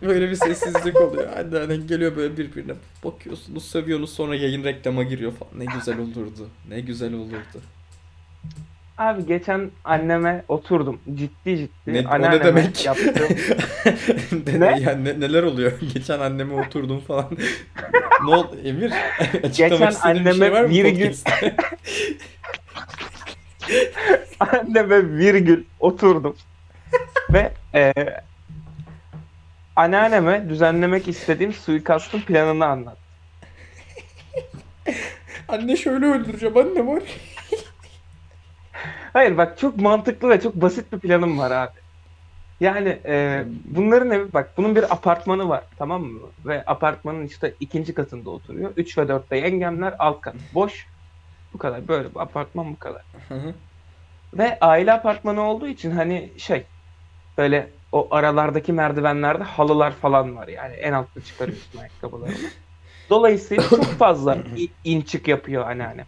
Böyle 0.02 0.30
bir 0.30 0.34
sessizlik 0.34 1.00
oluyor. 1.00 1.36
Anneannen 1.36 1.86
geliyor 1.86 2.16
böyle 2.16 2.36
birbirine 2.36 2.72
bakıyorsunuz, 3.04 3.64
sövüyorsunuz 3.64 4.12
sonra 4.12 4.34
yayın 4.34 4.64
reklama 4.64 5.02
giriyor 5.02 5.32
falan. 5.32 5.52
Ne 5.58 5.64
güzel 5.74 5.98
olurdu. 5.98 6.48
Ne 6.68 6.80
güzel 6.80 7.14
olurdu. 7.14 7.60
Abi 9.00 9.26
geçen 9.26 9.70
anneme 9.84 10.44
oturdum. 10.48 11.00
Ciddi 11.14 11.56
ciddi. 11.56 11.70
Ne, 11.86 12.08
o 12.08 12.20
ne 12.22 12.44
demek? 12.44 12.86
Yaptığım... 12.86 13.28
ne? 14.60 14.80
Yani 14.80 15.04
ne- 15.04 15.20
neler 15.20 15.42
oluyor? 15.42 15.72
Geçen 15.94 16.20
anneme 16.20 16.54
oturdum 16.54 17.00
falan. 17.00 17.26
ne 18.24 18.34
oldu 18.34 18.56
Emir? 18.64 18.92
Geçen 19.42 19.88
istediğin 19.88 20.24
bir 20.24 20.32
şey 20.32 20.48
anneme 20.48 20.52
var 20.52 20.64
mı 20.64 20.70
virgül- 20.70 21.14
anneme 24.40 25.08
virgül 25.18 25.64
oturdum. 25.80 26.36
Ve 27.30 27.52
e, 27.74 27.92
anneanneme 29.76 30.48
düzenlemek 30.48 31.08
istediğim 31.08 31.52
suikastın 31.52 32.20
planını 32.20 32.66
anlat. 32.66 32.98
Anne 35.48 35.76
şöyle 35.76 36.06
öldüreceğim 36.06 36.56
anne 36.56 36.86
var. 36.86 37.02
Hayır 39.12 39.36
bak 39.36 39.58
çok 39.58 39.76
mantıklı 39.76 40.28
ve 40.28 40.40
çok 40.40 40.54
basit 40.54 40.92
bir 40.92 40.98
planım 40.98 41.38
var 41.38 41.50
abi. 41.50 41.80
Yani 42.60 42.88
e, 42.88 43.44
bunların 43.64 44.10
evi 44.10 44.32
bak 44.32 44.56
bunun 44.56 44.76
bir 44.76 44.92
apartmanı 44.92 45.48
var 45.48 45.64
tamam 45.78 46.02
mı? 46.02 46.28
Ve 46.46 46.64
apartmanın 46.66 47.26
işte 47.26 47.54
ikinci 47.60 47.94
katında 47.94 48.30
oturuyor. 48.30 48.72
3 48.76 48.98
ve 48.98 49.02
4'te 49.02 49.36
yengemler 49.36 49.94
alt 49.98 50.20
kat 50.20 50.34
boş. 50.54 50.86
Bu 51.52 51.58
kadar 51.58 51.88
böyle 51.88 52.14
bu 52.14 52.20
apartman 52.20 52.72
bu 52.72 52.78
kadar. 52.78 53.02
Hı 53.28 53.34
hı. 53.34 53.54
Ve 54.38 54.58
aile 54.60 54.92
apartmanı 54.92 55.40
olduğu 55.40 55.68
için 55.68 55.90
hani 55.90 56.34
şey 56.38 56.66
böyle 57.38 57.70
o 57.92 58.14
aralardaki 58.14 58.72
merdivenlerde 58.72 59.44
halılar 59.44 59.92
falan 59.92 60.36
var 60.36 60.48
yani 60.48 60.74
en 60.74 60.92
altta 60.92 61.20
çıkarıyorsun 61.20 61.78
ayakkabılarını. 61.80 62.50
Dolayısıyla 63.10 63.68
çok 63.68 63.84
fazla 63.84 64.38
in 64.84 65.00
çık 65.00 65.28
yapıyor 65.28 65.70
anneannem. 65.70 66.06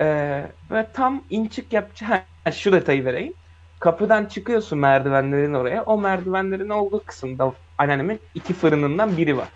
Ee, 0.00 0.46
ve 0.70 0.86
tam 0.92 1.22
in 1.30 1.46
çık 1.46 1.72
yapacağı 1.72 2.22
şu 2.52 2.72
detayı 2.72 3.04
vereyim. 3.04 3.32
Kapıdan 3.80 4.24
çıkıyorsun 4.24 4.78
merdivenlerin 4.78 5.54
oraya. 5.54 5.82
O 5.82 5.98
merdivenlerin 5.98 6.68
olduğu 6.68 7.04
kısımda 7.04 7.52
anneannemin 7.78 8.20
iki 8.34 8.54
fırınından 8.54 9.16
biri 9.16 9.36
var. 9.36 9.48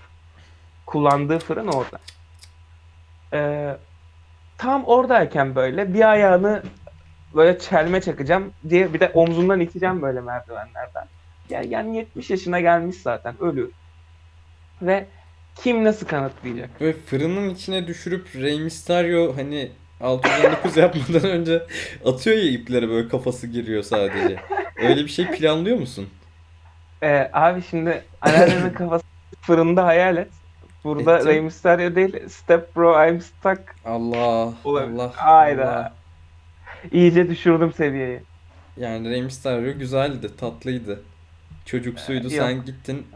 Kullandığı 0.86 1.38
fırın 1.38 1.66
orada. 1.66 1.98
Ee, 3.32 3.76
tam 4.58 4.84
oradayken 4.84 5.54
böyle 5.54 5.94
bir 5.94 6.10
ayağını 6.10 6.62
böyle 7.34 7.58
çelme 7.58 8.00
çakacağım 8.00 8.52
diye 8.68 8.94
bir 8.94 9.00
de 9.00 9.10
omzundan 9.14 9.60
iteceğim 9.60 10.02
böyle 10.02 10.20
merdivenlerden. 10.20 11.06
Ya 11.50 11.62
yani 11.62 11.96
70 11.96 12.30
yaşına 12.30 12.60
gelmiş 12.60 12.96
zaten 12.96 13.34
ölür. 13.40 13.70
Ve 14.82 15.06
kim 15.54 15.84
nasıl 15.84 16.06
kanıtlayacak? 16.06 16.80
Böyle 16.80 16.92
fırının 16.92 17.50
içine 17.50 17.86
düşürüp 17.86 18.36
Rey 18.36 18.60
Mysterio 18.60 19.36
hani 19.36 19.72
619 20.02 20.76
yapmadan 20.76 21.30
önce 21.30 21.62
atıyor 22.04 22.36
ya 22.36 22.50
iplere 22.50 22.88
böyle 22.88 23.08
kafası 23.08 23.46
giriyor 23.46 23.82
sadece. 23.82 24.36
Öyle 24.76 25.04
bir 25.04 25.08
şey 25.08 25.26
planlıyor 25.26 25.76
musun? 25.76 26.08
Ee, 27.02 27.30
abi 27.32 27.62
şimdi 27.70 28.02
anneannemin 28.20 28.70
kafası 28.74 29.04
fırında 29.40 29.86
hayal 29.86 30.16
et. 30.16 30.28
Burada 30.84 31.16
Ettim. 31.18 31.28
Rey 31.28 31.40
Mysterio 31.40 31.94
değil 31.94 32.28
Step 32.28 32.76
Bro 32.76 33.08
I'm 33.08 33.20
Stuck. 33.20 33.60
Allah 33.84 34.52
Olabilir. 34.64 34.94
Allah. 34.98 35.12
Hayda. 35.16 35.62
Allah. 35.76 35.92
İyice 36.92 37.30
düşürdüm 37.30 37.72
seviyeyi. 37.72 38.20
Yani 38.76 39.10
Rey 39.10 39.22
Mysterio 39.22 39.78
güzeldi, 39.78 40.36
tatlıydı. 40.36 41.02
Çocuksuydu 41.64 42.26
Ee, 42.26 42.30
sen 42.30 42.64
gittin. 42.64 43.06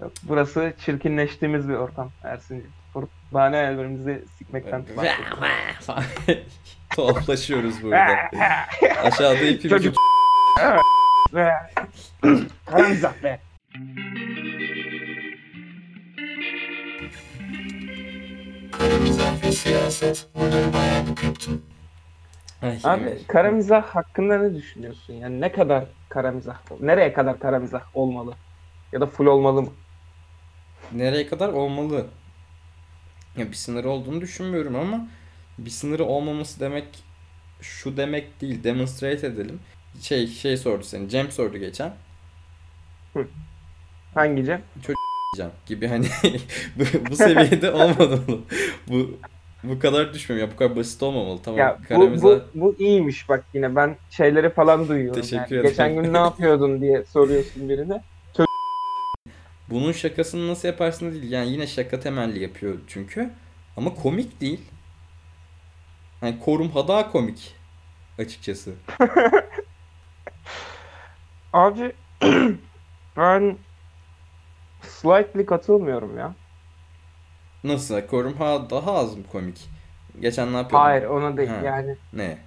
Yok, 0.00 0.12
burası 0.22 0.72
çirkinleştiğimiz 0.84 1.68
bir 1.68 1.74
ortam 1.74 2.10
Ersin'ciğim. 2.22 2.72
Kurbane 2.94 3.58
ellerimizi 3.58 4.24
sikmekten. 4.38 4.84
Tuhaflaşıyoruz 6.96 7.82
burada. 7.82 8.06
Aşağıda 9.04 9.34
ipimizi 9.44 9.68
Çocuk- 9.68 9.96
Karamizah 12.66 13.12
be. 13.22 13.40
Siyaset. 19.52 20.28
Bayağı 20.72 21.04
Abi 22.84 23.26
kara 23.28 23.50
mizah 23.50 23.82
hakkında 23.82 24.38
ne 24.38 24.54
düşünüyorsun? 24.54 25.14
Yani 25.14 25.40
ne 25.40 25.52
kadar 25.52 25.84
kara 26.08 26.30
mizah? 26.30 26.56
Nereye 26.80 27.12
kadar 27.12 27.38
kara 27.38 27.58
mizah 27.58 27.82
olmalı? 27.94 28.34
Ya 28.92 29.00
da 29.00 29.06
full 29.06 29.26
olmalı 29.26 29.62
mı? 29.62 29.68
Nereye 30.92 31.26
kadar 31.26 31.48
olmalı? 31.48 32.06
Ya 33.36 33.48
bir 33.48 33.56
sınırı 33.56 33.88
olduğunu 33.90 34.20
düşünmüyorum 34.20 34.76
ama 34.76 35.08
bir 35.58 35.70
sınırı 35.70 36.04
olmaması 36.04 36.60
demek 36.60 36.84
şu 37.60 37.96
demek 37.96 38.40
değil. 38.40 38.64
Demonstrate 38.64 39.26
edelim. 39.26 39.60
Şey 40.00 40.26
şey 40.26 40.56
sordu 40.56 40.84
seni. 40.84 41.08
Cem 41.08 41.30
sordu 41.30 41.58
geçen. 41.58 41.94
Hangi 44.14 44.44
Cem? 44.44 44.62
Cem 45.36 45.50
gibi 45.66 45.86
hani 45.86 46.06
bu, 46.76 47.10
bu 47.10 47.16
seviyede 47.16 47.70
olmamalı. 47.70 48.40
Bu 48.88 49.10
bu 49.64 49.78
kadar 49.78 50.14
düşmüyorum 50.14 50.48
ya. 50.48 50.54
Bu 50.54 50.58
kadar 50.58 50.76
basit 50.76 51.02
olmamalı. 51.02 51.40
Tamam. 51.42 51.60
Ya 51.60 51.78
bu, 51.90 51.94
Karamiza- 51.94 52.42
bu, 52.54 52.60
bu 52.60 52.76
iyiymiş 52.78 53.28
bak 53.28 53.44
yine 53.54 53.76
ben 53.76 53.96
şeyleri 54.10 54.50
falan 54.50 54.88
duyuyorum. 54.88 55.22
Teşekkür 55.22 55.36
yani. 55.36 55.46
ederim. 55.48 55.70
Geçen 55.70 55.94
gün 55.94 56.12
ne 56.12 56.18
yapıyordun 56.18 56.80
diye 56.80 57.04
soruyorsun 57.04 57.68
birine. 57.68 58.02
Bunun 59.70 59.92
şakasını 59.92 60.48
nasıl 60.48 60.68
yaparsın 60.68 61.12
değil. 61.12 61.30
Yani 61.32 61.52
yine 61.52 61.66
şaka 61.66 62.00
temelli 62.00 62.42
yapıyor 62.42 62.78
çünkü. 62.86 63.30
Ama 63.76 63.94
komik 63.94 64.40
değil. 64.40 64.60
Hani 66.20 66.40
Korumha 66.40 66.88
daha 66.88 67.12
komik. 67.12 67.54
Açıkçası. 68.18 68.74
Abi 71.52 71.92
ben 73.16 73.56
slightly 74.82 75.46
katılmıyorum 75.46 76.18
ya. 76.18 76.34
Nasıl? 77.64 78.00
Korumha 78.00 78.70
daha 78.70 78.94
az 78.94 79.16
mı 79.16 79.22
komik? 79.32 79.68
Geçen 80.20 80.52
ne 80.52 80.56
yapıyordun? 80.56 80.84
Hayır 80.86 81.02
ona 81.04 81.36
değil 81.36 81.48
Ha. 81.48 81.60
yani. 81.64 81.96
Ne? 82.12 82.38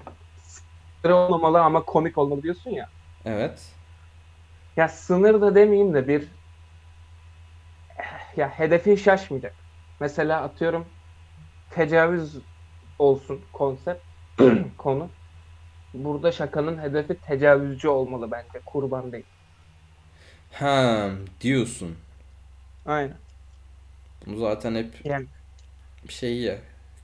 Sınır 1.01 1.13
olmamalı 1.13 1.61
ama 1.61 1.83
komik 1.83 2.17
olmalı 2.17 2.43
diyorsun 2.43 2.71
ya. 2.71 2.89
Evet. 3.25 3.71
Ya 4.77 4.87
sınır 4.87 5.41
da 5.41 5.55
demeyeyim 5.55 5.93
de 5.93 6.07
bir 6.07 6.27
ya 8.37 8.49
hedefin 8.49 8.95
şaşmayacak. 8.95 9.55
Mesela 9.99 10.41
atıyorum 10.43 10.87
tecavüz 11.69 12.37
olsun 12.99 13.45
konsept 13.53 14.03
konu. 14.77 15.11
burada 15.93 16.31
şakanın 16.31 16.81
hedefi 16.83 17.21
tecavüzcü 17.21 17.87
olmalı 17.87 18.31
bence. 18.31 18.61
Kurban 18.65 19.11
değil. 19.11 19.25
Ha 20.51 21.11
diyorsun. 21.41 21.97
Aynen. 22.85 23.17
Bunu 24.25 24.37
zaten 24.37 24.75
hep 24.75 25.03
Yani 25.03 25.27
şey 26.09 26.41
ya 26.41 26.59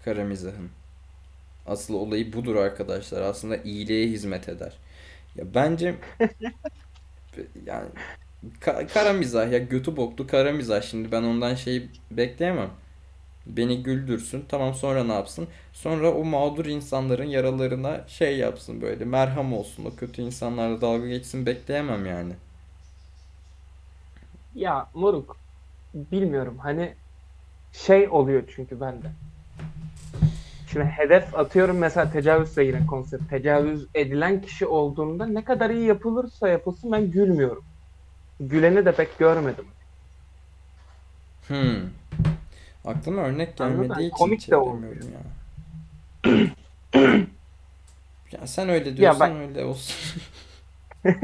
kara 0.06 0.24
mizahın. 0.24 0.72
Asıl 1.68 1.94
olayı 1.94 2.34
budur 2.34 2.56
arkadaşlar. 2.56 3.22
Aslında 3.22 3.58
iyiliğe 3.58 4.08
hizmet 4.08 4.50
eder. 4.50 4.80
Ya 5.36 5.56
bence 5.56 5.96
yani 7.66 7.90
ka- 8.62 8.88
kara 8.88 9.14
mizah 9.14 9.52
ya 9.52 9.58
götü 9.60 9.98
boklu 9.98 10.28
kara 10.28 10.52
mizah. 10.52 10.82
Şimdi 10.82 11.12
ben 11.12 11.24
ondan 11.24 11.56
şey 11.56 11.90
bekleyemem. 12.12 12.70
Beni 13.48 13.84
güldürsün. 13.84 14.46
Tamam 14.50 14.74
sonra 14.74 15.04
ne 15.04 15.14
yapsın? 15.14 15.48
Sonra 15.74 16.14
o 16.14 16.26
mağdur 16.26 16.66
insanların 16.66 17.26
yaralarına 17.26 18.06
şey 18.08 18.38
yapsın 18.38 18.82
böyle. 18.82 19.06
Merham 19.06 19.54
olsun. 19.54 19.86
O 19.86 19.96
kötü 19.96 20.22
insanlarla 20.22 20.82
dalga 20.82 21.08
geçsin 21.08 21.46
bekleyemem 21.46 22.06
yani. 22.06 22.34
ya 24.56 24.90
moruk 24.94 25.38
bilmiyorum 25.94 26.58
hani 26.60 26.98
şey 27.74 28.10
oluyor 28.10 28.44
çünkü 28.56 28.82
bende. 28.82 29.08
Şimdi 30.68 30.86
hedef 30.86 31.36
atıyorum 31.40 31.78
mesela 31.78 32.12
tecavüzle 32.12 32.64
yine 32.64 32.86
konsept. 32.86 33.30
Tecavüz 33.30 33.88
edilen 33.96 34.42
kişi 34.42 34.66
olduğunda 34.66 35.26
ne 35.26 35.44
kadar 35.44 35.70
iyi 35.70 35.86
yapılırsa 35.86 36.50
yapılsın 36.50 36.92
ben 36.92 37.12
gülmüyorum. 37.12 37.66
Güleni 38.40 38.86
de 38.86 38.92
pek 38.96 39.20
görmedim. 39.20 39.66
Hmm. 41.48 41.82
Aklıma 42.86 43.22
örnek 43.22 43.62
Anladın 43.62 43.82
gelmediği 43.82 44.08
için 44.08 44.18
Komik 44.18 44.52
de 44.52 44.56
olmuyor. 44.56 44.96
ya. 44.96 45.20
Ya 48.32 48.48
sen 48.48 48.70
öyle 48.70 48.98
diyorsan 48.98 49.32
bak- 49.36 49.42
öyle 49.42 49.66
olsun. 49.66 49.96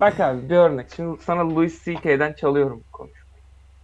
Bak 0.00 0.20
abi 0.20 0.50
bir 0.50 0.56
örnek. 0.56 0.86
Şimdi 0.96 1.22
sana 1.22 1.54
Louis 1.54 1.84
C.K.'den 1.84 2.32
çalıyorum 2.32 2.82
konuşmayı. 2.92 3.24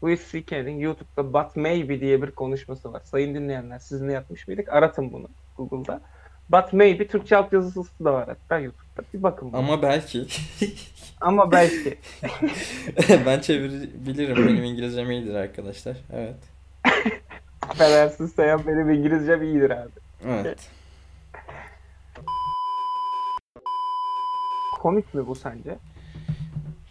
Louis 0.03 0.33
C.K.'nin 0.33 0.79
YouTube'da 0.79 1.33
But 1.33 1.57
Maybe 1.57 2.01
diye 2.01 2.23
bir 2.23 2.31
konuşması 2.31 2.93
var. 2.93 3.03
Sayın 3.05 3.35
dinleyenler 3.35 3.79
siz 3.79 4.01
ne 4.01 4.13
yapmış 4.13 4.49
mıydık? 4.49 4.69
Aratın 4.69 5.13
bunu 5.13 5.29
Google'da. 5.57 6.01
But 6.49 6.73
Maybe 6.73 7.07
Türkçe 7.07 7.37
altyazısı 7.37 8.05
da 8.05 8.13
var 8.13 8.29
hatta 8.29 8.59
YouTube'da. 8.59 9.03
Bir 9.15 9.23
bakın 9.23 9.53
buna. 9.53 9.59
Ama 9.59 9.83
belki 9.83 10.27
Ama 11.21 11.53
belki. 11.53 11.99
ben 13.27 13.41
çevirebilirim. 13.41 14.37
Benim 14.37 14.65
İngilizcem 14.65 15.11
iyidir 15.11 15.35
arkadaşlar. 15.35 15.97
Evet. 16.13 16.37
Affedersin 17.63 18.27
Seyhan 18.27 18.67
benim 18.67 18.91
İngilizcem 18.91 19.43
iyidir 19.43 19.71
abi. 19.71 19.91
Evet. 20.29 20.69
Komik 24.81 25.15
mi 25.15 25.27
bu 25.27 25.35
sence? 25.35 25.79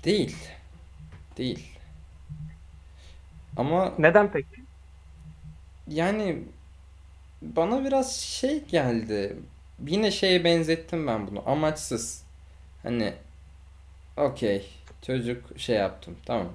Değil. 0.03 0.38
Değil. 1.38 1.69
Ama 3.57 3.93
Neden 3.99 4.32
peki? 4.32 4.63
yani 5.88 6.38
bana 7.41 7.86
biraz 7.86 8.15
şey 8.15 8.63
geldi. 8.65 9.38
Yine 9.88 10.11
şeye 10.11 10.43
benzettim 10.43 11.07
ben 11.07 11.28
bunu. 11.28 11.49
Amaçsız. 11.49 12.24
Hani 12.84 13.13
okey 14.18 14.66
çocuk 15.01 15.59
şey 15.59 15.76
yaptım 15.76 16.16
tamam. 16.26 16.49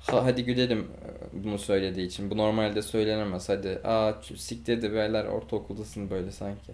Ha, 0.00 0.24
hadi 0.24 0.44
gülelim 0.44 0.78
e, 0.80 1.44
bunu 1.44 1.58
söylediği 1.58 2.06
için. 2.06 2.30
Bu 2.30 2.36
normalde 2.36 2.82
söylenemez. 2.82 3.48
Hadi 3.48 3.80
aa 3.84 4.12
sik 4.36 4.66
dedi 4.66 4.92
beyler 4.92 5.24
ortaokuldasın 5.24 6.10
böyle 6.10 6.32
sanki. 6.32 6.72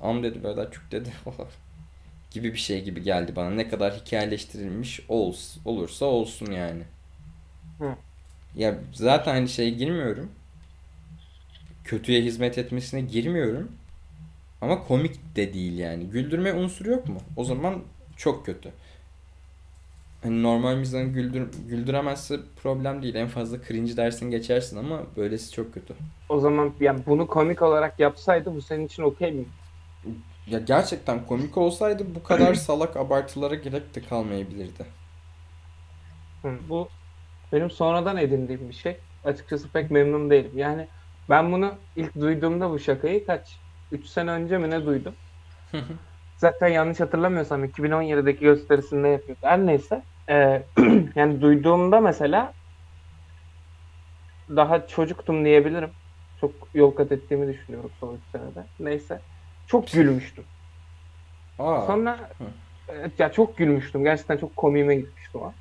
Am 0.00 0.22
dedi 0.22 0.44
beyler 0.44 0.70
çük 0.70 0.92
dedi. 0.92 1.12
gibi 2.30 2.52
bir 2.52 2.58
şey 2.58 2.84
gibi 2.84 3.02
geldi 3.02 3.36
bana. 3.36 3.50
Ne 3.50 3.68
kadar 3.68 3.94
hikayeleştirilmiş 3.94 5.00
ols, 5.08 5.56
olursa 5.64 6.04
olsun 6.04 6.52
yani. 6.52 6.82
Hı. 7.78 7.94
Ya 8.56 8.78
zaten 8.92 9.34
hani 9.34 9.48
şeye 9.48 9.70
girmiyorum. 9.70 10.30
Kötüye 11.84 12.22
hizmet 12.22 12.58
etmesine 12.58 13.00
girmiyorum. 13.00 13.72
Ama 14.60 14.84
komik 14.84 15.36
de 15.36 15.54
değil 15.54 15.78
yani. 15.78 16.04
Güldürme 16.04 16.52
unsuru 16.52 16.90
yok 16.90 17.08
mu? 17.08 17.20
O 17.36 17.44
zaman 17.44 17.82
çok 18.16 18.46
kötü. 18.46 18.72
Hani 20.24 20.42
normal 20.42 20.76
mizahı 20.76 21.04
güldür, 21.04 21.52
güldüremezse 21.68 22.40
problem 22.56 23.02
değil. 23.02 23.14
En 23.14 23.28
fazla 23.28 23.62
cringe 23.64 23.96
dersin 23.96 24.30
geçersin 24.30 24.76
ama 24.76 25.16
böylesi 25.16 25.52
çok 25.52 25.74
kötü. 25.74 25.96
O 26.28 26.40
zaman 26.40 26.76
yani 26.80 27.06
bunu 27.06 27.26
komik 27.26 27.62
olarak 27.62 28.00
yapsaydı 28.00 28.54
bu 28.54 28.62
senin 28.62 28.86
için 28.86 29.02
okey 29.02 29.32
mi? 29.32 29.54
Ya 30.46 30.58
gerçekten 30.58 31.26
komik 31.26 31.56
olsaydı 31.58 32.14
bu 32.14 32.22
kadar 32.22 32.54
salak 32.54 32.96
abartılara 32.96 33.54
gerek 33.54 33.94
de 33.94 34.02
kalmayabilirdi. 34.02 34.86
Hı, 36.44 36.68
Bu 36.68 36.92
benim 37.52 37.70
sonradan 37.70 38.16
edindiğim 38.16 38.68
bir 38.68 38.74
şey. 38.74 39.04
Açıkçası 39.24 39.72
pek 39.72 39.90
memnun 39.90 40.30
değilim. 40.30 40.58
Yani 40.58 40.90
ben 41.30 41.52
bunu 41.52 41.82
ilk 41.96 42.14
duyduğumda 42.16 42.70
bu 42.70 42.78
şakayı 42.78 43.26
kaç? 43.26 43.62
3 43.90 44.06
sene 44.08 44.30
önce 44.30 44.58
mi 44.58 44.70
ne 44.70 44.86
duydum? 44.86 45.18
Zaten 46.36 46.68
yanlış 46.68 47.00
hatırlamıyorsam 47.00 47.64
2017'deki 47.64 48.40
gösterisinde 48.40 49.08
yapıyordu. 49.08 49.40
Her 49.42 49.66
neyse. 49.66 50.06
Ee, 50.30 50.62
yani 51.14 51.40
duyduğumda 51.40 52.00
mesela 52.00 52.52
daha 54.48 54.86
çocuktum 54.86 55.44
diyebilirim. 55.44 55.90
Çok 56.40 56.50
yol 56.74 56.90
kat 56.90 57.12
ettiğimi 57.12 57.54
düşünüyorum 57.54 57.90
son 58.00 58.14
3 58.14 58.20
senede. 58.32 58.64
Neyse. 58.80 59.20
Çok 59.66 59.92
gülmüştüm. 59.92 60.44
Aa, 61.58 61.86
Sonra 61.86 62.30
evet, 62.88 63.20
ya 63.20 63.32
çok 63.32 63.56
gülmüştüm. 63.56 64.04
Gerçekten 64.04 64.36
çok 64.36 64.56
komiğime 64.56 64.94
gitmişti 64.96 65.38
o 65.38 65.44
an. 65.44 65.52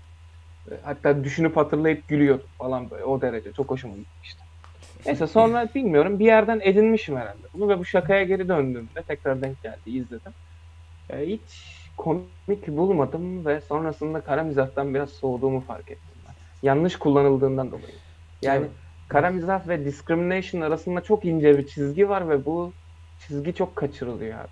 E, 0.72 0.74
Hatta 0.84 1.24
düşünüp 1.24 1.58
hatırlayıp 1.58 2.08
gülüyordum 2.08 2.48
falan 2.58 2.92
böyle. 2.92 3.04
O 3.04 3.22
derece. 3.22 3.54
Çok 3.54 3.72
hoşuma 3.72 3.96
gitmişti. 3.98 4.44
Neyse 5.06 5.28
sonra 5.28 5.70
bilmiyorum 5.76 6.20
bir 6.20 6.26
yerden 6.26 6.60
edinmişim 6.64 7.18
herhalde 7.18 7.48
bunu 7.54 7.70
ve 7.70 7.80
bu 7.80 7.86
şakaya 7.86 8.24
geri 8.24 8.48
döndüğümde 8.48 9.04
tekrar 9.08 9.42
denk 9.42 9.64
geldi 9.64 9.90
izledim. 9.90 10.34
E, 11.10 11.28
hiç 11.28 11.83
komik 11.98 12.68
bulmadım 12.68 13.46
ve 13.46 13.62
sonrasında 13.62 14.22
kara 14.22 14.44
mizahtan 14.44 14.94
biraz 14.94 15.10
soğuduğumu 15.10 15.62
fark 15.62 15.92
ettim 15.92 16.18
ben. 16.28 16.34
Yanlış 16.68 16.96
kullanıldığından 16.96 17.72
dolayı. 17.72 17.96
Yani 18.42 18.60
Evet. 18.60 18.72
kara 19.08 19.30
mizah 19.30 19.68
ve 19.68 19.86
discrimination 19.86 20.62
arasında 20.62 21.02
çok 21.02 21.26
ince 21.26 21.58
bir 21.58 21.68
çizgi 21.68 22.10
var 22.10 22.30
ve 22.30 22.46
bu 22.46 22.74
çizgi 23.28 23.54
çok 23.54 23.76
kaçırılıyor 23.76 24.40
abi. 24.40 24.48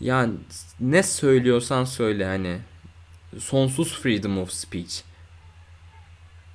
Yani 0.00 0.34
ne 0.80 1.02
söylüyorsan 1.02 1.84
söyle 1.84 2.24
hani 2.24 2.56
sonsuz 3.38 4.00
freedom 4.00 4.38
of 4.38 4.50
speech. 4.52 5.00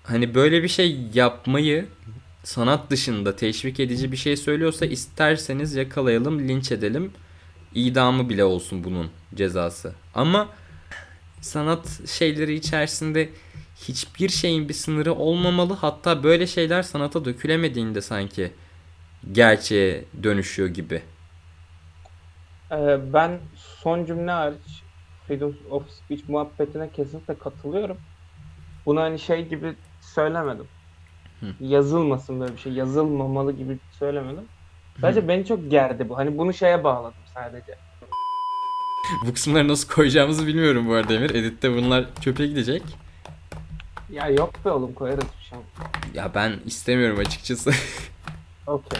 Hani 0.03 0.35
böyle 0.35 0.63
bir 0.63 0.67
şey 0.67 0.97
yapmayı 1.13 1.85
sanat 2.43 2.89
dışında 2.89 3.35
teşvik 3.35 3.79
edici 3.79 4.11
bir 4.11 4.17
şey 4.17 4.37
söylüyorsa 4.37 4.85
isterseniz 4.85 5.75
yakalayalım, 5.75 6.39
linç 6.39 6.71
edelim. 6.71 7.11
İdamı 7.75 8.29
bile 8.29 8.43
olsun 8.43 8.83
bunun 8.83 9.09
cezası. 9.35 9.93
Ama 10.15 10.47
sanat 11.41 12.07
şeyleri 12.07 12.53
içerisinde 12.53 13.29
hiçbir 13.75 14.29
şeyin 14.29 14.69
bir 14.69 14.73
sınırı 14.73 15.13
olmamalı. 15.13 15.73
Hatta 15.73 16.23
böyle 16.23 16.47
şeyler 16.47 16.83
sanata 16.83 17.25
dökülemediğinde 17.25 18.01
sanki 18.01 18.51
gerçeğe 19.31 20.05
dönüşüyor 20.23 20.69
gibi. 20.69 21.01
Ee, 22.71 22.99
ben 23.13 23.39
son 23.55 24.05
cümle 24.05 24.31
hariç 24.31 24.83
Freedom 25.27 25.55
of 25.69 25.89
Speech 25.89 26.29
muhabbetine 26.29 26.89
kesinlikle 26.89 27.37
katılıyorum. 27.37 27.97
Bunu 28.85 29.01
hani 29.01 29.19
şey 29.19 29.47
gibi 29.47 29.75
söylemedim. 30.01 30.67
Hı. 31.39 31.45
Yazılmasın 31.59 32.39
böyle 32.39 32.53
bir 32.53 32.57
şey. 32.57 32.73
Yazılmamalı 32.73 33.51
gibi 33.51 33.77
söylemedim. 33.99 34.43
Sadece 35.01 35.27
beni 35.27 35.45
çok 35.45 35.71
gerdi 35.71 36.09
bu. 36.09 36.17
Hani 36.17 36.37
bunu 36.37 36.53
şeye 36.53 36.83
bağladım 36.83 37.20
sadece. 37.33 37.77
Bu 39.25 39.33
kısımları 39.33 39.67
nasıl 39.67 39.89
koyacağımızı 39.89 40.47
bilmiyorum 40.47 40.87
bu 40.87 40.93
arada 40.93 41.13
Emir. 41.13 41.29
Editte 41.29 41.71
bunlar 41.75 42.05
çöpe 42.21 42.47
gidecek. 42.47 42.83
Ya 44.09 44.27
yok 44.29 44.65
be 44.65 44.69
oğlum 44.71 44.93
koyarız 44.93 45.23
bir 45.39 45.43
şey. 45.49 45.59
Ya 46.13 46.31
ben 46.35 46.59
istemiyorum 46.65 47.19
açıkçası. 47.19 47.71
Okey. 48.67 48.99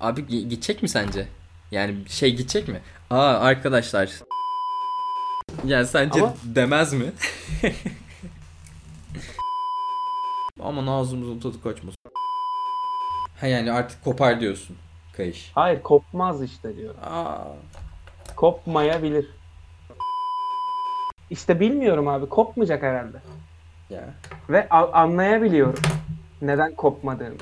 Abi 0.00 0.20
gi- 0.20 0.48
gidecek 0.48 0.82
mi 0.82 0.88
sence? 0.88 1.28
Yani 1.70 1.94
şey 2.08 2.30
gidecek 2.36 2.68
mi? 2.68 2.80
Aa 3.10 3.26
arkadaşlar. 3.38 4.10
Yani 5.64 5.86
sence 5.86 6.20
Ama- 6.20 6.34
demez 6.44 6.92
mi? 6.92 7.12
Aman 10.60 10.86
ağzımızın 10.86 11.40
tadı 11.40 11.62
kaçmasın. 11.62 11.98
Ha 13.40 13.46
yani 13.46 13.72
artık 13.72 14.04
kopar 14.04 14.40
diyorsun. 14.40 14.76
Kayış. 15.16 15.50
Hayır 15.54 15.82
kopmaz 15.82 16.42
işte 16.42 16.76
diyorum. 16.76 17.00
Aa. 17.04 17.38
Kopmayabilir. 18.36 19.26
İşte 21.30 21.60
bilmiyorum 21.60 22.08
abi 22.08 22.28
kopmayacak 22.28 22.82
herhalde. 22.82 23.16
Ya. 23.90 24.04
Ve 24.50 24.68
a- 24.70 24.92
anlayabiliyorum 24.92 25.78
neden 26.42 26.74
kopmadığını. 26.74 27.34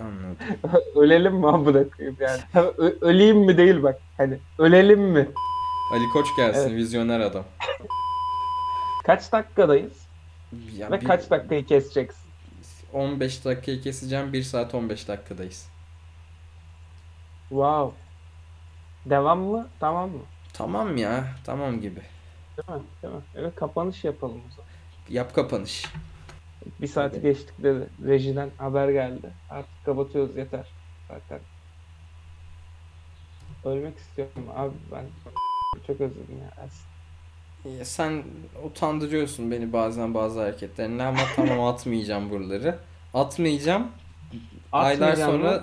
Anladım. 0.00 0.36
ölelim 0.96 1.34
mi 1.34 1.48
amına 1.48 1.88
koyayım 1.90 2.16
yani. 2.20 2.40
Ö- 2.78 2.96
öleyim 3.00 3.38
mi 3.38 3.56
değil 3.56 3.82
bak. 3.82 3.98
Hani 4.16 4.38
ölelim 4.58 5.00
mi? 5.00 5.28
Ali 5.92 6.08
Koç 6.12 6.26
gelsin 6.36 6.60
Evet. 6.68 6.72
vizyoner 6.72 7.20
adam. 7.20 7.44
Kaç 9.06 9.32
dakikadayız? 9.32 10.06
Ya 10.76 10.90
Ve 10.90 11.00
bir- 11.00 11.06
kaç 11.06 11.30
dakikayı 11.30 11.66
keseceksin? 11.66 12.21
15 12.92 13.44
dakikayı 13.44 13.80
keseceğim 13.82 14.32
1 14.32 14.42
saat 14.42 14.74
15 14.74 15.08
dakikadayız. 15.08 15.68
Wow. 17.48 17.96
Devam 19.06 19.40
mı? 19.40 19.68
Tamam 19.80 20.10
mı? 20.10 20.22
Tamam 20.52 20.96
ya 20.96 21.24
tamam 21.44 21.80
gibi. 21.80 22.00
Değil 22.56 22.78
mi? 22.80 22.84
Değil 23.02 23.14
mi? 23.14 23.20
Evet 23.36 23.54
kapanış 23.54 24.04
yapalım 24.04 24.40
o 24.48 24.50
zaman. 24.50 24.70
Yap 25.08 25.34
kapanış. 25.34 25.84
Bir 26.80 26.86
saati 26.86 27.16
Hadi. 27.16 27.22
geçtik 27.28 27.62
dedi. 27.62 27.88
Rejiden 28.04 28.50
haber 28.58 28.88
geldi. 28.88 29.30
Artık 29.50 29.84
kapatıyoruz 29.84 30.36
yeter. 30.36 30.66
Zaten. 31.08 31.40
Ölmek 33.64 33.98
istiyorum 33.98 34.46
abi 34.56 34.74
ben. 34.92 35.04
Çok 35.86 36.00
özledim 36.00 36.38
ya. 36.42 36.62
Ersin. 36.64 36.91
Ya 37.64 37.84
sen 37.84 38.22
utandırıyorsun 38.64 39.50
beni 39.50 39.72
bazen 39.72 40.14
bazı 40.14 40.40
hareketlerinle 40.40 41.02
ama 41.02 41.18
tamam 41.36 41.60
atmayacağım 41.64 42.30
buraları. 42.30 42.78
Atmayacağım. 43.14 43.86
Aylar 44.72 45.14
sonra 45.16 45.50
mı? 45.50 45.62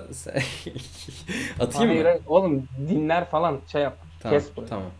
atayım 1.60 1.90
Hayır, 1.90 2.04
mı? 2.04 2.20
Oğlum 2.26 2.68
dinler 2.88 3.24
falan 3.24 3.60
şey 3.72 3.82
yap. 3.82 3.98
Tamam, 4.20 4.38
Kes 4.38 4.56
burayı. 4.56 4.68
tamam. 4.68 4.90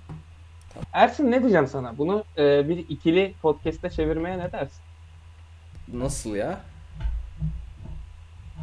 Ersin 0.92 1.30
ne 1.30 1.40
diyeceğim 1.40 1.66
sana? 1.66 1.98
Bunu 1.98 2.24
e, 2.38 2.68
bir 2.68 2.76
ikili 2.88 3.34
podcast'te 3.42 3.90
çevirmeye 3.90 4.38
ne 4.38 4.52
dersin? 4.52 4.80
Nasıl 5.92 6.34
ya? 6.34 6.60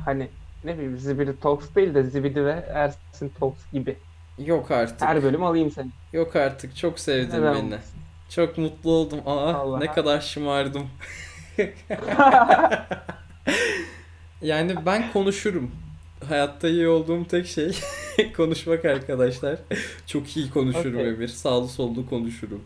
Hani 0.05 0.27
ne 0.63 0.73
bileyim 0.73 0.97
Zibidi 0.97 1.39
Talks 1.39 1.75
değil 1.75 1.93
de 1.93 2.03
Zibidi 2.03 2.45
ve 2.45 2.65
Ersin 2.73 3.31
Talks 3.39 3.71
gibi. 3.73 3.97
Yok 4.37 4.71
artık. 4.71 5.01
Her 5.01 5.23
bölüm 5.23 5.43
alayım 5.43 5.71
seni. 5.71 5.89
Yok 6.13 6.35
artık. 6.35 6.75
Çok 6.77 6.99
sevdin 6.99 7.29
Neden 7.29 7.53
beni. 7.55 7.63
olmasın? 7.65 7.99
Çok 8.29 8.57
mutlu 8.57 8.91
oldum. 8.91 9.19
Aa 9.25 9.53
Allah. 9.53 9.79
ne 9.79 9.91
kadar 9.91 10.21
şımardım. 10.21 10.87
Yani 14.41 14.75
ben 14.85 15.11
konuşurum. 15.13 15.71
Hayatta 16.29 16.67
iyi 16.69 16.87
olduğum 16.87 17.25
tek 17.27 17.47
şey 17.47 17.71
konuşmak 18.37 18.85
arkadaşlar. 18.85 19.55
Çok 20.07 20.37
iyi 20.37 20.49
konuşurum 20.49 20.95
Okey. 20.99 21.09
Emir. 21.09 21.27
Sağlı 21.27 21.67
sollu 21.67 22.09
konuşurum. 22.09 22.61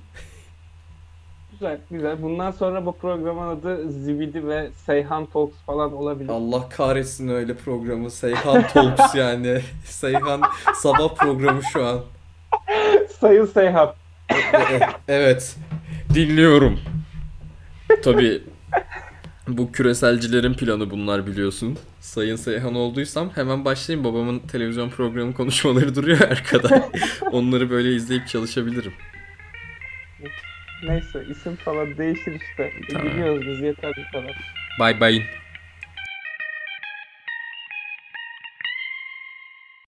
Güzel 1.51 1.78
güzel. 1.91 2.22
Bundan 2.22 2.51
sonra 2.51 2.86
bu 2.86 2.97
programın 2.97 3.47
adı 3.47 3.91
Zibidi 3.91 4.47
ve 4.47 4.70
Seyhan 4.86 5.26
Talks 5.26 5.55
falan 5.66 5.93
olabilir. 5.93 6.30
Allah 6.30 6.70
kahretsin 6.70 7.28
öyle 7.28 7.55
programı. 7.55 8.12
Seyhan 8.12 8.68
Talks 8.68 9.16
yani. 9.16 9.62
Seyhan 9.86 10.41
sabah 10.76 11.16
programı 11.16 11.64
şu 11.64 11.86
an. 11.86 11.99
Sayın 13.20 13.45
Seyhan. 13.45 13.93
Evet. 15.07 15.55
Dinliyorum. 16.13 16.79
Tabii 18.03 18.41
bu 19.47 19.71
küreselcilerin 19.71 20.53
planı 20.53 20.89
bunlar 20.91 21.27
biliyorsun. 21.27 21.77
Sayın 21.99 22.36
Seyhan 22.36 22.75
olduysam 22.75 23.32
hemen 23.36 23.65
başlayayım. 23.65 24.05
Babamın 24.05 24.39
televizyon 24.39 24.89
programı 24.89 25.34
konuşmaları 25.34 25.95
duruyor 25.95 26.21
arkada. 26.21 26.89
Onları 27.32 27.69
böyle 27.69 27.95
izleyip 27.95 28.27
çalışabilirim. 28.27 28.93
Neyse 30.84 31.25
isim 31.32 31.55
falan 31.55 31.97
değişir 31.97 32.41
işte. 32.49 32.73
Tamam. 32.91 33.07
Biliyoruz 33.07 33.45
biz 33.47 33.61
yeter 33.61 33.91
bu 33.97 34.17
kadar. 34.17 34.38
Bye 34.79 35.01
bye. 35.01 35.40